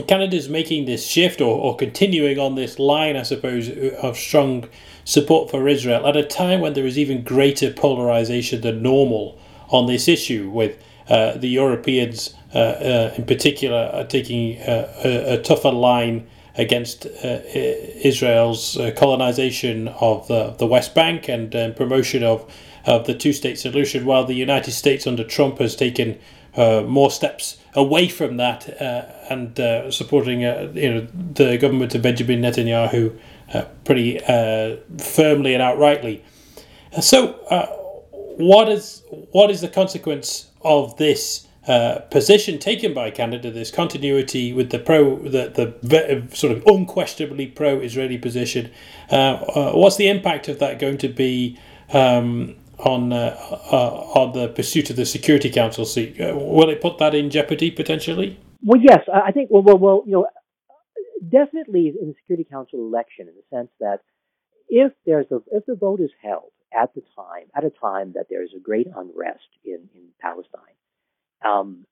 Canada's 0.07 0.49
making 0.49 0.85
this 0.85 1.07
shift 1.07 1.41
or, 1.41 1.59
or 1.59 1.76
continuing 1.76 2.39
on 2.39 2.55
this 2.55 2.79
line, 2.79 3.16
I 3.16 3.22
suppose, 3.22 3.70
of 4.03 4.16
strong 4.16 4.68
support 5.05 5.51
for 5.51 5.66
Israel 5.66 6.07
at 6.07 6.16
a 6.16 6.22
time 6.22 6.61
when 6.61 6.74
there 6.74 6.87
is 6.87 6.99
even 6.99 7.22
greater 7.22 7.72
polarization 7.72 8.61
than 8.61 8.83
normal 8.83 9.39
on 9.70 9.87
this 9.87 10.07
issue, 10.07 10.51
with 10.51 10.72
uh, 10.72 10.85
the 11.09 11.49
Europeans 11.49 12.35
uh, 12.55 12.59
uh, 12.59 13.15
in 13.17 13.25
particular 13.25 13.91
are 13.93 14.05
taking 14.05 14.59
uh, 14.61 14.93
a, 15.05 15.35
a, 15.35 15.43
tougher 15.43 15.71
line 15.71 16.27
against 16.57 17.07
uh, 17.07 17.41
Israel's 17.53 18.79
uh, 18.79 18.91
colonization 18.97 19.89
of 19.89 20.27
the, 20.29 20.51
the 20.59 20.67
West 20.67 20.95
Bank 20.95 21.29
and 21.29 21.53
promotion 21.77 22.23
of 22.23 22.51
of 22.87 23.07
the 23.07 23.15
two 23.15 23.33
state 23.35 23.59
solution, 23.59 24.07
while 24.07 24.25
the 24.25 24.35
United 24.35 24.73
States 24.73 25.07
under 25.07 25.23
Trump 25.23 25.59
has 25.59 25.77
taken 25.77 26.19
uh, 26.57 26.83
more 26.87 27.11
steps 27.11 27.59
away 27.75 28.09
from 28.09 28.39
that 28.39 28.81
uh, 28.81 29.05
and 29.31 29.61
uh, 29.61 29.91
supporting 29.91 30.45
uh, 30.45 30.73
you 30.75 30.93
know 30.93 31.07
the 31.35 31.59
government 31.59 31.95
of 31.95 32.03
Benjamin 32.03 32.41
Netanyahu 32.41 33.17
uh, 33.53 33.65
pretty 33.85 34.21
uh, 34.25 34.77
firmly 34.99 35.55
and 35.55 35.63
outrightly. 35.63 36.23
So, 37.01 37.33
what 38.39 38.69
is 38.69 39.03
what 39.09 39.51
is 39.51 39.61
the 39.61 39.69
consequence 39.69 40.47
of 40.63 40.97
this? 40.97 41.45
position 42.11 42.59
taken 42.59 42.95
by 42.95 43.11
Canada, 43.11 43.51
this 43.51 43.71
continuity 43.71 44.55
with 44.55 44.71
the 44.71 44.79
pro, 44.79 45.19
the, 45.19 45.75
the 45.83 46.27
sort 46.35 46.51
of 46.51 46.65
unquestionably 46.67 47.47
pro-Israeli 47.47 48.17
position. 48.17 48.71
what's 49.11 49.97
the 49.97 50.09
impact 50.09 50.49
of 50.49 50.61
that 50.61 50.79
going 50.79 50.97
to 50.97 51.09
be 51.09 51.59
um, 51.93 52.57
on 52.79 53.13
uh, 53.13 53.37
uh, 53.73 53.91
on 54.15 54.33
the 54.33 54.49
pursuit 54.49 54.91
of 54.91 54.97
the 54.97 55.07
Security 55.07 55.51
Council 55.51 55.85
seat. 55.85 56.21
Uh, 56.21 56.35
will 56.37 56.69
it 56.71 56.81
put 56.81 56.99
that 56.99 57.15
in 57.15 57.31
jeopardy 57.31 57.71
potentially? 57.71 58.39
Well, 58.63 58.81
yes, 58.81 59.01
I 59.13 59.33
think. 59.33 59.51
Well, 59.51 59.63
well, 59.63 59.79
well, 59.79 60.03
you 60.07 60.13
know, 60.13 60.27
definitely 61.29 61.89
in 61.89 62.09
the 62.09 62.15
Security 62.23 62.49
Council 62.49 62.81
election, 62.81 63.29
in 63.29 63.35
the 63.35 63.57
sense 63.57 63.71
that 63.81 64.01
if 64.69 64.93
there's 65.07 65.27
a 65.31 65.41
if 65.51 65.67
the 65.67 65.75
vote 65.75 66.01
is 66.01 66.11
held 66.23 66.53
at 66.73 66.95
the 66.95 67.03
time 67.16 67.47
at 67.55 67.64
a 67.64 67.71
time 67.71 68.12
that 68.14 68.27
there's 68.29 68.53
a 68.57 68.61
great 68.61 68.87
unrest 68.87 69.49
in 69.64 69.89
in 69.95 70.09
Palestine, 70.21 70.77
um, 71.45 71.87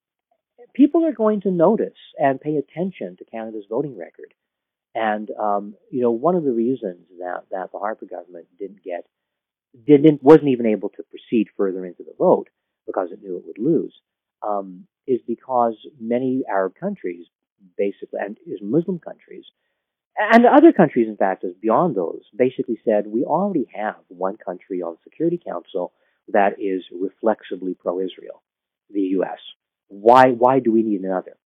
people 0.75 1.05
are 1.05 1.13
going 1.13 1.41
to 1.43 1.51
notice 1.51 1.99
and 2.19 2.41
pay 2.41 2.57
attention 2.57 3.17
to 3.17 3.25
Canada's 3.25 3.67
voting 3.69 3.97
record. 3.97 4.33
And 4.95 5.31
um, 5.39 5.75
you 5.91 6.01
know, 6.03 6.11
one 6.11 6.37
of 6.37 6.45
the 6.45 6.53
reasons 6.53 7.07
that 7.19 7.45
that 7.51 7.73
the 7.73 7.79
Harper 7.79 8.07
government 8.07 8.47
didn't 8.59 8.83
get 8.83 9.07
didn't 9.87 10.23
wasn't 10.23 10.49
even 10.49 10.67
able 10.67 10.89
to 10.91 11.03
proceed 11.11 11.49
further 11.57 11.85
into 11.85 12.03
the 12.03 12.15
vote 12.19 12.49
because 12.87 13.11
it 13.13 13.23
knew 13.23 13.37
it 13.37 13.45
would 13.47 13.59
lose, 13.59 13.95
um, 14.47 14.87
is 15.07 15.21
because 15.27 15.75
many 16.01 16.45
Arab 16.49 16.75
countries, 16.79 17.27
basically, 17.77 18.21
and 18.21 18.39
is 18.47 18.61
Muslim 18.63 18.99
countries, 18.99 19.45
and 20.19 20.47
other 20.47 20.73
countries, 20.73 21.09
in 21.09 21.17
fact, 21.17 21.45
as 21.45 21.53
beyond 21.61 21.95
those, 21.95 22.23
basically 22.35 22.79
said 22.85 23.07
we 23.07 23.25
already 23.25 23.67
have 23.75 23.97
one 24.09 24.37
country 24.37 24.83
on 24.83 24.93
the 24.93 24.99
Security 25.05 25.41
Council 25.45 25.93
that 26.29 26.55
is 26.59 26.83
reflexively 26.93 27.75
pro-Israel, 27.75 28.43
the 28.91 29.01
U.S. 29.01 29.39
Why 29.89 30.31
why 30.31 30.61
do 30.61 30.73
we 30.73 30.83
need 30.83 31.03
another? 31.03 31.37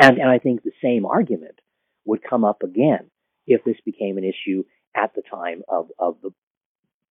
And 0.00 0.18
and 0.18 0.30
I 0.30 0.38
think 0.38 0.62
the 0.62 0.72
same 0.82 1.04
argument 1.04 1.60
would 2.04 2.22
come 2.22 2.44
up 2.44 2.62
again 2.62 3.10
if 3.46 3.64
this 3.64 3.76
became 3.84 4.16
an 4.16 4.24
issue 4.24 4.64
at 4.94 5.14
the 5.14 5.22
time 5.22 5.62
of, 5.68 5.88
of 5.98 6.16
the 6.22 6.30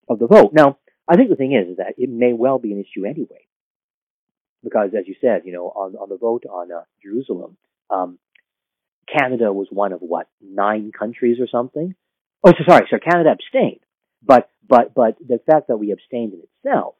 of 0.08 0.20
the 0.20 0.28
vote. 0.28 0.52
Now, 0.54 0.78
I 1.08 1.16
think 1.16 1.30
the 1.30 1.36
thing 1.36 1.54
is, 1.54 1.72
is 1.72 1.78
that 1.78 1.96
it 1.98 2.10
may 2.10 2.34
well 2.34 2.60
be 2.60 2.72
an 2.72 2.80
issue 2.80 3.06
anyway, 3.06 3.48
because 4.64 4.92
as 4.98 5.08
you 5.08 5.16
said, 5.22 5.42
you 5.46 5.54
know, 5.54 5.66
on, 5.68 5.96
on 5.96 6.10
the 6.10 6.18
vote 6.18 6.46
on 6.50 6.72
uh, 6.72 6.84
Jerusalem, 7.04 7.58
um, 7.90 8.18
Canada 9.18 9.51
was 9.51 9.68
one 9.72 9.93
of 9.93 10.01
what 10.01 10.28
nine 10.41 10.91
countries 10.97 11.38
or 11.39 11.47
something. 11.47 11.95
Oh, 12.43 12.51
so 12.51 12.64
sorry, 12.68 12.88
so 12.89 12.97
Canada 12.97 13.32
abstained, 13.32 13.82
but 14.24 14.49
but 14.68 14.93
but 14.93 15.18
the 15.20 15.39
fact 15.49 15.68
that 15.68 15.78
we 15.78 15.91
abstained 15.91 16.34
in 16.34 16.41
itself 16.41 16.95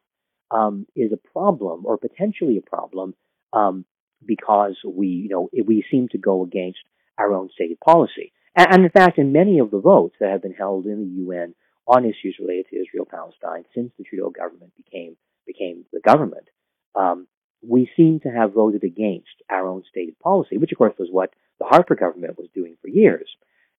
um, 0.52 0.86
is 0.96 1.12
a 1.14 1.30
problem, 1.32 1.86
or 1.86 1.98
potentially 1.98 2.58
a 2.58 2.70
problem, 2.70 3.14
um, 3.54 3.86
because 4.26 4.76
we 4.86 5.08
you 5.08 5.30
know 5.30 5.50
we 5.66 5.86
seem 5.90 6.08
to 6.10 6.18
go 6.18 6.44
against 6.44 6.80
our 7.18 7.34
own 7.34 7.50
stated 7.54 7.80
policy. 7.80 8.34
And, 8.56 8.68
and 8.72 8.84
in 8.86 8.90
fact, 8.90 9.18
in 9.18 9.32
many 9.32 9.60
of 9.60 9.72
the 9.72 9.80
votes 9.80 10.16
that 10.20 10.32
have 10.32 10.42
been 10.42 10.54
held 10.54 10.86
in 10.86 11.00
the 11.00 11.24
UN 11.24 11.54
on 11.88 12.06
issues 12.06 12.38
related 12.40 12.68
to 12.70 12.82
Israel 12.82 13.08
Palestine 13.10 13.66
since 13.74 13.92
the 13.98 14.04
Trudeau 14.04 14.30
government 14.30 14.72
became 14.78 15.16
became 15.46 15.86
the 15.92 16.02
government. 16.02 16.48
Um, 16.96 17.28
we 17.68 17.90
seem 17.98 18.20
to 18.22 18.30
have 18.30 18.54
voted 18.54 18.84
against 18.84 19.36
our 19.50 19.68
own 19.68 19.84
stated 19.90 20.18
policy, 20.20 20.58
which 20.58 20.72
of 20.72 20.78
course 20.78 20.94
was 20.98 21.10
what 21.12 21.32
Harper 21.70 21.96
government 21.96 22.38
was 22.38 22.48
doing 22.54 22.76
for 22.82 22.88
years. 22.88 23.30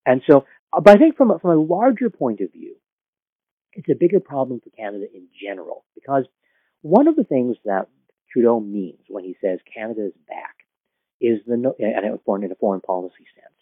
And 0.07 0.23
so, 0.31 0.45
uh, 0.73 0.81
but 0.81 0.97
I 0.97 0.99
think 0.99 1.17
from 1.17 1.33
a, 1.33 1.39
from 1.39 1.59
a 1.59 1.63
larger 1.63 2.09
point 2.09 2.41
of 2.41 2.53
view, 2.53 2.77
it's 3.73 3.89
a 3.89 3.99
bigger 3.99 4.21
problem 4.21 4.61
for 4.61 4.71
Canada 4.71 5.07
in 5.13 5.27
general 5.45 5.85
because 5.95 6.25
one 6.83 7.09
of 7.09 7.17
the 7.17 7.25
things 7.25 7.57
that 7.65 7.89
Trudeau 8.33 8.61
means 8.61 9.01
when 9.09 9.25
he 9.25 9.37
says 9.41 9.59
Canada 9.75 10.07
is 10.07 10.13
back 10.29 10.55
is 11.21 11.41
the 11.47 11.55
and 11.55 12.07
in 12.07 12.53
a 12.53 12.55
foreign 12.55 12.81
policy 12.81 13.27
sense 13.35 13.55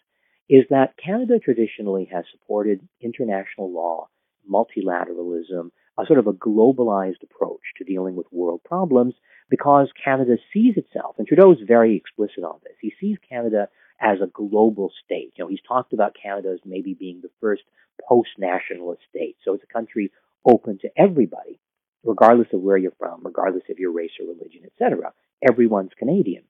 is 0.49 0.65
that 0.71 0.95
Canada 1.03 1.39
traditionally 1.39 2.09
has 2.13 2.25
supported 2.33 2.87
international 3.01 3.73
law, 3.73 4.09
multilateralism, 4.51 5.71
a 5.99 6.07
sort 6.07 6.19
of 6.19 6.27
a 6.27 6.33
globalized 6.33 7.23
approach 7.23 7.61
to 7.77 7.85
dealing 7.85 8.17
with 8.17 8.27
world 8.31 8.61
problems 8.65 9.15
because 9.51 9.89
Canada 10.03 10.37
sees 10.53 10.77
itself, 10.77 11.17
and 11.19 11.27
Trudeau 11.27 11.53
is 11.53 11.59
very 11.67 11.97
explicit 11.97 12.45
on 12.45 12.61
this. 12.63 12.75
He 12.81 12.93
sees 13.01 13.17
Canada 13.29 13.69
as 14.01 14.19
a 14.21 14.27
global 14.27 14.93
state. 15.05 15.33
You 15.37 15.45
know, 15.45 15.49
he's 15.49 15.63
talked 15.67 15.93
about 15.93 16.17
Canada 16.21 16.51
as 16.53 16.61
maybe 16.65 16.95
being 16.95 17.21
the 17.21 17.31
first 17.41 17.63
post-nationalist 18.09 19.03
state. 19.11 19.37
So 19.45 19.55
it's 19.55 19.65
a 19.65 19.73
country 19.73 20.13
open 20.47 20.79
to 20.81 20.91
everybody, 20.97 21.61
regardless 22.05 22.49
of 22.53 22.61
where 22.61 22.77
you're 22.77 22.93
from, 22.99 23.23
regardless 23.25 23.65
of 23.71 23.79
your 23.79 23.93
race 23.93 24.13
or 24.21 24.33
religion, 24.33 24.63
etc. 24.65 25.13
Everyone's 25.47 25.91
Canadian. 25.99 26.45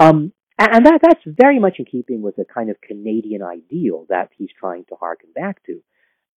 Um, 0.00 0.32
and 0.58 0.86
that, 0.86 1.00
that's 1.02 1.22
very 1.24 1.58
much 1.58 1.76
in 1.78 1.84
keeping 1.84 2.22
with 2.22 2.36
the 2.36 2.44
kind 2.44 2.70
of 2.70 2.80
Canadian 2.80 3.42
ideal 3.42 4.06
that 4.08 4.30
he's 4.36 4.50
trying 4.58 4.84
to 4.86 4.94
harken 4.94 5.30
back 5.34 5.64
to. 5.66 5.82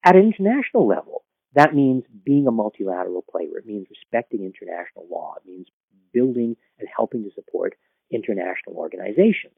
At 0.03 0.15
an 0.15 0.23
international 0.23 0.87
level, 0.87 1.23
that 1.53 1.75
means 1.75 2.03
being 2.25 2.47
a 2.47 2.51
multilateral 2.51 3.23
player. 3.29 3.57
It 3.57 3.65
means 3.65 3.87
respecting 3.89 4.43
international 4.43 5.07
law. 5.09 5.35
It 5.37 5.49
means 5.49 5.67
building 6.13 6.55
and 6.79 6.87
helping 6.95 7.23
to 7.23 7.31
support 7.35 7.75
international 8.11 8.75
organizations. 8.75 9.57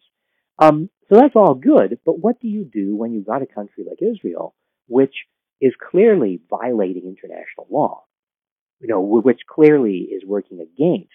Um, 0.60 0.90
so 1.10 1.16
that's 1.16 1.36
all 1.36 1.56
good, 1.56 2.00
but 2.06 2.20
what 2.20 2.40
do 2.40 2.48
you 2.48 2.66
do 2.66 2.96
when 2.96 3.14
you've 3.14 3.26
got 3.26 3.42
a 3.42 3.48
country 3.48 3.86
like 3.88 4.00
Israel, 4.02 4.54
which 4.88 5.16
is 5.62 5.74
clearly 5.90 6.42
violating 6.50 7.04
international 7.06 7.68
law, 7.72 8.04
you 8.80 8.88
know, 8.88 9.02
which 9.02 9.42
clearly 9.50 10.10
is 10.12 10.24
working 10.26 10.60
against 10.60 11.12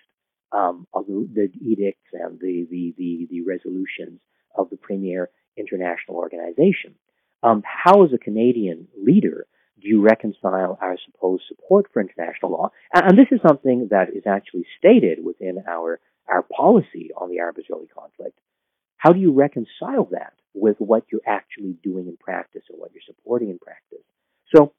um, 0.53 0.87
the, 0.95 1.49
edicts 1.61 2.11
and 2.13 2.39
the, 2.41 2.67
the, 2.71 2.95
the, 2.97 3.27
the, 3.31 3.41
resolutions 3.43 4.21
of 4.57 4.71
the 4.71 4.77
premier 4.77 5.31
international 5.57 6.17
organization. 6.17 6.95
Um, 7.43 7.63
how, 7.65 8.05
as 8.05 8.13
a 8.13 8.19
Canadian 8.19 8.89
leader, 9.01 9.47
do 9.81 9.89
you 9.89 10.01
reconcile 10.01 10.79
our 10.81 10.97
supposed 11.05 11.45
support 11.49 11.87
for 11.93 12.01
international 12.01 12.53
law? 12.53 12.71
And, 12.93 13.11
and 13.11 13.19
this 13.19 13.27
is 13.33 13.41
something 13.47 13.89
that 13.91 14.11
is 14.15 14.25
actually 14.27 14.67
stated 14.79 15.25
within 15.25 15.65
our, 15.69 16.01
our 16.29 16.43
policy 16.43 17.11
on 17.17 17.31
the 17.31 17.39
Arab 17.39 17.57
Israeli 17.59 17.89
conflict. 17.89 18.39
How 19.05 19.13
do 19.13 19.21
you 19.21 19.33
reconcile 19.33 20.09
that 20.13 20.33
with 20.55 20.77
what 20.79 21.05
you're 21.13 21.21
actually 21.27 21.77
doing 21.83 22.07
in 22.09 22.17
practice 22.17 22.63
and 22.71 22.81
what 22.81 22.91
you're 22.95 23.03
supporting 23.07 23.51
in 23.51 23.59
practice? 23.59 23.99
So, 24.57 24.73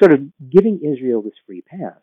sort 0.00 0.12
of 0.12 0.22
giving 0.50 0.80
Israel 0.82 1.22
this 1.22 1.38
free 1.46 1.62
pass 1.62 2.00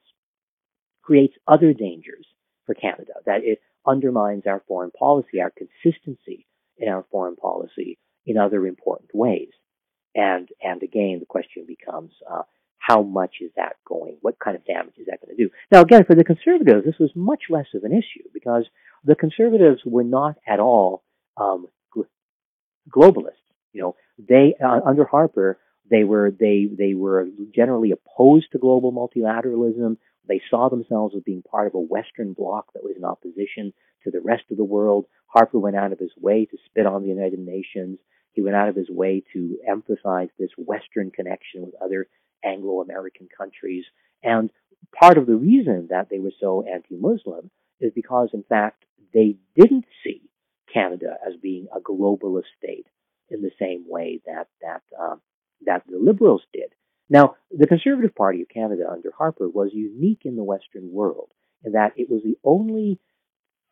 creates 1.01 1.33
other 1.45 1.73
dangers 1.73 2.25
for 2.65 2.73
Canada, 2.73 3.13
that 3.25 3.43
it 3.43 3.59
undermines 3.85 4.43
our 4.47 4.63
foreign 4.65 4.91
policy, 4.91 5.41
our 5.41 5.51
consistency 5.51 6.45
in 6.77 6.87
our 6.87 7.05
foreign 7.11 7.35
policy 7.35 7.97
in 8.25 8.37
other 8.37 8.65
important 8.65 9.09
ways. 9.13 9.49
And, 10.15 10.47
and 10.61 10.81
again, 10.83 11.17
the 11.19 11.25
question 11.25 11.65
becomes, 11.67 12.11
uh, 12.31 12.43
how 12.77 13.01
much 13.01 13.35
is 13.41 13.51
that 13.57 13.75
going? 13.85 14.17
What 14.21 14.39
kind 14.39 14.55
of 14.55 14.65
damage 14.65 14.95
is 14.97 15.07
that 15.07 15.19
going 15.21 15.35
to 15.35 15.43
do? 15.43 15.49
Now, 15.69 15.81
again, 15.81 16.05
for 16.05 16.15
the 16.15 16.23
conservatives, 16.23 16.85
this 16.85 16.97
was 16.97 17.11
much 17.13 17.43
less 17.49 17.67
of 17.73 17.83
an 17.83 17.91
issue 17.91 18.23
because 18.33 18.63
the 19.03 19.15
conservatives 19.15 19.81
were 19.83 20.05
not 20.05 20.37
at 20.47 20.61
all 20.61 21.03
um, 21.39 21.67
globalists. 22.89 23.33
You 23.73 23.81
know, 23.81 23.95
they 24.17 24.55
uh, 24.63 24.81
under 24.85 25.05
Harper, 25.05 25.59
they 25.89 26.03
were 26.03 26.31
they 26.31 26.67
they 26.75 26.93
were 26.93 27.27
generally 27.53 27.91
opposed 27.91 28.51
to 28.51 28.57
global 28.57 28.91
multilateralism. 28.91 29.97
They 30.27 30.41
saw 30.49 30.69
themselves 30.69 31.15
as 31.15 31.23
being 31.23 31.41
part 31.41 31.67
of 31.67 31.75
a 31.75 31.79
Western 31.79 32.33
bloc 32.33 32.73
that 32.73 32.83
was 32.83 32.95
in 32.97 33.03
opposition 33.03 33.73
to 34.03 34.11
the 34.11 34.21
rest 34.21 34.43
of 34.51 34.57
the 34.57 34.63
world. 34.63 35.05
Harper 35.27 35.59
went 35.59 35.75
out 35.75 35.91
of 35.91 35.99
his 35.99 36.11
way 36.17 36.45
to 36.45 36.57
spit 36.65 36.85
on 36.85 37.03
the 37.03 37.09
United 37.09 37.39
Nations. 37.39 37.99
He 38.33 38.41
went 38.41 38.55
out 38.55 38.69
of 38.69 38.75
his 38.75 38.89
way 38.89 39.23
to 39.33 39.57
emphasize 39.67 40.29
this 40.37 40.51
Western 40.57 41.11
connection 41.11 41.65
with 41.65 41.75
other 41.83 42.07
Anglo-American 42.43 43.27
countries. 43.35 43.85
And 44.23 44.51
part 44.93 45.17
of 45.17 45.25
the 45.25 45.35
reason 45.35 45.87
that 45.89 46.09
they 46.09 46.19
were 46.19 46.31
so 46.39 46.63
anti-Muslim 46.63 47.49
is 47.79 47.91
because, 47.93 48.29
in 48.33 48.43
fact, 48.43 48.85
they 49.13 49.37
didn't 49.55 49.85
see 50.03 50.28
Canada 50.73 51.17
as 51.25 51.33
being 51.41 51.67
a 51.75 51.79
globalist 51.79 52.51
state 52.57 52.87
in 53.29 53.41
the 53.41 53.51
same 53.59 53.85
way 53.87 54.21
that 54.25 54.47
that 54.61 54.81
um, 54.99 55.21
that 55.65 55.83
the 55.87 55.97
Liberals 55.97 56.43
did. 56.53 56.73
Now, 57.09 57.35
the 57.51 57.67
Conservative 57.67 58.15
Party 58.15 58.41
of 58.41 58.49
Canada 58.49 58.83
under 58.89 59.11
Harper 59.17 59.49
was 59.49 59.71
unique 59.73 60.21
in 60.25 60.35
the 60.35 60.43
Western 60.43 60.91
world 60.91 61.31
in 61.63 61.71
that 61.73 61.93
it 61.95 62.09
was 62.09 62.21
the 62.23 62.37
only 62.43 62.99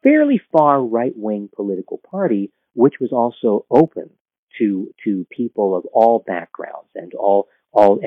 fairly 0.04 0.42
far 0.52 0.84
right-wing 0.84 1.50
political 1.56 2.00
party 2.10 2.52
which 2.74 2.96
was 3.00 3.12
also 3.12 3.66
open 3.72 4.10
to 4.60 4.94
to 5.04 5.26
people 5.32 5.76
of 5.76 5.86
all 5.94 6.24
backgrounds 6.26 6.90
and 6.96 7.14
all 7.14 7.48
all 7.72 8.00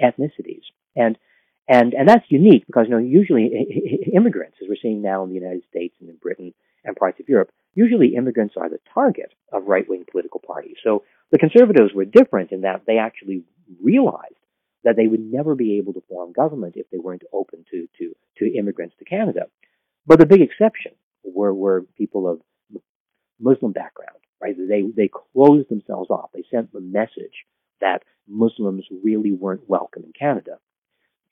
ethnicities. 0.00 0.62
And 0.94 1.18
and, 1.68 1.94
and 1.94 2.08
that's 2.08 2.24
unique 2.28 2.64
because, 2.66 2.86
you 2.88 2.92
know, 2.92 2.98
usually 2.98 3.50
immigrants, 4.14 4.58
as 4.62 4.68
we're 4.68 4.76
seeing 4.80 5.02
now 5.02 5.24
in 5.24 5.30
the 5.30 5.34
United 5.34 5.64
States 5.68 5.94
and 6.00 6.08
in 6.08 6.16
Britain 6.16 6.54
and 6.84 6.96
parts 6.96 7.18
of 7.20 7.28
Europe, 7.28 7.50
usually 7.74 8.14
immigrants 8.14 8.54
are 8.56 8.70
the 8.70 8.78
target 8.94 9.32
of 9.52 9.66
right-wing 9.66 10.04
political 10.10 10.40
parties. 10.40 10.76
So 10.84 11.02
the 11.32 11.38
conservatives 11.38 11.92
were 11.92 12.04
different 12.04 12.52
in 12.52 12.60
that 12.62 12.82
they 12.86 12.98
actually 12.98 13.42
realized 13.82 14.34
that 14.84 14.96
they 14.96 15.08
would 15.08 15.20
never 15.20 15.56
be 15.56 15.78
able 15.78 15.92
to 15.94 16.02
form 16.08 16.32
government 16.32 16.74
if 16.76 16.88
they 16.90 16.98
weren't 16.98 17.24
open 17.32 17.64
to, 17.72 17.88
to, 17.98 18.14
to 18.38 18.56
immigrants 18.56 18.94
to 18.98 19.04
Canada. 19.04 19.46
But 20.06 20.20
the 20.20 20.26
big 20.26 20.40
exception 20.40 20.92
were, 21.24 21.52
were 21.52 21.84
people 21.98 22.30
of 22.30 22.40
Muslim 23.40 23.72
background, 23.72 24.18
right? 24.40 24.54
They, 24.56 24.82
they 24.96 25.10
closed 25.32 25.68
themselves 25.68 26.10
off. 26.10 26.30
They 26.32 26.44
sent 26.48 26.72
the 26.72 26.80
message 26.80 27.44
that 27.80 28.04
Muslims 28.28 28.84
really 29.02 29.32
weren't 29.32 29.68
welcome 29.68 30.04
in 30.04 30.12
Canada. 30.18 30.58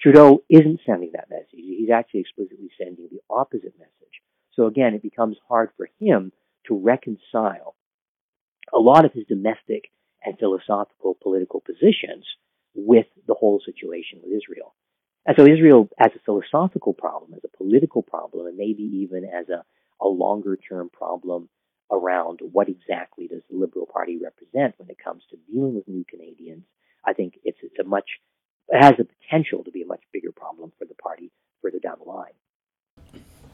Trudeau 0.01 0.43
isn't 0.51 0.81
sending 0.85 1.13
that 1.13 1.31
message. 1.31 1.49
He's 1.53 1.91
actually 1.91 2.21
explicitly 2.21 2.71
sending 2.79 3.09
the 3.11 3.21
opposite 3.31 3.75
message. 3.79 4.21
So 4.55 4.67
again, 4.67 4.95
it 4.95 5.03
becomes 5.03 5.37
hard 5.49 5.71
for 5.77 5.89
him 5.99 6.33
to 6.67 6.79
reconcile 6.79 7.75
a 8.73 8.79
lot 8.79 9.05
of 9.05 9.13
his 9.13 9.25
domestic 9.27 9.91
and 10.25 10.39
philosophical 10.39 11.17
political 11.23 11.61
positions 11.61 12.27
with 12.75 13.07
the 13.27 13.35
whole 13.35 13.61
situation 13.65 14.21
with 14.23 14.33
Israel. 14.33 14.75
And 15.27 15.37
so 15.39 15.45
Israel, 15.45 15.89
as 15.99 16.11
a 16.15 16.25
philosophical 16.25 16.93
problem, 16.93 17.33
as 17.35 17.45
a 17.45 17.57
political 17.57 18.03
problem, 18.03 18.47
and 18.47 18.57
maybe 18.57 18.83
even 18.83 19.25
as 19.25 19.49
a, 19.49 19.65
a 20.05 20.09
longer 20.09 20.57
term 20.57 20.91
problem 20.91 21.49
around 21.91 22.41
what 22.53 22.69
exactly 22.69 23.29
does 23.29 23.43
the 23.51 23.57
Liberal 23.57 23.87
Party 23.87 24.19
represent 24.23 24.75
when 24.79 24.91
it 24.91 24.97
comes 25.03 25.23
to 25.31 25.37
dealing 25.51 25.75
with 25.75 25.89
new 25.89 26.05
Canadians, 26.09 26.65
I 27.05 27.13
think 27.13 27.39
it's, 27.45 27.59
it's 27.63 27.79
a 27.79 27.85
much 27.85 28.09
it 28.69 28.83
has 28.83 28.95
the 28.97 29.07
potential 29.25 29.65
to 29.65 29.71
be 29.71 29.83
a 29.83 29.87
much 29.87 30.03
bigger 30.13 30.33
problem 30.33 30.73
for 30.79 30.85
the 30.85 30.95
party 30.95 31.31
further 31.63 31.79
down 31.79 31.97
the 32.03 32.11
line. 32.11 32.33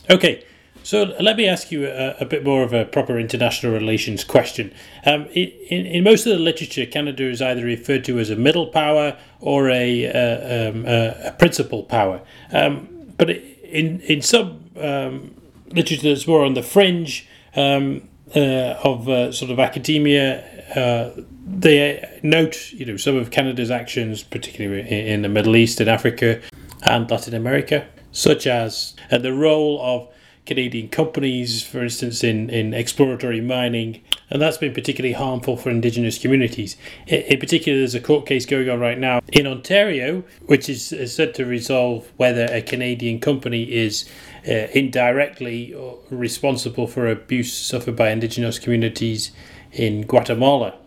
Okay, 0.08 0.44
so 0.82 1.14
let 1.20 1.36
me 1.36 1.46
ask 1.46 1.70
you 1.70 1.86
a, 1.86 2.16
a 2.20 2.24
bit 2.24 2.44
more 2.44 2.62
of 2.62 2.72
a 2.72 2.84
proper 2.84 3.18
international 3.18 3.72
relations 3.72 4.24
question. 4.24 4.72
Um, 5.04 5.26
in, 5.26 5.86
in, 5.86 6.04
most 6.04 6.26
of 6.26 6.32
the 6.32 6.38
literature, 6.38 6.86
Canada 6.86 7.24
is 7.24 7.42
either 7.42 7.64
referred 7.64 8.04
to 8.06 8.18
as 8.18 8.30
a 8.30 8.36
middle 8.36 8.66
power 8.66 9.18
or 9.40 9.68
a, 9.70 10.06
uh, 10.06 10.70
um, 10.70 10.86
a 10.86 11.34
principal 11.38 11.82
power. 11.84 12.22
Um, 12.52 12.88
but 13.16 13.30
in 13.30 14.00
in 14.00 14.22
some 14.22 14.64
um, 14.76 15.34
literature 15.68 16.08
that's 16.08 16.26
more 16.26 16.44
on 16.44 16.54
the 16.54 16.62
fringe 16.62 17.28
um, 17.54 18.08
uh, 18.34 18.80
of 18.82 19.08
uh, 19.08 19.32
sort 19.32 19.50
of 19.50 19.58
academia, 19.58 20.42
uh, 20.74 21.20
they 21.58 22.20
note, 22.22 22.72
you 22.72 22.86
know, 22.86 22.96
some 22.96 23.16
of 23.16 23.30
Canada's 23.30 23.70
actions, 23.70 24.22
particularly 24.22 24.88
in 25.08 25.22
the 25.22 25.28
Middle 25.28 25.56
East 25.56 25.80
and 25.80 25.88
Africa 25.88 26.40
and 26.82 27.10
Latin 27.10 27.34
America, 27.34 27.86
such 28.12 28.46
as 28.46 28.94
uh, 29.10 29.18
the 29.18 29.32
role 29.32 29.80
of 29.82 30.08
Canadian 30.46 30.88
companies, 30.88 31.62
for 31.62 31.82
instance, 31.82 32.24
in, 32.24 32.50
in 32.50 32.72
exploratory 32.72 33.40
mining, 33.40 34.02
and 34.30 34.40
that's 34.40 34.56
been 34.56 34.72
particularly 34.72 35.12
harmful 35.12 35.56
for 35.56 35.70
Indigenous 35.70 36.18
communities. 36.18 36.76
In, 37.06 37.20
in 37.22 37.38
particular, 37.38 37.78
there's 37.78 37.94
a 37.94 38.00
court 38.00 38.26
case 38.26 38.46
going 38.46 38.68
on 38.68 38.80
right 38.80 38.98
now 38.98 39.20
in 39.32 39.46
Ontario, 39.46 40.24
which 40.46 40.68
is, 40.68 40.92
is 40.92 41.14
said 41.14 41.34
to 41.34 41.44
resolve 41.44 42.10
whether 42.16 42.46
a 42.46 42.62
Canadian 42.62 43.20
company 43.20 43.64
is 43.64 44.08
uh, 44.48 44.68
indirectly 44.72 45.74
responsible 46.10 46.86
for 46.86 47.06
abuse 47.06 47.52
suffered 47.52 47.96
by 47.96 48.10
Indigenous 48.10 48.58
communities 48.58 49.32
in 49.72 50.02
Guatemala. 50.02 50.79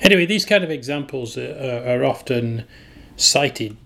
Anyway, 0.00 0.26
these 0.26 0.44
kind 0.44 0.62
of 0.62 0.70
examples 0.70 1.38
are, 1.38 1.84
are 1.86 2.04
often 2.04 2.64
cited 3.16 3.76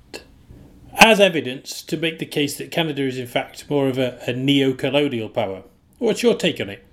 as 0.98 1.20
evidence 1.20 1.82
to 1.82 1.96
make 1.96 2.18
the 2.18 2.26
case 2.26 2.58
that 2.58 2.70
Canada 2.70 3.02
is 3.02 3.18
in 3.18 3.26
fact 3.26 3.68
more 3.70 3.88
of 3.88 3.98
a, 3.98 4.18
a 4.26 4.32
neo 4.32 4.72
colonial 4.72 5.28
power. 5.28 5.62
What's 5.98 6.22
your 6.22 6.34
take 6.34 6.60
on 6.60 6.68
it? 6.68 6.84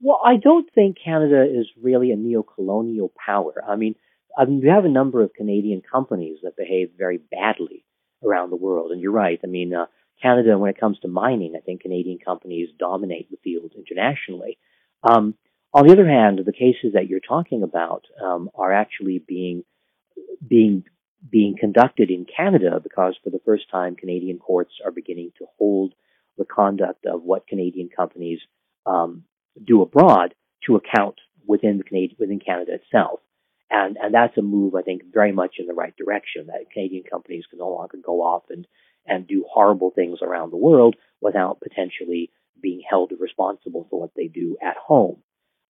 Well, 0.00 0.20
I 0.24 0.36
don't 0.36 0.68
think 0.74 0.96
Canada 1.02 1.44
is 1.44 1.66
really 1.82 2.12
a 2.12 2.16
neo 2.16 2.42
colonial 2.42 3.12
power. 3.24 3.62
I 3.66 3.76
mean, 3.76 3.96
I 4.36 4.44
mean, 4.44 4.60
you 4.60 4.70
have 4.70 4.84
a 4.84 4.88
number 4.88 5.22
of 5.22 5.34
Canadian 5.34 5.82
companies 5.82 6.38
that 6.42 6.56
behave 6.56 6.90
very 6.96 7.18
badly 7.18 7.84
around 8.24 8.50
the 8.50 8.56
world, 8.56 8.92
and 8.92 9.00
you're 9.00 9.12
right. 9.12 9.40
I 9.42 9.46
mean, 9.48 9.74
uh, 9.74 9.86
Canada, 10.22 10.56
when 10.56 10.70
it 10.70 10.78
comes 10.78 10.98
to 11.00 11.08
mining, 11.08 11.54
I 11.56 11.60
think 11.60 11.82
Canadian 11.82 12.18
companies 12.24 12.68
dominate 12.78 13.30
the 13.30 13.38
field 13.42 13.72
internationally. 13.76 14.58
Um, 15.02 15.34
on 15.74 15.86
the 15.86 15.92
other 15.92 16.08
hand, 16.08 16.40
the 16.44 16.52
cases 16.52 16.92
that 16.94 17.08
you're 17.08 17.20
talking 17.20 17.62
about 17.62 18.04
um, 18.22 18.50
are 18.54 18.72
actually 18.72 19.22
being 19.26 19.64
being 20.46 20.84
being 21.28 21.56
conducted 21.58 22.10
in 22.10 22.24
Canada 22.24 22.80
because 22.82 23.16
for 23.22 23.30
the 23.30 23.40
first 23.44 23.64
time 23.70 23.96
Canadian 23.96 24.38
courts 24.38 24.72
are 24.84 24.92
beginning 24.92 25.32
to 25.38 25.46
hold 25.58 25.94
the 26.36 26.44
conduct 26.44 27.04
of 27.06 27.22
what 27.22 27.46
Canadian 27.46 27.88
companies 27.94 28.38
um, 28.86 29.24
do 29.62 29.82
abroad 29.82 30.34
to 30.66 30.76
account 30.76 31.16
within 31.46 31.78
the 31.78 31.84
Canadian, 31.84 32.16
within 32.18 32.38
Canada 32.38 32.74
itself. 32.74 33.20
And, 33.70 33.98
and 34.00 34.14
that's 34.14 34.38
a 34.38 34.42
move, 34.42 34.74
I 34.74 34.82
think, 34.82 35.02
very 35.12 35.32
much 35.32 35.56
in 35.58 35.66
the 35.66 35.74
right 35.74 35.94
direction 35.96 36.46
that 36.46 36.70
Canadian 36.72 37.04
companies 37.10 37.44
can 37.50 37.58
no 37.58 37.68
longer 37.68 37.98
go 38.02 38.22
off 38.22 38.44
and, 38.48 38.66
and 39.06 39.26
do 39.26 39.44
horrible 39.50 39.90
things 39.90 40.20
around 40.22 40.52
the 40.52 40.56
world 40.56 40.96
without 41.20 41.60
potentially 41.60 42.30
being 42.62 42.82
held 42.88 43.12
responsible 43.18 43.86
for 43.90 44.00
what 44.00 44.10
they 44.16 44.28
do 44.28 44.56
at 44.62 44.76
home. 44.76 45.22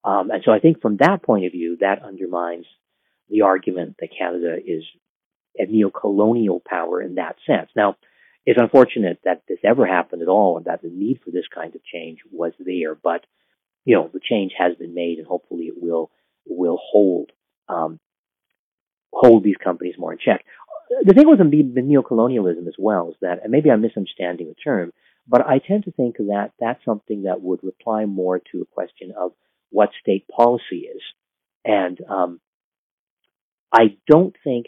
Um, 0.04 0.30
and 0.30 0.42
so 0.44 0.52
I 0.52 0.60
think 0.60 0.80
from 0.80 0.98
that 0.98 1.22
point 1.22 1.44
of 1.44 1.52
view, 1.52 1.78
that 1.80 2.02
undermines 2.02 2.66
the 3.28 3.42
argument 3.42 3.96
that 4.00 4.16
Canada 4.16 4.56
is 4.64 4.84
a 5.56 5.66
neo-colonial 5.66 6.62
power 6.64 7.02
in 7.02 7.16
that 7.16 7.36
sense. 7.46 7.70
Now, 7.74 7.96
it's 8.46 8.60
unfortunate 8.60 9.20
that 9.24 9.42
this 9.48 9.58
ever 9.64 9.86
happened 9.86 10.22
at 10.22 10.28
all 10.28 10.56
and 10.56 10.66
that 10.66 10.80
the 10.80 10.88
need 10.88 11.20
for 11.22 11.30
this 11.30 11.46
kind 11.52 11.74
of 11.74 11.84
change 11.84 12.20
was 12.30 12.52
there, 12.58 12.94
but 12.94 13.26
you 13.84 13.94
know, 13.94 14.10
the 14.12 14.20
change 14.20 14.52
has 14.56 14.76
been 14.76 14.94
made 14.94 15.18
and 15.18 15.26
hopefully 15.26 15.64
it 15.64 15.74
will 15.76 16.10
will 16.46 16.78
hold 16.80 17.30
um, 17.68 18.00
hold 19.12 19.44
these 19.44 19.56
companies 19.62 19.96
more 19.98 20.12
in 20.12 20.18
check. 20.18 20.44
The 21.04 21.12
thing 21.12 21.28
with 21.28 21.38
the, 21.38 21.44
the 21.44 21.82
neo-colonialism 21.82 22.66
as 22.66 22.74
well 22.78 23.10
is 23.10 23.16
that, 23.20 23.42
and 23.42 23.52
maybe 23.52 23.70
I'm 23.70 23.82
misunderstanding 23.82 24.48
the 24.48 24.54
term, 24.54 24.92
but 25.26 25.46
I 25.46 25.58
tend 25.58 25.84
to 25.84 25.92
think 25.92 26.16
that 26.16 26.52
that's 26.58 26.82
something 26.84 27.24
that 27.24 27.42
would 27.42 27.62
reply 27.62 28.06
more 28.06 28.40
to 28.52 28.62
a 28.62 28.66
question 28.66 29.12
of 29.18 29.32
what 29.70 29.90
state 30.00 30.26
policy 30.28 30.88
is. 30.94 31.02
And 31.64 31.98
um, 32.08 32.40
I 33.72 33.96
don't 34.06 34.34
think 34.42 34.66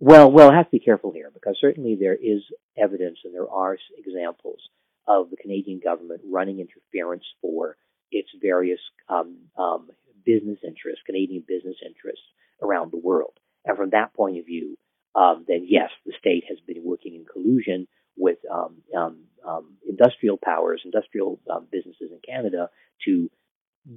well, 0.00 0.30
well, 0.30 0.50
I 0.50 0.56
have 0.56 0.66
to 0.66 0.78
be 0.78 0.84
careful 0.84 1.12
here 1.12 1.30
because 1.32 1.56
certainly 1.60 1.96
there 1.98 2.14
is 2.14 2.42
evidence 2.76 3.18
and 3.24 3.34
there 3.34 3.50
are 3.50 3.76
examples 3.96 4.60
of 5.08 5.30
the 5.30 5.36
Canadian 5.36 5.80
government 5.82 6.20
running 6.30 6.60
interference 6.60 7.24
for 7.40 7.76
its 8.12 8.28
various 8.40 8.78
um, 9.08 9.36
um, 9.58 9.88
business 10.24 10.58
interests, 10.64 11.02
Canadian 11.04 11.42
business 11.46 11.76
interests 11.84 12.24
around 12.62 12.92
the 12.92 12.98
world. 12.98 13.32
And 13.64 13.76
from 13.76 13.90
that 13.90 14.14
point 14.14 14.38
of 14.38 14.46
view, 14.46 14.76
um, 15.16 15.44
then 15.48 15.66
yes, 15.68 15.90
the 16.06 16.12
state 16.18 16.44
has 16.48 16.58
been 16.60 16.84
working 16.84 17.16
in 17.16 17.24
collusion 17.24 17.88
with 18.16 18.38
um, 18.52 18.76
um, 18.96 19.76
industrial 19.88 20.38
powers, 20.42 20.82
industrial 20.84 21.40
businesses 21.72 22.10
in 22.12 22.20
Canada 22.24 22.70
to 23.04 23.30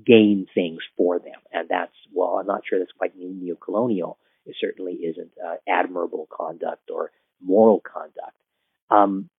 gain 0.05 0.47
things 0.53 0.79
for 0.97 1.19
them. 1.19 1.39
And 1.51 1.67
that's, 1.69 1.91
well, 2.13 2.37
I'm 2.39 2.47
not 2.47 2.61
sure 2.67 2.79
that's 2.79 2.91
quite 2.91 3.13
neo-colonial, 3.17 4.17
it 4.45 4.55
certainly 4.59 4.93
isn't 4.93 5.31
uh, 5.43 5.55
admirable 5.67 6.27
conduct 6.31 6.89
or 6.89 7.11
moral 7.43 7.81
conduct. 7.81 8.35
Um, 8.89 9.29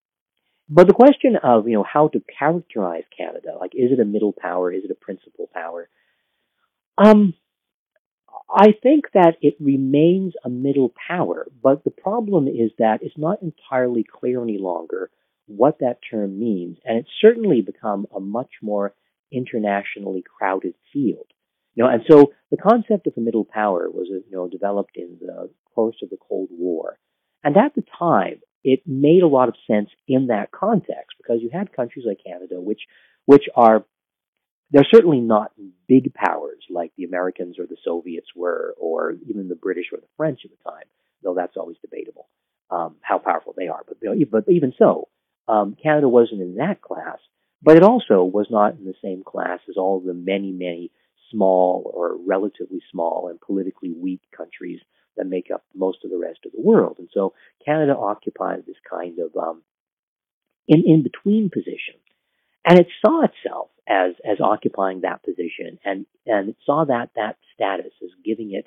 but 0.68 0.86
the 0.86 0.94
question 0.94 1.36
of 1.42 1.68
you 1.68 1.74
know 1.74 1.84
how 1.84 2.08
to 2.08 2.22
characterize 2.38 3.02
Canada, 3.16 3.56
like 3.58 3.72
is 3.74 3.90
it 3.92 4.00
a 4.00 4.04
middle 4.04 4.32
power, 4.32 4.72
is 4.72 4.84
it 4.84 4.90
a 4.90 4.94
principal 4.94 5.48
power? 5.52 5.88
Um, 6.96 7.34
I 8.48 8.68
think 8.82 9.06
that 9.14 9.36
it 9.40 9.54
remains 9.60 10.34
a 10.44 10.48
middle 10.48 10.92
power, 11.08 11.46
but 11.62 11.84
the 11.84 11.90
problem 11.90 12.48
is 12.48 12.70
that 12.78 13.00
it's 13.02 13.18
not 13.18 13.42
entirely 13.42 14.04
clear 14.04 14.42
any 14.42 14.58
longer 14.58 15.10
what 15.46 15.80
that 15.80 15.98
term 16.08 16.38
means, 16.38 16.78
and 16.84 16.98
it's 16.98 17.10
certainly 17.20 17.60
become 17.60 18.06
a 18.14 18.20
much 18.20 18.50
more 18.62 18.94
internationally 19.32 20.22
crowded 20.22 20.74
field. 20.92 21.26
You 21.74 21.84
know, 21.84 21.90
and 21.90 22.02
so 22.08 22.32
the 22.50 22.56
concept 22.58 23.06
of 23.06 23.14
a 23.16 23.20
middle 23.20 23.46
power 23.46 23.90
was, 23.90 24.08
you 24.10 24.36
know, 24.36 24.46
developed 24.48 24.96
in 24.96 25.18
the 25.20 25.50
course 25.74 25.96
of 26.02 26.10
the 26.10 26.18
Cold 26.28 26.50
War. 26.50 26.98
And 27.42 27.56
at 27.56 27.74
the 27.74 27.84
time, 27.98 28.40
it 28.62 28.82
made 28.86 29.22
a 29.22 29.28
lot 29.28 29.48
of 29.48 29.54
sense 29.66 29.88
in 30.06 30.26
that 30.28 30.52
context 30.52 31.16
because 31.16 31.40
you 31.40 31.50
had 31.52 31.74
countries 31.74 32.04
like 32.06 32.18
Canada, 32.24 32.60
which, 32.60 32.82
which 33.24 33.44
are, 33.56 33.84
they're 34.70 34.86
certainly 34.92 35.20
not 35.20 35.52
big 35.88 36.14
powers 36.14 36.62
like 36.70 36.92
the 36.96 37.04
Americans 37.04 37.58
or 37.58 37.66
the 37.66 37.76
Soviets 37.84 38.28
were, 38.36 38.74
or 38.78 39.14
even 39.28 39.48
the 39.48 39.56
British 39.56 39.86
or 39.92 39.98
the 39.98 40.06
French 40.16 40.40
at 40.44 40.50
the 40.50 40.70
time, 40.70 40.84
though 41.22 41.34
that's 41.34 41.56
always 41.56 41.76
debatable, 41.82 42.28
um, 42.70 42.96
how 43.00 43.18
powerful 43.18 43.54
they 43.56 43.68
are. 43.68 43.82
But, 43.88 43.98
but 44.30 44.44
even 44.48 44.72
so, 44.78 45.08
um, 45.48 45.76
Canada 45.82 46.08
wasn't 46.08 46.42
in 46.42 46.56
that 46.56 46.80
class, 46.80 47.18
but 47.62 47.76
it 47.76 47.82
also 47.82 48.24
was 48.24 48.46
not 48.50 48.74
in 48.74 48.84
the 48.84 48.94
same 49.02 49.22
class 49.24 49.60
as 49.68 49.76
all 49.76 50.00
the 50.00 50.14
many, 50.14 50.52
many 50.52 50.90
small 51.30 51.90
or 51.94 52.16
relatively 52.26 52.82
small 52.90 53.28
and 53.28 53.40
politically 53.40 53.92
weak 53.92 54.20
countries 54.36 54.80
that 55.16 55.26
make 55.26 55.50
up 55.52 55.64
most 55.74 55.98
of 56.04 56.10
the 56.10 56.18
rest 56.18 56.40
of 56.44 56.52
the 56.52 56.60
world. 56.60 56.96
And 56.98 57.08
so 57.12 57.34
Canada 57.64 57.96
occupied 57.96 58.64
this 58.66 58.76
kind 58.88 59.18
of 59.18 59.36
um, 59.36 59.62
in 60.66 60.82
in 60.86 61.02
between 61.02 61.50
position, 61.50 61.94
and 62.66 62.78
it 62.78 62.86
saw 63.04 63.24
itself 63.24 63.68
as 63.88 64.14
as 64.24 64.40
occupying 64.40 65.02
that 65.02 65.22
position, 65.22 65.78
and 65.84 66.06
and 66.26 66.50
it 66.50 66.56
saw 66.64 66.84
that 66.84 67.10
that 67.16 67.36
status 67.54 67.92
as 68.02 68.10
giving 68.24 68.52
it 68.52 68.66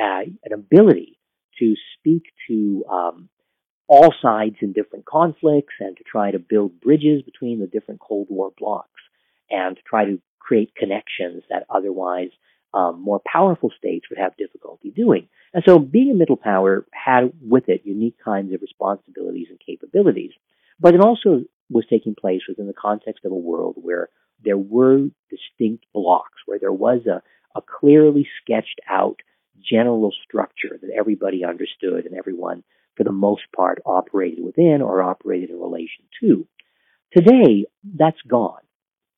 uh, 0.00 0.22
an 0.44 0.52
ability 0.52 1.18
to 1.58 1.74
speak 1.98 2.24
to 2.48 2.84
um, 2.90 3.28
all 3.92 4.14
sides 4.22 4.56
in 4.62 4.72
different 4.72 5.04
conflicts 5.04 5.74
and 5.78 5.98
to 5.98 6.02
try 6.02 6.30
to 6.30 6.38
build 6.38 6.80
bridges 6.80 7.20
between 7.20 7.60
the 7.60 7.66
different 7.66 8.00
Cold 8.00 8.28
War 8.30 8.50
blocs 8.58 8.88
and 9.50 9.76
to 9.76 9.82
try 9.82 10.06
to 10.06 10.18
create 10.38 10.74
connections 10.74 11.42
that 11.50 11.66
otherwise 11.68 12.30
um, 12.72 13.02
more 13.02 13.20
powerful 13.30 13.70
states 13.76 14.06
would 14.08 14.18
have 14.18 14.34
difficulty 14.38 14.90
doing. 14.90 15.28
And 15.52 15.62
so 15.66 15.78
being 15.78 16.10
a 16.10 16.14
middle 16.14 16.38
power 16.38 16.86
had 16.90 17.34
with 17.42 17.68
it 17.68 17.82
unique 17.84 18.16
kinds 18.24 18.54
of 18.54 18.62
responsibilities 18.62 19.48
and 19.50 19.60
capabilities. 19.60 20.32
But 20.80 20.94
it 20.94 21.02
also 21.02 21.44
was 21.68 21.84
taking 21.90 22.14
place 22.14 22.40
within 22.48 22.68
the 22.68 22.72
context 22.72 23.26
of 23.26 23.32
a 23.32 23.36
world 23.36 23.74
where 23.76 24.08
there 24.42 24.56
were 24.56 25.08
distinct 25.28 25.84
blocks, 25.92 26.40
where 26.46 26.58
there 26.58 26.72
was 26.72 27.00
a, 27.06 27.20
a 27.54 27.60
clearly 27.60 28.26
sketched 28.42 28.80
out 28.88 29.20
general 29.62 30.14
structure 30.26 30.78
that 30.80 30.90
everybody 30.96 31.44
understood 31.44 32.06
and 32.06 32.16
everyone, 32.16 32.64
for 32.96 33.04
the 33.04 33.12
most 33.12 33.42
part, 33.54 33.80
operated 33.86 34.42
within 34.42 34.82
or 34.82 35.02
operated 35.02 35.50
in 35.50 35.58
relation 35.58 36.04
to. 36.20 36.46
Today, 37.16 37.66
that's 37.84 38.20
gone, 38.26 38.62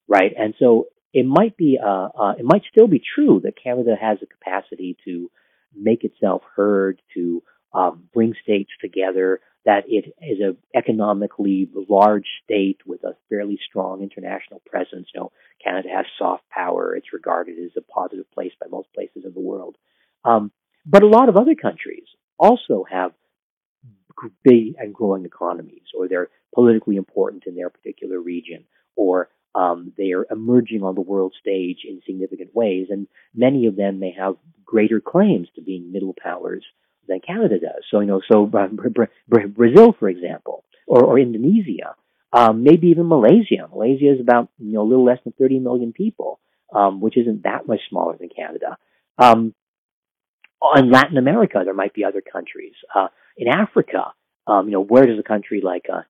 right? 0.08 0.32
And 0.36 0.54
so 0.58 0.86
it 1.12 1.26
might 1.26 1.56
be, 1.56 1.78
uh, 1.82 2.08
uh, 2.18 2.34
it 2.38 2.44
might 2.44 2.62
still 2.70 2.88
be 2.88 3.00
true 3.14 3.40
that 3.44 3.62
Canada 3.62 3.94
has 4.00 4.18
the 4.20 4.26
capacity 4.26 4.96
to 5.04 5.30
make 5.74 6.04
itself 6.04 6.42
heard, 6.56 7.00
to 7.14 7.42
um, 7.72 8.04
bring 8.12 8.34
states 8.42 8.70
together, 8.80 9.40
that 9.64 9.84
it 9.88 10.12
is 10.20 10.40
an 10.40 10.56
economically 10.74 11.70
large 11.88 12.26
state 12.44 12.78
with 12.84 13.02
a 13.02 13.16
fairly 13.28 13.58
strong 13.66 14.02
international 14.02 14.60
presence. 14.66 15.08
You 15.14 15.20
know, 15.20 15.32
Canada 15.62 15.88
has 15.94 16.04
soft 16.18 16.42
power. 16.50 16.94
It's 16.94 17.12
regarded 17.12 17.56
as 17.58 17.70
a 17.76 17.80
positive 17.80 18.30
place 18.32 18.52
by 18.60 18.66
most 18.70 18.92
places 18.94 19.24
in 19.24 19.32
the 19.32 19.40
world. 19.40 19.76
Um, 20.24 20.52
but 20.84 21.02
a 21.02 21.08
lot 21.08 21.28
of 21.28 21.36
other 21.36 21.54
countries 21.54 22.04
also 22.38 22.84
have 22.90 23.12
big 24.42 24.74
and 24.78 24.94
growing 24.94 25.24
economies, 25.24 25.82
or 25.96 26.08
they're 26.08 26.30
politically 26.54 26.96
important 26.96 27.44
in 27.46 27.54
their 27.54 27.70
particular 27.70 28.20
region, 28.20 28.64
or 28.96 29.28
um, 29.54 29.92
they 29.96 30.12
are 30.12 30.26
emerging 30.30 30.82
on 30.82 30.94
the 30.94 31.00
world 31.00 31.34
stage 31.40 31.78
in 31.88 32.00
significant 32.06 32.54
ways, 32.54 32.88
and 32.90 33.06
many 33.34 33.66
of 33.66 33.76
them 33.76 33.98
may 33.98 34.12
have 34.18 34.36
greater 34.64 35.00
claims 35.00 35.48
to 35.54 35.62
being 35.62 35.92
middle 35.92 36.14
powers 36.20 36.64
than 37.06 37.20
Canada 37.20 37.58
does. 37.60 37.84
So, 37.90 38.00
you 38.00 38.06
know, 38.06 38.20
so 38.30 38.50
uh, 38.52 38.68
Brazil, 39.26 39.94
for 39.98 40.08
example, 40.08 40.64
or, 40.86 41.04
or 41.04 41.18
Indonesia, 41.18 41.94
um, 42.32 42.64
maybe 42.64 42.88
even 42.88 43.08
Malaysia. 43.08 43.68
Malaysia 43.70 44.12
is 44.12 44.20
about 44.20 44.48
you 44.58 44.72
know 44.72 44.82
a 44.82 44.88
little 44.88 45.04
less 45.04 45.18
than 45.22 45.32
30 45.38 45.60
million 45.60 45.92
people, 45.92 46.40
um, 46.74 47.00
which 47.00 47.16
isn't 47.16 47.44
that 47.44 47.68
much 47.68 47.80
smaller 47.88 48.16
than 48.18 48.28
Canada. 48.34 48.76
Um, 49.18 49.54
in 50.76 50.90
Latin 50.90 51.18
America, 51.18 51.60
there 51.64 51.74
might 51.74 51.94
be 51.94 52.04
other 52.04 52.22
countries. 52.22 52.72
Uh, 52.92 53.08
in 53.36 53.48
Africa, 53.48 54.12
um, 54.46 54.66
you 54.66 54.72
know, 54.72 54.82
where 54.84 55.06
does 55.06 55.18
a 55.18 55.22
country 55.22 55.60
like 55.62 55.86
uh, 55.92 56.02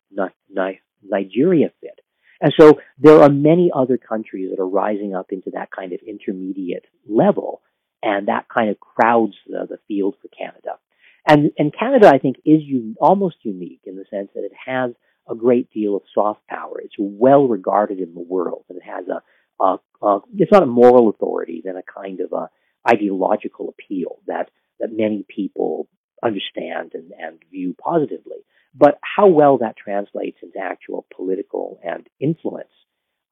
Nigeria 1.02 1.72
fit? 1.80 2.00
And 2.40 2.52
so 2.58 2.80
there 2.98 3.22
are 3.22 3.28
many 3.28 3.70
other 3.74 3.96
countries 3.96 4.50
that 4.50 4.60
are 4.60 4.68
rising 4.68 5.14
up 5.14 5.26
into 5.30 5.50
that 5.54 5.70
kind 5.70 5.92
of 5.92 6.00
intermediate 6.06 6.84
level, 7.08 7.62
and 8.02 8.28
that 8.28 8.46
kind 8.52 8.70
of 8.70 8.80
crowds 8.80 9.34
the, 9.46 9.66
the 9.68 9.78
field 9.88 10.16
for 10.20 10.28
Canada. 10.28 10.78
And, 11.26 11.52
and 11.56 11.72
Canada, 11.72 12.10
I 12.12 12.18
think, 12.18 12.36
is 12.44 12.60
un- 12.68 12.96
almost 13.00 13.36
unique 13.42 13.80
in 13.86 13.96
the 13.96 14.04
sense 14.10 14.28
that 14.34 14.44
it 14.44 14.52
has 14.66 14.90
a 15.28 15.34
great 15.34 15.70
deal 15.70 15.96
of 15.96 16.02
soft 16.14 16.46
power. 16.48 16.80
It's 16.82 16.96
well 16.98 17.48
regarded 17.48 17.98
in 17.98 18.12
the 18.12 18.20
world, 18.20 18.64
and 18.68 18.76
it 18.76 18.84
has 18.84 19.06
a, 19.08 19.64
a, 19.64 19.78
a 20.02 20.20
it's 20.36 20.52
not 20.52 20.64
a 20.64 20.66
moral 20.66 21.08
authority, 21.08 21.62
then 21.64 21.76
a 21.76 21.82
kind 21.82 22.20
of 22.20 22.32
a 22.32 22.50
ideological 22.86 23.70
appeal 23.70 24.18
that 24.26 24.50
that 24.80 24.90
many 24.92 25.24
people 25.34 25.88
understand 26.24 26.92
and, 26.94 27.12
and 27.18 27.38
view 27.50 27.74
positively. 27.78 28.38
But 28.74 28.98
how 29.02 29.28
well 29.28 29.58
that 29.58 29.76
translates 29.76 30.38
into 30.42 30.58
actual 30.58 31.06
political 31.14 31.78
and 31.84 32.08
influence, 32.18 32.72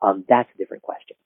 um, 0.00 0.24
that's 0.28 0.50
a 0.54 0.58
different 0.58 0.82
question. 0.82 1.16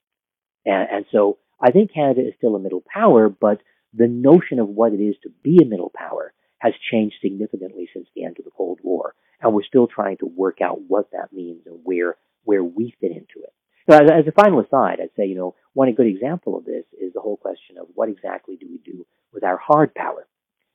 And, 0.65 0.87
and 0.91 1.05
so 1.11 1.37
I 1.61 1.71
think 1.71 1.93
Canada 1.93 2.21
is 2.21 2.33
still 2.37 2.55
a 2.55 2.59
middle 2.59 2.83
power, 2.91 3.29
but 3.29 3.61
the 3.93 4.07
notion 4.07 4.59
of 4.59 4.67
what 4.67 4.93
it 4.93 5.01
is 5.01 5.15
to 5.23 5.29
be 5.43 5.59
a 5.61 5.65
middle 5.65 5.91
power 5.95 6.33
has 6.59 6.73
changed 6.91 7.15
significantly 7.21 7.89
since 7.93 8.07
the 8.15 8.25
end 8.25 8.37
of 8.39 8.45
the 8.45 8.51
Cold 8.51 8.79
War, 8.83 9.13
and 9.41 9.53
we're 9.53 9.63
still 9.63 9.87
trying 9.87 10.17
to 10.17 10.25
work 10.25 10.59
out 10.61 10.81
what 10.87 11.11
that 11.11 11.31
means 11.31 11.61
and 11.65 11.79
where 11.83 12.15
where 12.43 12.63
we 12.63 12.95
fit 13.01 13.11
into 13.11 13.43
it. 13.43 13.53
So 13.89 13.95
as, 13.95 14.09
as 14.09 14.27
a 14.27 14.31
final 14.31 14.61
aside, 14.61 14.99
I'd 15.01 15.15
say 15.15 15.27
you 15.27 15.35
know 15.35 15.55
one 15.73 15.91
good 15.93 16.07
example 16.07 16.57
of 16.57 16.65
this 16.65 16.85
is 16.99 17.13
the 17.13 17.21
whole 17.21 17.37
question 17.37 17.77
of 17.79 17.87
what 17.93 18.09
exactly 18.09 18.55
do 18.55 18.67
we 18.69 18.79
do 18.79 19.05
with 19.33 19.43
our 19.43 19.57
hard 19.57 19.93
power, 19.93 20.27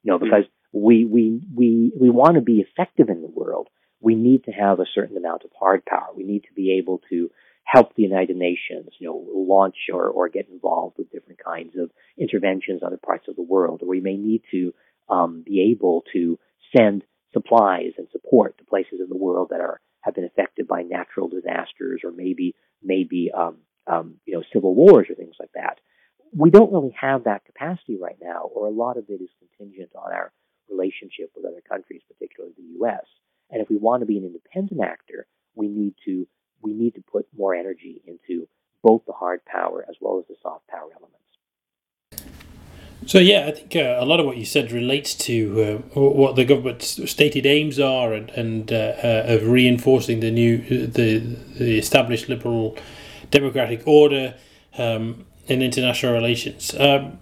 you 0.03 0.13
know, 0.13 0.19
because 0.19 0.45
we 0.73 1.05
we 1.05 1.41
we 1.55 1.93
we 1.99 2.11
want 2.11 2.35
to 2.35 2.41
be 2.41 2.61
effective 2.61 3.09
in 3.09 3.23
the 3.23 3.29
world. 3.29 3.69
We 4.01 4.15
need 4.15 4.45
to 4.45 4.53
have 4.53 4.81
a 4.81 4.87
certain 4.95 5.17
amount 5.17 5.45
of 5.45 5.51
hard 5.59 5.85
power. 5.85 6.09
We 6.15 6.25
need 6.25 6.45
to 6.45 6.53
be 6.55 6.79
able 6.79 7.01
to 7.11 7.31
help 7.65 7.95
the 7.95 8.03
United 8.03 8.37
Nations, 8.37 8.91
you 8.99 9.07
know, 9.07 9.25
launch 9.33 9.77
or, 9.93 10.09
or 10.09 10.29
get 10.29 10.49
involved 10.49 10.97
with 10.99 11.13
different 11.13 11.39
kinds 11.45 11.75
of 11.79 11.91
interventions 12.19 12.81
in 12.83 12.87
other 12.87 12.97
parts 12.97 13.29
of 13.29 13.37
the 13.37 13.43
world, 13.43 13.81
or 13.83 13.89
we 13.89 14.01
may 14.01 14.17
need 14.17 14.43
to 14.51 14.75
um, 15.09 15.43
be 15.47 15.71
able 15.71 16.03
to 16.13 16.39
send 16.77 17.05
supplies 17.33 17.93
and 17.99 18.09
support 18.11 18.59
to 18.59 18.65
places 18.65 19.01
in 19.01 19.09
the 19.09 19.17
world 19.17 19.49
that 19.51 19.61
are 19.61 19.81
have 20.01 20.15
been 20.15 20.25
affected 20.25 20.67
by 20.67 20.83
natural 20.83 21.29
disasters 21.29 22.01
or 22.03 22.11
maybe 22.11 22.57
maybe 22.83 23.31
um, 23.33 23.59
um, 23.87 24.17
you 24.27 24.35
know 24.35 24.43
civil 24.53 24.75
wars 24.75 25.07
or 25.09 25.15
things 25.15 25.37
like 25.39 25.53
that. 25.55 25.79
We 26.35 26.51
don't 26.51 26.73
really 26.73 26.95
have 26.99 27.25
that 27.25 27.45
capacity 27.45 27.99
right 28.01 28.17
now, 28.21 28.43
or 28.55 28.67
a 28.67 28.71
lot 28.71 28.97
of 28.97 29.05
it 29.09 29.21
is 29.21 29.29
contingent 29.39 29.91
on 29.95 30.13
our 30.13 30.33
relationship 30.71 31.31
with 31.37 31.45
other 31.45 31.63
countries, 31.69 32.03
particularly 32.09 32.55
the 32.57 32.79
U.S. 32.79 33.05
And 33.51 33.61
if 33.61 33.69
we 33.69 33.77
want 33.77 34.01
to 34.01 34.07
be 34.07 34.19
an 34.19 34.25
independent 34.25 34.81
actor, 34.81 35.27
we 35.55 35.69
need 35.69 35.95
to 36.07 36.27
we 36.63 36.73
need 36.73 36.95
to 36.95 37.03
put 37.03 37.27
more 37.37 37.55
energy 37.55 38.01
into 38.07 38.49
both 38.83 39.03
the 39.07 39.13
hard 39.13 39.45
power 39.45 39.85
as 39.89 39.97
well 40.01 40.19
as 40.19 40.27
the 40.29 40.37
soft 40.43 40.67
power 40.69 40.89
elements. 40.95 41.19
So 43.07 43.19
yeah, 43.19 43.47
I 43.49 43.51
think 43.51 43.75
uh, 43.75 43.97
a 43.99 44.05
lot 44.05 44.21
of 44.21 44.27
what 44.27 44.37
you 44.37 44.45
said 44.45 44.71
relates 44.71 45.15
to 45.27 45.83
uh, 45.95 45.99
what 45.99 46.37
the 46.37 46.45
government's 46.45 47.11
stated 47.11 47.47
aims 47.47 47.81
are, 47.81 48.13
and, 48.13 48.31
and 48.31 48.73
uh, 48.73 48.95
uh 49.03 49.25
of 49.27 49.49
reinforcing 49.49 50.21
the 50.21 50.31
new 50.31 50.59
the 50.87 51.19
the 51.19 51.79
established 51.79 52.29
liberal 52.29 52.77
democratic 53.31 53.87
order 53.87 54.35
um, 54.79 55.27
in 55.49 55.63
international 55.63 56.13
relations. 56.13 56.75
Um, 56.79 57.19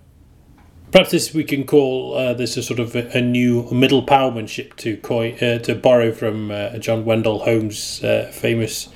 perhaps 0.93 1.11
this 1.11 1.34
we 1.34 1.45
can 1.45 1.64
call 1.64 2.14
uh, 2.14 2.34
this 2.34 2.57
a 2.57 2.62
sort 2.62 2.80
of 2.80 2.95
a, 2.95 3.09
a 3.16 3.20
new 3.20 3.70
middle 3.70 4.05
powermanship 4.05 4.76
to 4.76 4.99
uh, 5.05 5.59
to 5.61 5.74
borrow 5.74 6.12
from 6.12 6.51
John 6.80 7.05
Wendell 7.05 7.41
Holmes' 7.41 8.01
famous 8.32 8.88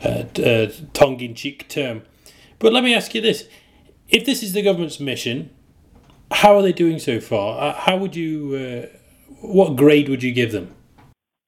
tongue-in-cheek 0.00 1.68
term. 1.68 2.02
But 2.58 2.72
let 2.72 2.84
me 2.84 2.94
ask 2.94 3.14
you 3.14 3.20
this: 3.20 3.48
If 4.08 4.24
this 4.24 4.42
is 4.42 4.52
the 4.52 4.62
government's 4.62 5.00
mission 5.00 5.50
how 6.32 6.56
are 6.56 6.62
they 6.62 6.72
doing 6.72 6.98
so 6.98 7.20
far? 7.20 7.60
Uh, 7.60 7.74
how 7.74 7.96
would 7.96 8.16
you, 8.16 8.54
uh, 8.54 8.98
what 9.40 9.76
grade 9.76 10.08
would 10.08 10.22
you 10.22 10.32
give 10.32 10.52
them? 10.52 10.74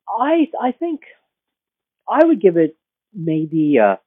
I 0.08 0.48
I 0.60 0.72
think 0.72 1.00
I 2.08 2.24
would 2.24 2.40
give 2.40 2.56
it 2.56 2.76
maybe 3.12 3.78
a, 3.78 3.98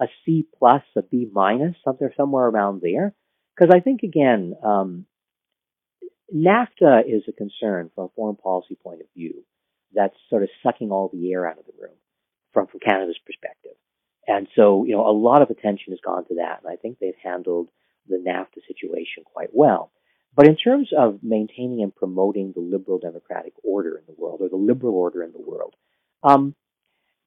a 0.00 0.06
C 0.24 0.46
plus, 0.58 0.82
a 0.96 1.02
B 1.02 1.28
minus, 1.32 1.76
something 1.84 2.08
somewhere 2.16 2.46
around 2.46 2.80
there. 2.82 3.14
Because 3.60 3.74
I 3.76 3.80
think 3.80 4.02
again, 4.02 4.54
um, 4.64 5.04
NAFTA 6.34 7.02
is 7.06 7.24
a 7.28 7.32
concern 7.32 7.90
from 7.94 8.04
a 8.04 8.08
foreign 8.16 8.36
policy 8.36 8.76
point 8.82 9.00
of 9.00 9.06
view. 9.14 9.44
That's 9.92 10.14
sort 10.30 10.42
of 10.42 10.48
sucking 10.62 10.90
all 10.90 11.10
the 11.12 11.32
air 11.32 11.46
out 11.46 11.58
of 11.58 11.66
the 11.66 11.72
room 11.78 11.96
from 12.54 12.68
from 12.68 12.80
Canada's 12.80 13.18
perspective. 13.26 13.72
And 14.26 14.48
so, 14.56 14.84
you 14.84 14.92
know, 14.92 15.06
a 15.06 15.12
lot 15.12 15.42
of 15.42 15.50
attention 15.50 15.92
has 15.92 15.98
gone 16.02 16.24
to 16.28 16.36
that, 16.36 16.60
and 16.62 16.72
I 16.72 16.76
think 16.76 16.98
they've 16.98 17.12
handled 17.22 17.68
the 18.08 18.16
NAFTA 18.16 18.66
situation 18.66 19.24
quite 19.24 19.50
well. 19.52 19.90
But 20.34 20.46
in 20.46 20.56
terms 20.56 20.90
of 20.96 21.18
maintaining 21.22 21.82
and 21.82 21.94
promoting 21.94 22.52
the 22.54 22.60
liberal 22.60 22.98
democratic 22.98 23.52
order 23.64 23.98
in 23.98 24.04
the 24.06 24.18
world, 24.18 24.40
or 24.40 24.48
the 24.48 24.56
liberal 24.56 24.94
order 24.94 25.22
in 25.22 25.32
the 25.32 25.40
world, 25.40 25.74
um, 26.22 26.54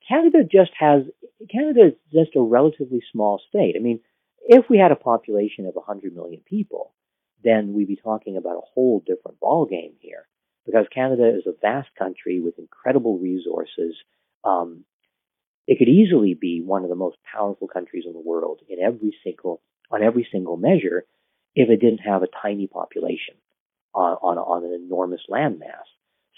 Canada 0.08 0.38
just 0.42 0.72
has 0.78 1.02
Canada 1.50 1.88
is 1.88 1.92
just 2.12 2.34
a 2.34 2.40
relatively 2.40 3.02
small 3.12 3.40
state. 3.48 3.74
I 3.76 3.80
mean, 3.80 4.00
if 4.44 4.66
we 4.68 4.78
had 4.78 4.92
a 4.92 4.96
population 4.96 5.66
of 5.66 5.74
100 5.74 6.14
million 6.14 6.40
people, 6.44 6.94
then 7.42 7.72
we'd 7.72 7.88
be 7.88 7.96
talking 7.96 8.36
about 8.36 8.56
a 8.56 8.66
whole 8.74 9.02
different 9.06 9.40
ballgame 9.40 9.94
here, 10.00 10.26
because 10.66 10.86
Canada 10.94 11.28
is 11.36 11.46
a 11.46 11.58
vast 11.60 11.88
country 11.98 12.40
with 12.40 12.58
incredible 12.58 13.18
resources. 13.18 13.96
Um, 14.44 14.84
it 15.66 15.78
could 15.78 15.88
easily 15.88 16.34
be 16.34 16.62
one 16.64 16.84
of 16.84 16.90
the 16.90 16.94
most 16.94 17.16
powerful 17.30 17.68
countries 17.68 18.04
in 18.06 18.12
the 18.12 18.20
world 18.20 18.60
in 18.68 18.78
every 18.80 19.16
single 19.24 19.62
on 19.90 20.02
every 20.02 20.26
single 20.30 20.56
measure 20.56 21.04
if 21.54 21.68
it 21.70 21.80
didn't 21.80 21.98
have 21.98 22.22
a 22.22 22.28
tiny 22.42 22.66
population 22.66 23.34
on, 23.94 24.16
on, 24.22 24.38
on 24.38 24.64
an 24.64 24.72
enormous 24.72 25.20
landmass. 25.30 25.86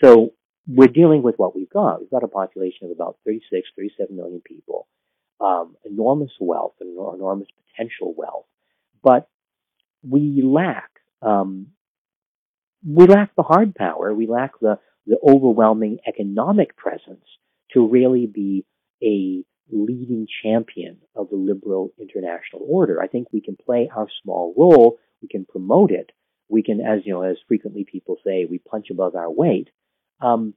So 0.03 0.35
we're 0.67 0.89
dealing 0.89 1.23
with 1.23 1.37
what 1.37 1.57
we've 1.57 1.71
got. 1.71 2.01
We've 2.01 2.11
got 2.11 2.25
a 2.25 2.29
population 2.29 2.87
of 2.87 2.91
about 2.91 3.17
36, 3.25 3.69
37 3.77 4.15
million 4.15 4.43
people, 4.45 4.89
um, 5.41 5.77
enormous 5.85 6.33
wealth 6.41 6.75
and 6.81 6.91
enormous 7.15 7.49
potential 7.71 8.15
wealth, 8.17 8.47
but 9.03 9.29
we 10.03 10.43
lack 10.43 10.91
um, 11.23 11.69
we 12.87 13.07
lack 13.07 13.35
the 13.35 13.43
hard 13.43 13.75
power. 13.75 14.15
We 14.15 14.27
lack 14.27 14.59
the 14.61 14.79
the 15.07 15.19
overwhelming 15.23 15.99
economic 16.07 16.77
presence 16.77 17.25
to 17.73 17.87
really 17.87 18.27
be 18.27 18.65
a 19.03 19.45
leading 19.71 20.27
champion 20.43 20.99
of 21.15 21.29
the 21.31 21.37
liberal 21.37 21.93
international 22.01 22.63
order. 22.69 23.01
I 23.03 23.09
think 23.09 23.29
we 23.33 23.41
can 23.41 23.57
play 23.57 23.91
our 23.95 24.09
small 24.23 24.55
role. 24.57 24.99
We 25.23 25.29
can 25.29 25.45
promote 25.45 25.91
it. 25.91 26.11
We 26.49 26.63
can, 26.63 26.81
as 26.81 27.01
you 27.05 27.13
know, 27.13 27.23
as 27.23 27.37
frequently 27.49 27.85
people 27.91 28.17
say, 28.25 28.47
we 28.49 28.59
punch 28.59 28.87
above 28.91 29.17
our 29.17 29.31
weight. 29.31 29.69
Um, 30.21 30.55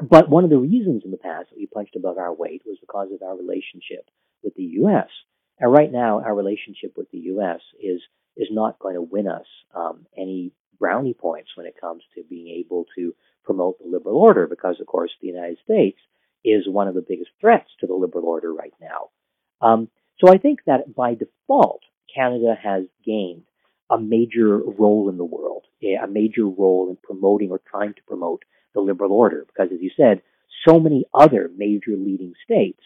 but 0.00 0.28
one 0.28 0.44
of 0.44 0.50
the 0.50 0.58
reasons 0.58 1.02
in 1.04 1.10
the 1.10 1.16
past 1.16 1.50
that 1.50 1.58
we 1.58 1.66
punched 1.66 1.96
above 1.96 2.18
our 2.18 2.32
weight 2.32 2.62
was 2.64 2.78
because 2.80 3.08
of 3.12 3.22
our 3.22 3.36
relationship 3.36 4.08
with 4.42 4.54
the 4.54 4.62
U.S. 4.80 5.08
And 5.58 5.72
right 5.72 5.92
now, 5.92 6.20
our 6.20 6.34
relationship 6.34 6.94
with 6.96 7.10
the 7.10 7.18
U.S. 7.18 7.60
is 7.80 8.00
is 8.36 8.48
not 8.50 8.78
going 8.78 8.94
to 8.94 9.02
win 9.02 9.28
us 9.28 9.46
um, 9.74 10.06
any 10.16 10.52
brownie 10.78 11.14
points 11.14 11.50
when 11.54 11.66
it 11.66 11.78
comes 11.78 12.02
to 12.14 12.24
being 12.28 12.48
able 12.48 12.86
to 12.96 13.14
promote 13.44 13.78
the 13.78 13.88
liberal 13.88 14.16
order, 14.16 14.46
because 14.46 14.80
of 14.80 14.86
course 14.86 15.10
the 15.20 15.28
United 15.28 15.58
States 15.64 15.98
is 16.44 16.66
one 16.66 16.88
of 16.88 16.94
the 16.94 17.04
biggest 17.06 17.30
threats 17.40 17.68
to 17.80 17.86
the 17.86 17.94
liberal 17.94 18.24
order 18.24 18.52
right 18.52 18.72
now. 18.80 19.10
Um, 19.60 19.88
so 20.18 20.32
I 20.32 20.38
think 20.38 20.60
that 20.66 20.94
by 20.94 21.14
default, 21.14 21.82
Canada 22.14 22.54
has 22.60 22.84
gained 23.04 23.44
a 23.90 23.98
major 23.98 24.58
role 24.58 25.08
in 25.08 25.18
the 25.18 25.24
world, 25.24 25.64
a 25.82 26.06
major 26.06 26.46
role 26.46 26.88
in 26.90 26.96
promoting 27.02 27.50
or 27.50 27.60
trying 27.70 27.94
to 27.94 28.02
promote 28.06 28.42
the 28.74 28.80
liberal 28.80 29.12
order, 29.12 29.44
because 29.46 29.72
as 29.72 29.80
you 29.80 29.90
said, 29.96 30.22
so 30.66 30.78
many 30.78 31.04
other 31.12 31.50
major 31.56 31.96
leading 31.96 32.34
states 32.44 32.82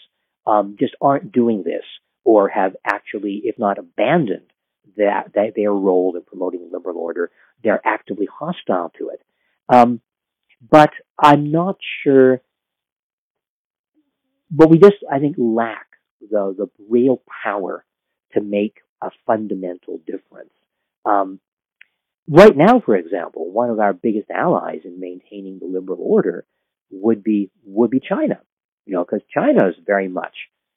um, 0.47 0.76
just 0.78 0.95
aren't 1.01 1.32
doing 1.32 1.62
this 1.64 1.84
or 2.24 2.49
have 2.49 2.76
actually, 2.84 3.43
if 3.45 3.59
not 3.59 3.78
abandoned 3.78 4.53
that, 4.97 5.32
that 5.34 5.53
their 5.55 5.72
role 5.72 6.14
in 6.16 6.22
promoting 6.22 6.61
the 6.61 6.76
liberal 6.76 6.99
order, 6.99 7.30
they're 7.62 7.87
actively 7.87 8.26
hostile 8.32 8.93
to 8.99 9.11
it. 9.11 9.22
Um, 9.68 10.01
but 10.70 10.91
I'm 11.18 11.51
not 11.51 11.76
sure 12.03 12.41
but 14.51 14.70
we 14.70 14.78
just, 14.78 14.97
I 15.11 15.18
think, 15.18 15.37
lack 15.39 15.87
the, 16.20 16.55
the 16.57 16.68
real 16.89 17.22
power 17.45 17.84
to 18.32 18.41
make 18.41 18.78
a 19.03 19.11
fundamental 19.26 20.01
difference. 20.07 20.53
Um, 21.05 21.41
right 22.29 22.57
now, 22.57 22.81
for 22.85 22.97
example, 22.97 23.51
one 23.51 23.70
of 23.70 23.81
our 23.81 23.93
biggest 23.93 24.31
allies 24.31 24.81
in 24.85 25.01
maintaining 25.01 25.59
the 25.59 25.66
liberal 25.66 25.99
order 26.01 26.47
would 26.91 27.22
be 27.22 27.51
would 27.64 27.91
be 27.91 28.01
China. 28.01 28.41
You 28.85 28.95
know, 28.95 29.05
because 29.05 29.22
China 29.35 29.68
is 29.68 29.74
very 29.85 30.09
much 30.09 30.35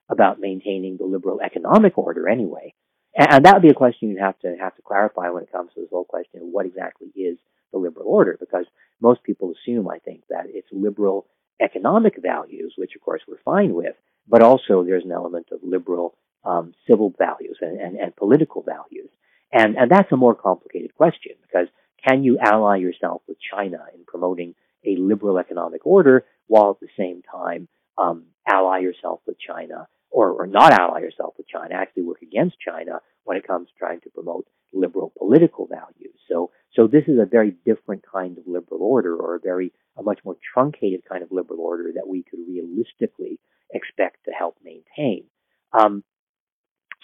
about 0.10 0.39
maintaining 0.39 0.97
the 0.97 1.06
liberal 1.06 1.39
economic 1.41 1.97
order 1.97 2.28
anyway. 2.28 2.74
And, 3.16 3.28
and 3.32 3.45
that 3.45 3.56
would 3.56 3.62
be 3.62 3.70
a 3.70 3.76
question 3.76 4.10
you'd 4.10 4.20
have 4.20 4.39
to 4.39 4.56
have 4.60 4.76
to 4.76 4.82
clarify 4.82 5.30
when 5.30 5.43
it 5.43 5.52
comes 5.52 5.72
to 5.76 5.82
this 5.82 5.89
whole 5.91 6.06
question 6.06 6.41
of 6.41 6.47
what 6.47 6.66
exactly 6.66 7.10
is 7.16 7.38
the 7.72 7.78
liberal 7.78 8.08
order, 8.08 8.36
because 8.39 8.66
most 9.00 9.24
people 9.24 9.54
assume, 9.54 9.88
I 9.88 10.00
think, 10.00 10.24
that 10.30 10.45
it's 10.47 10.68
liberal 10.72 11.28
economic 11.62 12.16
values, 12.22 12.74
which 12.78 12.95
of 12.95 13.02
course 13.02 13.22
we're 13.28 13.38
fine 13.45 13.74
with, 13.74 13.95
but 14.28 14.41
also 14.41 14.84
there's 14.84 15.06
an 15.06 15.12
element 15.12 15.47
of 15.52 15.60
liberal 15.64 16.16
um, 16.43 16.74
civil 16.88 17.14
values 17.18 17.58
and, 17.62 17.80
and, 17.80 17.97
and, 17.97 18.16
political 18.16 18.64
values. 18.64 19.10
And, 19.52 19.76
and 19.76 19.89
that's 19.89 20.12
a 20.12 20.18
more 20.18 20.36
complicated 20.36 20.95
question 20.95 21.34
because 21.41 21.68
can 22.08 22.24
you 22.24 22.38
ally 22.39 22.78
yourself 22.78 23.22
with 23.28 23.38
China 23.39 23.80
in 23.95 24.04
promoting 24.06 24.56
a 24.86 24.95
liberal 24.97 25.38
economic 25.38 25.86
order 25.86 26.26
while 26.47 26.72
at 26.72 26.80
the 26.80 26.93
same 26.97 27.22
time 27.22 27.68
um, 27.97 28.26
ally 28.47 28.80
yourself 28.80 29.20
with 29.26 29.38
China 29.39 29.88
or, 30.12 30.32
or 30.32 30.47
not 30.47 30.74
ally 30.74 31.02
yourself 31.02 31.34
with 31.38 31.47
China, 31.47 31.76
actually 31.76 32.04
work 32.04 32.22
against 32.22 32.58
China 32.60 33.00
when 33.24 33.38
it 33.38 33.45
comes 33.45 33.68
to 33.68 33.74
trying 33.78 34.02
to 34.02 34.10
promote 34.10 34.47
liberal 34.74 35.14
political 35.18 35.68
values. 35.68 36.16
So, 36.28 36.52
so 36.74 36.88
this 36.88 37.04
is 37.08 37.20
a 37.20 37.26
very 37.26 37.56
different 37.66 38.04
kind 38.12 38.38
of 38.38 38.45
liberal 38.47 38.82
order 38.82 39.16
or 39.16 39.36
a 39.36 39.39
very, 39.39 39.72
a 39.97 40.04
much 40.04 40.20
more 40.24 40.38
truncated 40.54 41.02
kind 41.08 41.24
of 41.24 41.32
liberal 41.32 41.62
order 41.62 41.91
that 41.95 42.08
we 42.08 42.24
could 42.24 42.39
realistically 42.47 43.39
expect 43.72 44.26
to 44.26 44.32
help 44.32 44.58
maintain. 44.64 45.26
Um, 45.74 46.04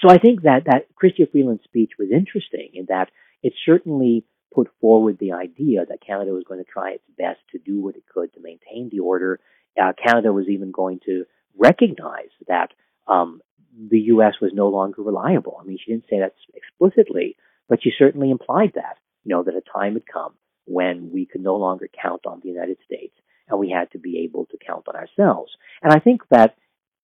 so 0.01 0.09
I 0.09 0.17
think 0.17 0.43
that, 0.43 0.63
that 0.65 0.87
Chrystia 1.01 1.31
Freeland's 1.31 1.63
speech 1.63 1.91
was 1.97 2.09
interesting 2.11 2.71
in 2.73 2.85
that 2.89 3.09
it 3.41 3.53
certainly 3.65 4.25
put 4.53 4.69
forward 4.79 5.17
the 5.19 5.33
idea 5.33 5.85
that 5.85 6.05
Canada 6.05 6.31
was 6.31 6.45
going 6.47 6.63
to 6.63 6.69
try 6.69 6.91
its 6.91 7.03
best 7.17 7.39
to 7.51 7.59
do 7.59 7.81
what 7.81 7.95
it 7.95 8.03
could 8.11 8.33
to 8.33 8.39
maintain 8.41 8.89
the 8.89 8.99
order. 8.99 9.39
Uh, 9.81 9.91
Canada 10.01 10.31
was 10.31 10.47
even 10.49 10.71
going 10.71 10.99
to 11.05 11.25
recognize 11.57 12.31
that 12.47 12.69
um, 13.07 13.41
the 13.77 13.99
U.S. 13.99 14.35
was 14.41 14.51
no 14.53 14.69
longer 14.69 15.01
reliable. 15.01 15.57
I 15.61 15.65
mean, 15.65 15.77
she 15.83 15.91
didn't 15.91 16.09
say 16.09 16.19
that 16.19 16.33
explicitly, 16.53 17.35
but 17.67 17.79
she 17.83 17.91
certainly 17.97 18.31
implied 18.31 18.73
that, 18.75 18.97
you 19.23 19.35
know, 19.35 19.43
that 19.43 19.55
a 19.55 19.61
time 19.61 19.93
had 19.93 20.07
come 20.11 20.33
when 20.65 21.11
we 21.11 21.25
could 21.25 21.41
no 21.41 21.55
longer 21.55 21.87
count 22.01 22.25
on 22.25 22.39
the 22.41 22.49
United 22.49 22.77
States 22.85 23.15
and 23.47 23.59
we 23.59 23.69
had 23.69 23.91
to 23.91 23.99
be 23.99 24.23
able 24.23 24.45
to 24.47 24.57
count 24.65 24.87
on 24.87 24.95
ourselves. 24.95 25.51
And 25.83 25.93
I 25.93 25.99
think 25.99 26.21
that 26.31 26.55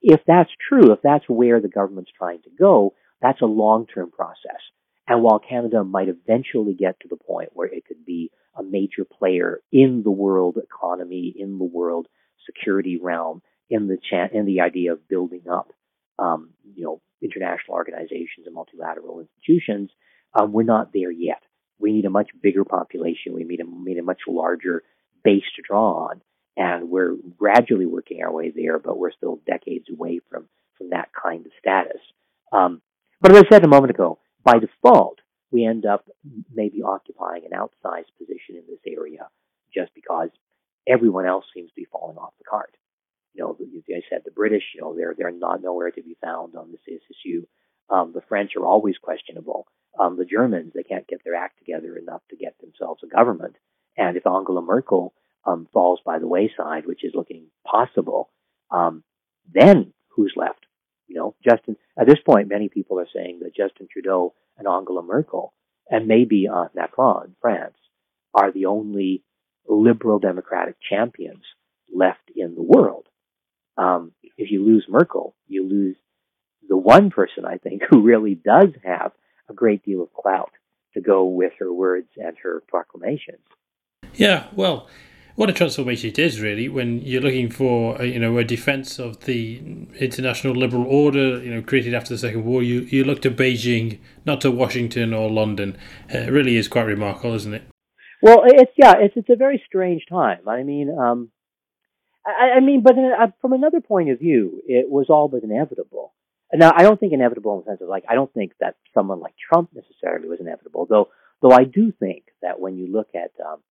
if 0.02 0.22
that's 0.26 0.50
true, 0.68 0.92
if 0.92 1.00
that's 1.04 1.26
where 1.28 1.62
the 1.62 1.68
government's 1.68 2.12
trying 2.18 2.42
to 2.44 2.50
go, 2.58 2.94
that's 3.22 3.42
a 3.42 3.46
long-term 3.46 4.12
process. 4.12 4.62
And 5.08 5.24
while 5.24 5.40
Canada 5.40 5.84
might 5.84 6.10
eventually 6.10 6.74
get 6.74 7.00
to 7.02 7.08
the 7.08 7.18
point 7.18 7.50
where 7.54 7.68
it 7.68 7.86
could 7.86 8.06
be 8.06 8.32
a 8.56 8.64
major 8.64 9.06
player 9.06 9.60
in 9.72 10.02
the 10.04 10.12
world 10.12 10.58
economy, 10.58 11.34
in 11.36 11.58
the 11.58 11.66
world 11.66 12.08
security 12.46 13.00
realm, 13.02 13.42
in 13.70 13.88
the 13.88 13.98
in 14.34 14.46
the 14.46 14.62
idea 14.62 14.94
of 14.94 15.08
building 15.08 15.44
up, 15.50 15.72
um, 16.20 16.52
you 16.76 16.84
know, 16.84 17.02
international 17.22 17.76
organizations 17.76 18.46
and 18.46 18.56
multilateral 18.56 19.20
institutions, 19.22 19.92
um, 20.34 20.52
we're 20.52 20.64
not 20.64 20.92
there 20.94 21.12
yet. 21.12 21.42
We 21.80 21.92
need 21.92 22.06
a 22.06 22.10
much 22.10 22.30
bigger 22.42 22.66
population. 22.66 23.34
We 23.34 23.44
need 23.44 23.60
a, 23.60 23.66
need 23.66 23.98
a 23.98 24.04
much 24.04 24.22
larger 24.28 24.84
base 25.24 25.44
to 25.56 25.62
draw 25.62 26.10
on, 26.10 26.22
and 26.58 26.90
we're 26.90 27.16
gradually 27.38 27.86
working 27.86 28.22
our 28.24 28.32
way 28.32 28.52
there, 28.54 28.80
but 28.80 28.98
we're 28.98 29.12
still 29.12 29.40
decades 29.46 29.86
away 29.92 30.20
from 30.30 30.48
from 30.78 30.90
that 30.90 31.10
kind 31.14 31.46
of 31.46 31.52
status. 31.60 32.02
Um, 32.52 32.82
but 33.22 33.32
as 33.32 33.44
I 33.44 33.50
said 33.50 33.64
a 33.64 33.68
moment 33.68 33.92
ago, 33.92 34.20
by 34.44 34.58
default, 34.58 35.20
we 35.52 35.66
end 35.66 35.86
up 35.86 36.06
maybe 36.54 36.82
occupying 36.82 37.44
an 37.46 37.58
outsized 37.58 38.12
position 38.18 38.56
in 38.56 38.64
this 38.68 38.80
area 38.88 39.28
just 39.74 39.94
because 39.94 40.30
everyone 40.88 41.26
else 41.26 41.46
seems 41.54 41.70
to 41.70 41.76
be 41.76 41.88
falling 41.92 42.18
off 42.18 42.34
the 42.40 42.50
cart. 42.50 42.76
You 43.34 43.44
know, 43.44 43.58
as 43.60 43.84
I 43.90 44.02
said, 44.10 44.22
the 44.26 44.32
British, 44.32 44.64
you 44.76 44.82
know, 44.82 44.96
they're 44.96 45.14
they're 45.18 45.32
not 45.32 45.62
nowhere 45.62 45.92
to 45.92 46.02
be 46.02 46.18
found 46.22 46.56
on 46.56 46.72
this 46.72 46.82
issue. 46.88 47.46
Um, 47.90 48.12
the 48.14 48.22
French 48.28 48.56
are 48.56 48.66
always 48.66 48.98
questionable. 48.98 49.68
Um, 50.00 50.18
the 50.18 50.26
Germans, 50.26 50.72
they 50.74 50.84
can't 50.84 51.08
get 51.08 51.24
their 51.24 51.36
act 51.36 51.60
together 51.60 51.98
enough 51.98 52.22
to 52.30 52.38
get 52.38 52.56
themselves 52.60 53.04
a 53.04 53.08
government. 53.08 53.56
And 53.98 54.16
if 54.16 54.26
Angela 54.26 54.62
Merkel 54.62 55.14
um, 55.46 55.68
falls 55.74 56.00
by 56.06 56.20
the 56.20 56.28
wayside, 56.28 56.86
which 56.86 57.04
is 57.04 57.14
looking 57.16 57.46
possible, 57.66 58.30
um, 58.70 59.04
then 59.52 59.94
who's 60.10 60.34
left? 60.36 60.66
You 61.08 61.16
know, 61.16 61.36
Justin. 61.44 61.78
At 61.98 62.08
this 62.08 62.20
point, 62.26 62.48
many 62.48 62.70
people 62.70 63.00
are 63.00 63.08
saying 63.14 63.40
that 63.42 63.56
Justin 63.56 63.88
Trudeau 63.92 64.34
and 64.58 64.68
Angela 64.68 65.04
Merkel, 65.04 65.54
and 65.90 66.08
maybe 66.08 66.48
uh, 66.48 66.66
Macron, 66.74 67.26
in 67.26 67.36
France, 67.42 67.76
are 68.34 68.52
the 68.52 68.66
only 68.68 69.24
liberal 69.68 70.20
democratic 70.20 70.76
champions 70.90 71.44
left 71.94 72.32
in 72.36 72.56
the 72.56 72.62
world. 72.62 73.08
Um, 73.78 74.14
if 74.38 74.52
you 74.52 74.66
lose 74.66 74.86
Merkel, 74.88 75.36
you 75.48 75.68
lose 75.68 75.98
the 76.68 76.78
one 76.78 77.10
person 77.10 77.46
I 77.46 77.58
think 77.58 77.82
who 77.90 78.02
really 78.02 78.36
does 78.36 78.70
have 78.84 79.12
a 79.50 79.54
great 79.54 79.84
deal 79.84 80.02
of 80.02 80.14
clout 80.14 80.52
to 80.94 81.02
go 81.02 81.26
with 81.26 81.54
her 81.60 81.72
words 81.72 82.10
and 82.18 82.36
her 82.44 82.62
proclamations. 82.68 83.44
Yeah, 84.14 84.48
well, 84.54 84.88
what 85.42 85.50
a 85.50 85.54
transformation 85.54 86.08
it 86.08 86.20
is 86.20 86.40
really 86.40 86.70
when 86.70 87.02
you're 87.02 87.20
looking 87.20 87.50
for 87.50 88.00
a, 88.00 88.06
you 88.06 88.20
know 88.20 88.38
a 88.38 88.44
defense 88.44 89.00
of 89.00 89.22
the 89.22 89.60
international 90.00 90.54
liberal 90.54 90.86
order 90.86 91.44
you 91.44 91.52
know 91.52 91.64
created 91.64 91.96
after 91.96 92.14
the 92.14 92.18
second 92.20 92.46
war. 92.46 92.62
You 92.62 92.82
you 92.82 93.04
look 93.04 93.24
to 93.24 93.32
beijing 93.32 93.98
not 94.24 94.40
to 94.42 94.52
washington 94.52 95.16
or 95.16 95.32
london. 95.32 95.76
Uh, 96.14 96.20
it 96.20 96.32
really 96.32 96.58
is 96.58 96.68
quite 96.68 96.84
remarkable 96.84 97.34
isn't 97.34 97.56
it? 97.56 97.64
Well 98.22 98.44
it's 98.46 98.72
yeah 98.78 98.94
it's 99.00 99.18
it's 99.18 99.32
a 99.32 99.36
very 99.36 99.60
strange 99.66 100.04
time. 100.08 100.48
I 100.48 100.62
mean 100.62 100.96
um 100.96 101.32
i, 102.24 102.58
I 102.58 102.60
mean 102.60 102.84
but 102.84 102.94
uh, 102.96 103.30
from 103.42 103.54
another 103.54 103.82
point 103.82 104.12
of 104.12 104.20
view 104.20 104.62
it 104.68 104.92
was 104.92 105.08
all 105.10 105.28
but 105.28 105.42
inevitable. 105.42 106.14
Now 106.54 106.72
i 106.76 106.84
don't 106.84 107.00
think 107.00 107.14
inevitable 107.14 107.54
in 107.54 107.60
the 107.62 107.72
sense 107.72 107.82
of 107.82 107.90
like 107.90 108.04
i 108.08 108.14
don't 108.14 108.32
think 108.32 108.52
that 108.60 108.76
someone 108.94 109.20
like 109.20 109.34
trump 109.50 109.72
necessarily 109.74 110.28
was 110.28 110.40
inevitable 110.40 110.86
though 110.88 111.08
though 111.42 111.56
i 111.62 111.64
do 111.64 111.92
think 111.92 112.26
that 112.44 112.60
when 112.60 112.78
you 112.78 112.92
look 112.92 113.08
at 113.16 113.32
um 113.44 113.62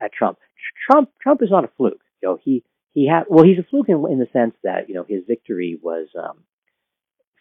at 0.00 0.12
Trump. 0.12 0.38
Trump 0.86 1.10
Trump 1.20 1.42
is 1.42 1.50
not 1.50 1.64
a 1.64 1.70
fluke. 1.76 2.00
You 2.22 2.28
know, 2.28 2.38
he 2.42 2.64
he 2.92 3.06
had 3.06 3.24
well, 3.28 3.44
he's 3.44 3.58
a 3.58 3.68
fluke 3.68 3.88
in, 3.88 4.04
in 4.10 4.18
the 4.18 4.28
sense 4.32 4.54
that 4.64 4.88
you 4.88 4.94
know 4.94 5.04
his 5.08 5.22
victory 5.26 5.78
was 5.80 6.08
um, 6.18 6.44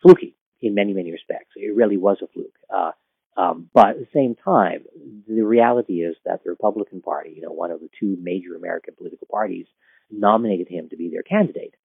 fluky 0.01 0.35
in 0.61 0.75
many 0.75 0.93
many 0.93 1.11
respects. 1.11 1.51
It 1.55 1.75
really 1.75 1.97
was 1.97 2.17
a 2.21 2.27
fluke. 2.27 2.57
Uh, 2.73 2.91
um, 3.35 3.69
but 3.71 3.89
at 3.89 3.99
the 3.99 4.07
same 4.13 4.35
time, 4.35 4.85
the 5.27 5.43
reality 5.43 6.01
is 6.01 6.15
that 6.25 6.43
the 6.43 6.49
Republican 6.49 7.01
Party, 7.01 7.33
you 7.35 7.43
know, 7.43 7.51
one 7.51 7.69
of 7.69 7.79
the 7.79 7.89
two 7.99 8.17
major 8.19 8.55
American 8.55 8.95
political 8.97 9.27
parties, 9.29 9.67
nominated 10.09 10.67
him 10.67 10.89
to 10.89 10.97
be 10.97 11.09
their 11.09 11.21
candidate, 11.21 11.75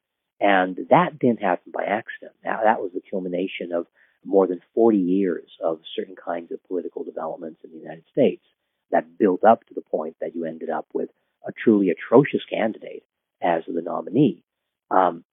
and 0.41 0.79
that 0.89 1.19
didn't 1.19 1.43
happen 1.43 1.71
by 1.73 1.85
accident. 1.85 2.33
Now, 2.43 2.61
that 2.65 2.81
was 2.81 2.93
the 2.95 3.03
culmination 3.11 3.73
of 3.73 3.87
more 4.25 4.47
than 4.47 4.63
40 4.75 4.99
years 4.99 5.51
of 5.63 5.81
certain 5.95 6.15
kinds 6.15 6.53
of 6.53 6.65
political 6.65 7.05
developments 7.05 7.61
in 7.65 7.73
the 7.73 7.79
United 7.79 8.05
States 8.13 8.45
that 8.93 9.19
built 9.19 9.45
up 9.45 9.67
to 9.67 9.75
the 9.75 9.81
point 9.81 10.17
that 10.21 10.35
you 10.35 10.45
ended 10.45 10.71
up 10.71 10.87
with 10.93 11.11
a 11.47 11.53
truly 11.53 11.91
atrocious 11.91 12.43
candidate 12.49 13.05
as 13.43 13.63
the 13.67 13.83
nominee. 13.83 14.45
Um, 14.91 15.25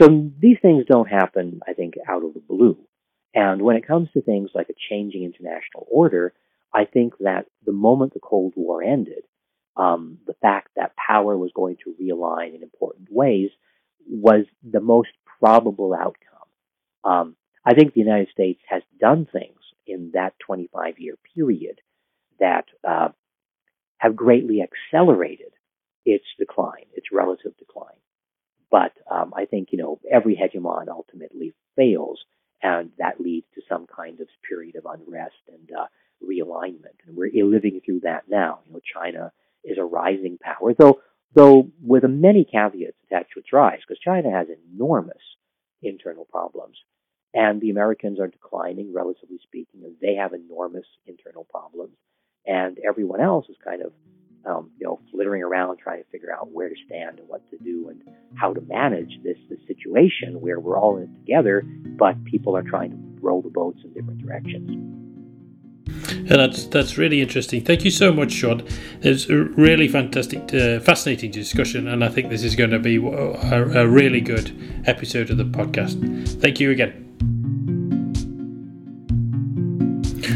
so 0.00 0.30
these 0.38 0.58
things 0.62 0.84
don't 0.86 1.08
happen, 1.08 1.60
I 1.66 1.72
think, 1.72 1.94
out 2.08 2.24
of 2.24 2.34
the 2.34 2.40
blue. 2.40 2.78
And 3.34 3.62
when 3.62 3.76
it 3.76 3.86
comes 3.86 4.08
to 4.12 4.22
things 4.22 4.50
like 4.54 4.68
a 4.68 4.74
changing 4.88 5.24
international 5.24 5.86
order, 5.90 6.32
I 6.72 6.84
think 6.84 7.14
that 7.20 7.46
the 7.64 7.72
moment 7.72 8.14
the 8.14 8.20
Cold 8.20 8.52
War 8.56 8.82
ended, 8.82 9.24
um, 9.76 10.18
the 10.26 10.34
fact 10.40 10.70
that 10.76 10.96
power 10.96 11.36
was 11.36 11.50
going 11.54 11.76
to 11.84 11.94
realign 12.00 12.54
in 12.54 12.62
important 12.62 13.08
ways 13.10 13.50
was 14.08 14.44
the 14.68 14.80
most 14.80 15.10
probable 15.40 15.94
outcome. 15.94 16.24
Um, 17.04 17.36
I 17.64 17.74
think 17.74 17.94
the 17.94 18.00
United 18.00 18.28
States 18.30 18.60
has 18.68 18.82
done 18.98 19.26
things 19.30 19.58
in 19.86 20.12
that 20.14 20.34
25 20.44 20.98
year 20.98 21.16
period 21.34 21.80
that 22.40 22.64
uh, 22.86 23.08
have 23.98 24.16
greatly 24.16 24.62
accelerated 24.62 25.52
its 26.04 26.24
decline, 26.38 26.86
its 26.94 27.08
relative 27.12 27.56
decline. 27.58 27.96
But 28.70 28.92
um, 29.10 29.32
I 29.36 29.44
think 29.46 29.68
you 29.72 29.78
know 29.78 30.00
every 30.10 30.36
hegemon 30.36 30.88
ultimately 30.88 31.54
fails, 31.76 32.20
and 32.62 32.90
that 32.98 33.20
leads 33.20 33.46
to 33.54 33.62
some 33.68 33.86
kind 33.86 34.20
of 34.20 34.28
period 34.48 34.76
of 34.76 34.86
unrest 34.86 35.34
and 35.48 35.70
uh, 35.72 35.86
realignment. 36.22 36.98
And 37.06 37.16
we're 37.16 37.44
living 37.44 37.80
through 37.84 38.00
that 38.00 38.24
now. 38.28 38.60
You 38.66 38.74
know, 38.74 38.80
China 38.94 39.32
is 39.64 39.78
a 39.78 39.84
rising 39.84 40.38
power, 40.40 40.74
though 40.74 41.00
though 41.34 41.70
with 41.82 42.04
many 42.04 42.44
caveats 42.44 42.96
attached 43.06 43.32
to 43.34 43.40
its 43.40 43.52
rise, 43.52 43.80
because 43.86 44.00
China 44.00 44.30
has 44.30 44.48
enormous 44.72 45.22
internal 45.82 46.24
problems. 46.24 46.76
And 47.34 47.60
the 47.60 47.70
Americans 47.70 48.18
are 48.18 48.26
declining, 48.26 48.94
relatively 48.94 49.38
speaking, 49.42 49.82
and 49.84 49.94
they 50.00 50.14
have 50.14 50.32
enormous 50.32 50.86
internal 51.06 51.44
problems 51.44 51.94
and 52.48 52.78
everyone 52.86 53.20
else 53.20 53.46
is 53.48 53.56
kind 53.62 53.82
of 53.82 53.92
um, 54.46 54.70
you 54.78 54.86
know 54.86 54.98
flittering 55.12 55.42
around 55.42 55.78
trying 55.78 56.02
to 56.02 56.08
figure 56.10 56.32
out 56.32 56.50
where 56.50 56.68
to 56.68 56.74
stand 56.86 57.18
and 57.20 57.28
what 57.28 57.48
to 57.50 57.58
do 57.58 57.90
and 57.90 58.02
how 58.34 58.52
to 58.52 58.60
manage 58.62 59.20
this, 59.22 59.36
this 59.48 59.58
situation 59.66 60.40
where 60.40 60.58
we're 60.58 60.78
all 60.78 60.96
in 60.96 61.04
it 61.04 61.14
together, 61.20 61.62
but 61.98 62.22
people 62.24 62.56
are 62.56 62.62
trying 62.62 62.90
to 62.90 62.96
row 63.20 63.42
the 63.42 63.50
boats 63.50 63.80
in 63.84 63.92
different 63.92 64.18
directions. 64.18 64.94
Yeah, 66.10 66.36
that's 66.36 66.66
that's 66.66 66.98
really 66.98 67.20
interesting. 67.20 67.64
Thank 67.64 67.84
you 67.84 67.90
so 67.90 68.12
much, 68.12 68.32
Shaun. 68.32 68.66
It's 69.02 69.28
a 69.28 69.36
really 69.36 69.88
fantastic, 69.88 70.54
uh, 70.54 70.80
fascinating 70.80 71.30
discussion, 71.30 71.88
and 71.88 72.04
I 72.04 72.08
think 72.08 72.28
this 72.28 72.44
is 72.44 72.54
going 72.54 72.70
to 72.70 72.78
be 72.78 72.96
a, 72.96 73.82
a 73.82 73.86
really 73.86 74.20
good 74.20 74.52
episode 74.86 75.30
of 75.30 75.36
the 75.36 75.44
podcast. 75.44 76.40
Thank 76.40 76.60
you 76.60 76.70
again. 76.70 77.07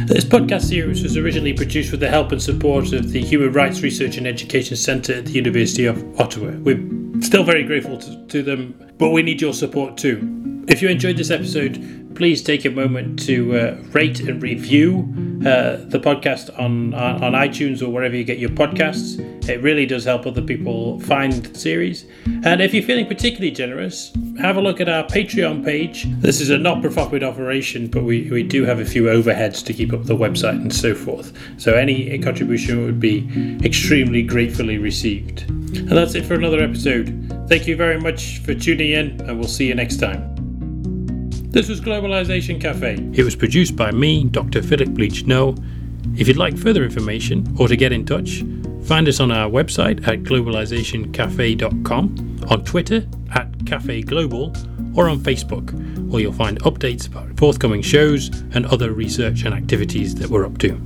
This 0.07 0.25
podcast 0.25 0.63
series 0.63 1.03
was 1.03 1.17
originally 1.17 1.53
produced 1.53 1.93
with 1.93 2.01
the 2.01 2.09
help 2.09 2.33
and 2.33 2.43
support 2.43 2.93
of 2.93 3.13
the 3.13 3.23
Human 3.23 3.53
Rights 3.53 3.83
Research 3.83 4.17
and 4.17 4.27
Education 4.27 4.77
Centre 4.77 5.15
at 5.15 5.27
the 5.27 5.33
University 5.33 5.87
of 5.87 6.21
Ottawa. 6.21 6.51
We're 6.59 6.83
still 7.21 7.45
very 7.45 7.63
grateful 7.63 7.99
to, 7.99 8.27
to 8.27 8.43
them, 8.43 8.75
but 8.99 9.11
we 9.11 9.23
need 9.23 9.41
your 9.41 9.55
support 9.55 9.97
too. 9.97 10.65
If 10.69 10.83
you 10.83 10.89
enjoyed 10.89 11.17
this 11.17 11.31
episode, 11.31 12.02
please 12.15 12.43
take 12.43 12.65
a 12.65 12.71
moment 12.71 13.19
to 13.27 13.57
uh, 13.57 13.77
rate 13.93 14.21
and 14.21 14.43
review 14.43 15.13
uh, 15.47 15.77
the 15.89 15.99
podcast 15.99 16.57
on, 16.59 16.95
on, 16.95 17.23
on 17.25 17.33
iTunes 17.33 17.83
or 17.83 17.89
wherever 17.89 18.15
you 18.15 18.25
get 18.25 18.39
your 18.39 18.51
podcasts. 18.51 19.19
It 19.49 19.61
really 19.61 19.87
does 19.87 20.05
help 20.05 20.25
other 20.25 20.43
people 20.43 21.01
find 21.01 21.33
the 21.33 21.59
series. 21.59 22.07
And 22.45 22.61
if 22.61 22.73
you're 22.73 22.85
feeling 22.85 23.07
particularly 23.07 23.51
generous, 23.51 24.13
have 24.41 24.57
a 24.57 24.61
look 24.61 24.81
at 24.81 24.89
our 24.89 25.05
Patreon 25.05 25.65
page. 25.65 26.07
This 26.21 26.41
is 26.41 26.51
a 26.51 26.59
not-for-profit 26.59 27.25
operation, 27.25 27.89
but 27.89 28.05
we, 28.05 28.31
we 28.31 28.45
do 28.45 28.65
have 28.65 28.79
a 28.79 28.85
few 28.85 29.05
overheads 29.05 29.65
to 29.67 29.73
keep 29.73 29.93
up 29.93 30.05
the 30.05 30.17
website 30.17 30.61
and 30.61 30.73
so 30.73 30.95
forth. 30.95 31.33
So 31.57 31.75
any 31.75 32.17
contribution 32.21 32.85
would 32.85 33.01
be 33.01 33.59
extremely 33.65 34.23
gratefully 34.23 34.79
received. 34.79 35.43
And 35.51 35.91
that's 35.91 36.15
it 36.15 36.25
for 36.25 36.35
another 36.35 36.61
episode. 36.61 37.29
Thank 37.49 37.67
you 37.67 37.77
very 37.77 38.01
much 38.01 38.39
for 38.39 38.55
tuning 38.55 38.91
in, 38.91 39.21
and 39.23 39.39
we'll 39.39 39.49
see 39.49 39.67
you 39.67 39.75
next 39.75 39.97
time. 39.97 40.42
This 41.53 41.69
was 41.69 41.81
Globalization 41.83 42.59
Cafe. 42.59 42.95
It 43.13 43.25
was 43.25 43.37
produced 43.37 43.77
by 43.77 43.91
me, 43.91 44.25
Dr. 44.25 44.63
Philip 44.63 44.97
Leech-Ngo. 44.97 46.19
If 46.19 46.27
you'd 46.27 46.39
like 46.39 46.57
further 46.57 46.83
information 46.83 47.55
or 47.59 47.69
to 47.69 47.77
get 47.77 47.93
in 47.93 48.07
touch, 48.07 48.43
find 48.85 49.07
us 49.07 49.21
on 49.21 49.31
our 49.31 49.51
website 49.51 50.09
at 50.09 50.23
globalizationcafe.com, 50.23 52.41
on 52.49 52.65
Twitter 52.65 53.07
at 53.35 53.67
Cafe 53.67 54.01
Global, 54.01 54.57
or 54.95 55.11
on 55.11 55.21
Facebook, 55.21 55.71
where 56.11 56.23
you'll 56.23 56.33
find 56.33 56.59
updates 56.61 57.07
about 57.07 57.39
forthcoming 57.39 57.83
shows 57.83 58.31
and 58.55 58.65
other 58.65 58.93
research 58.93 59.45
and 59.45 59.55
activities 59.55 60.15
that 60.15 60.31
we're 60.31 60.47
up 60.47 60.57
to. 60.57 60.81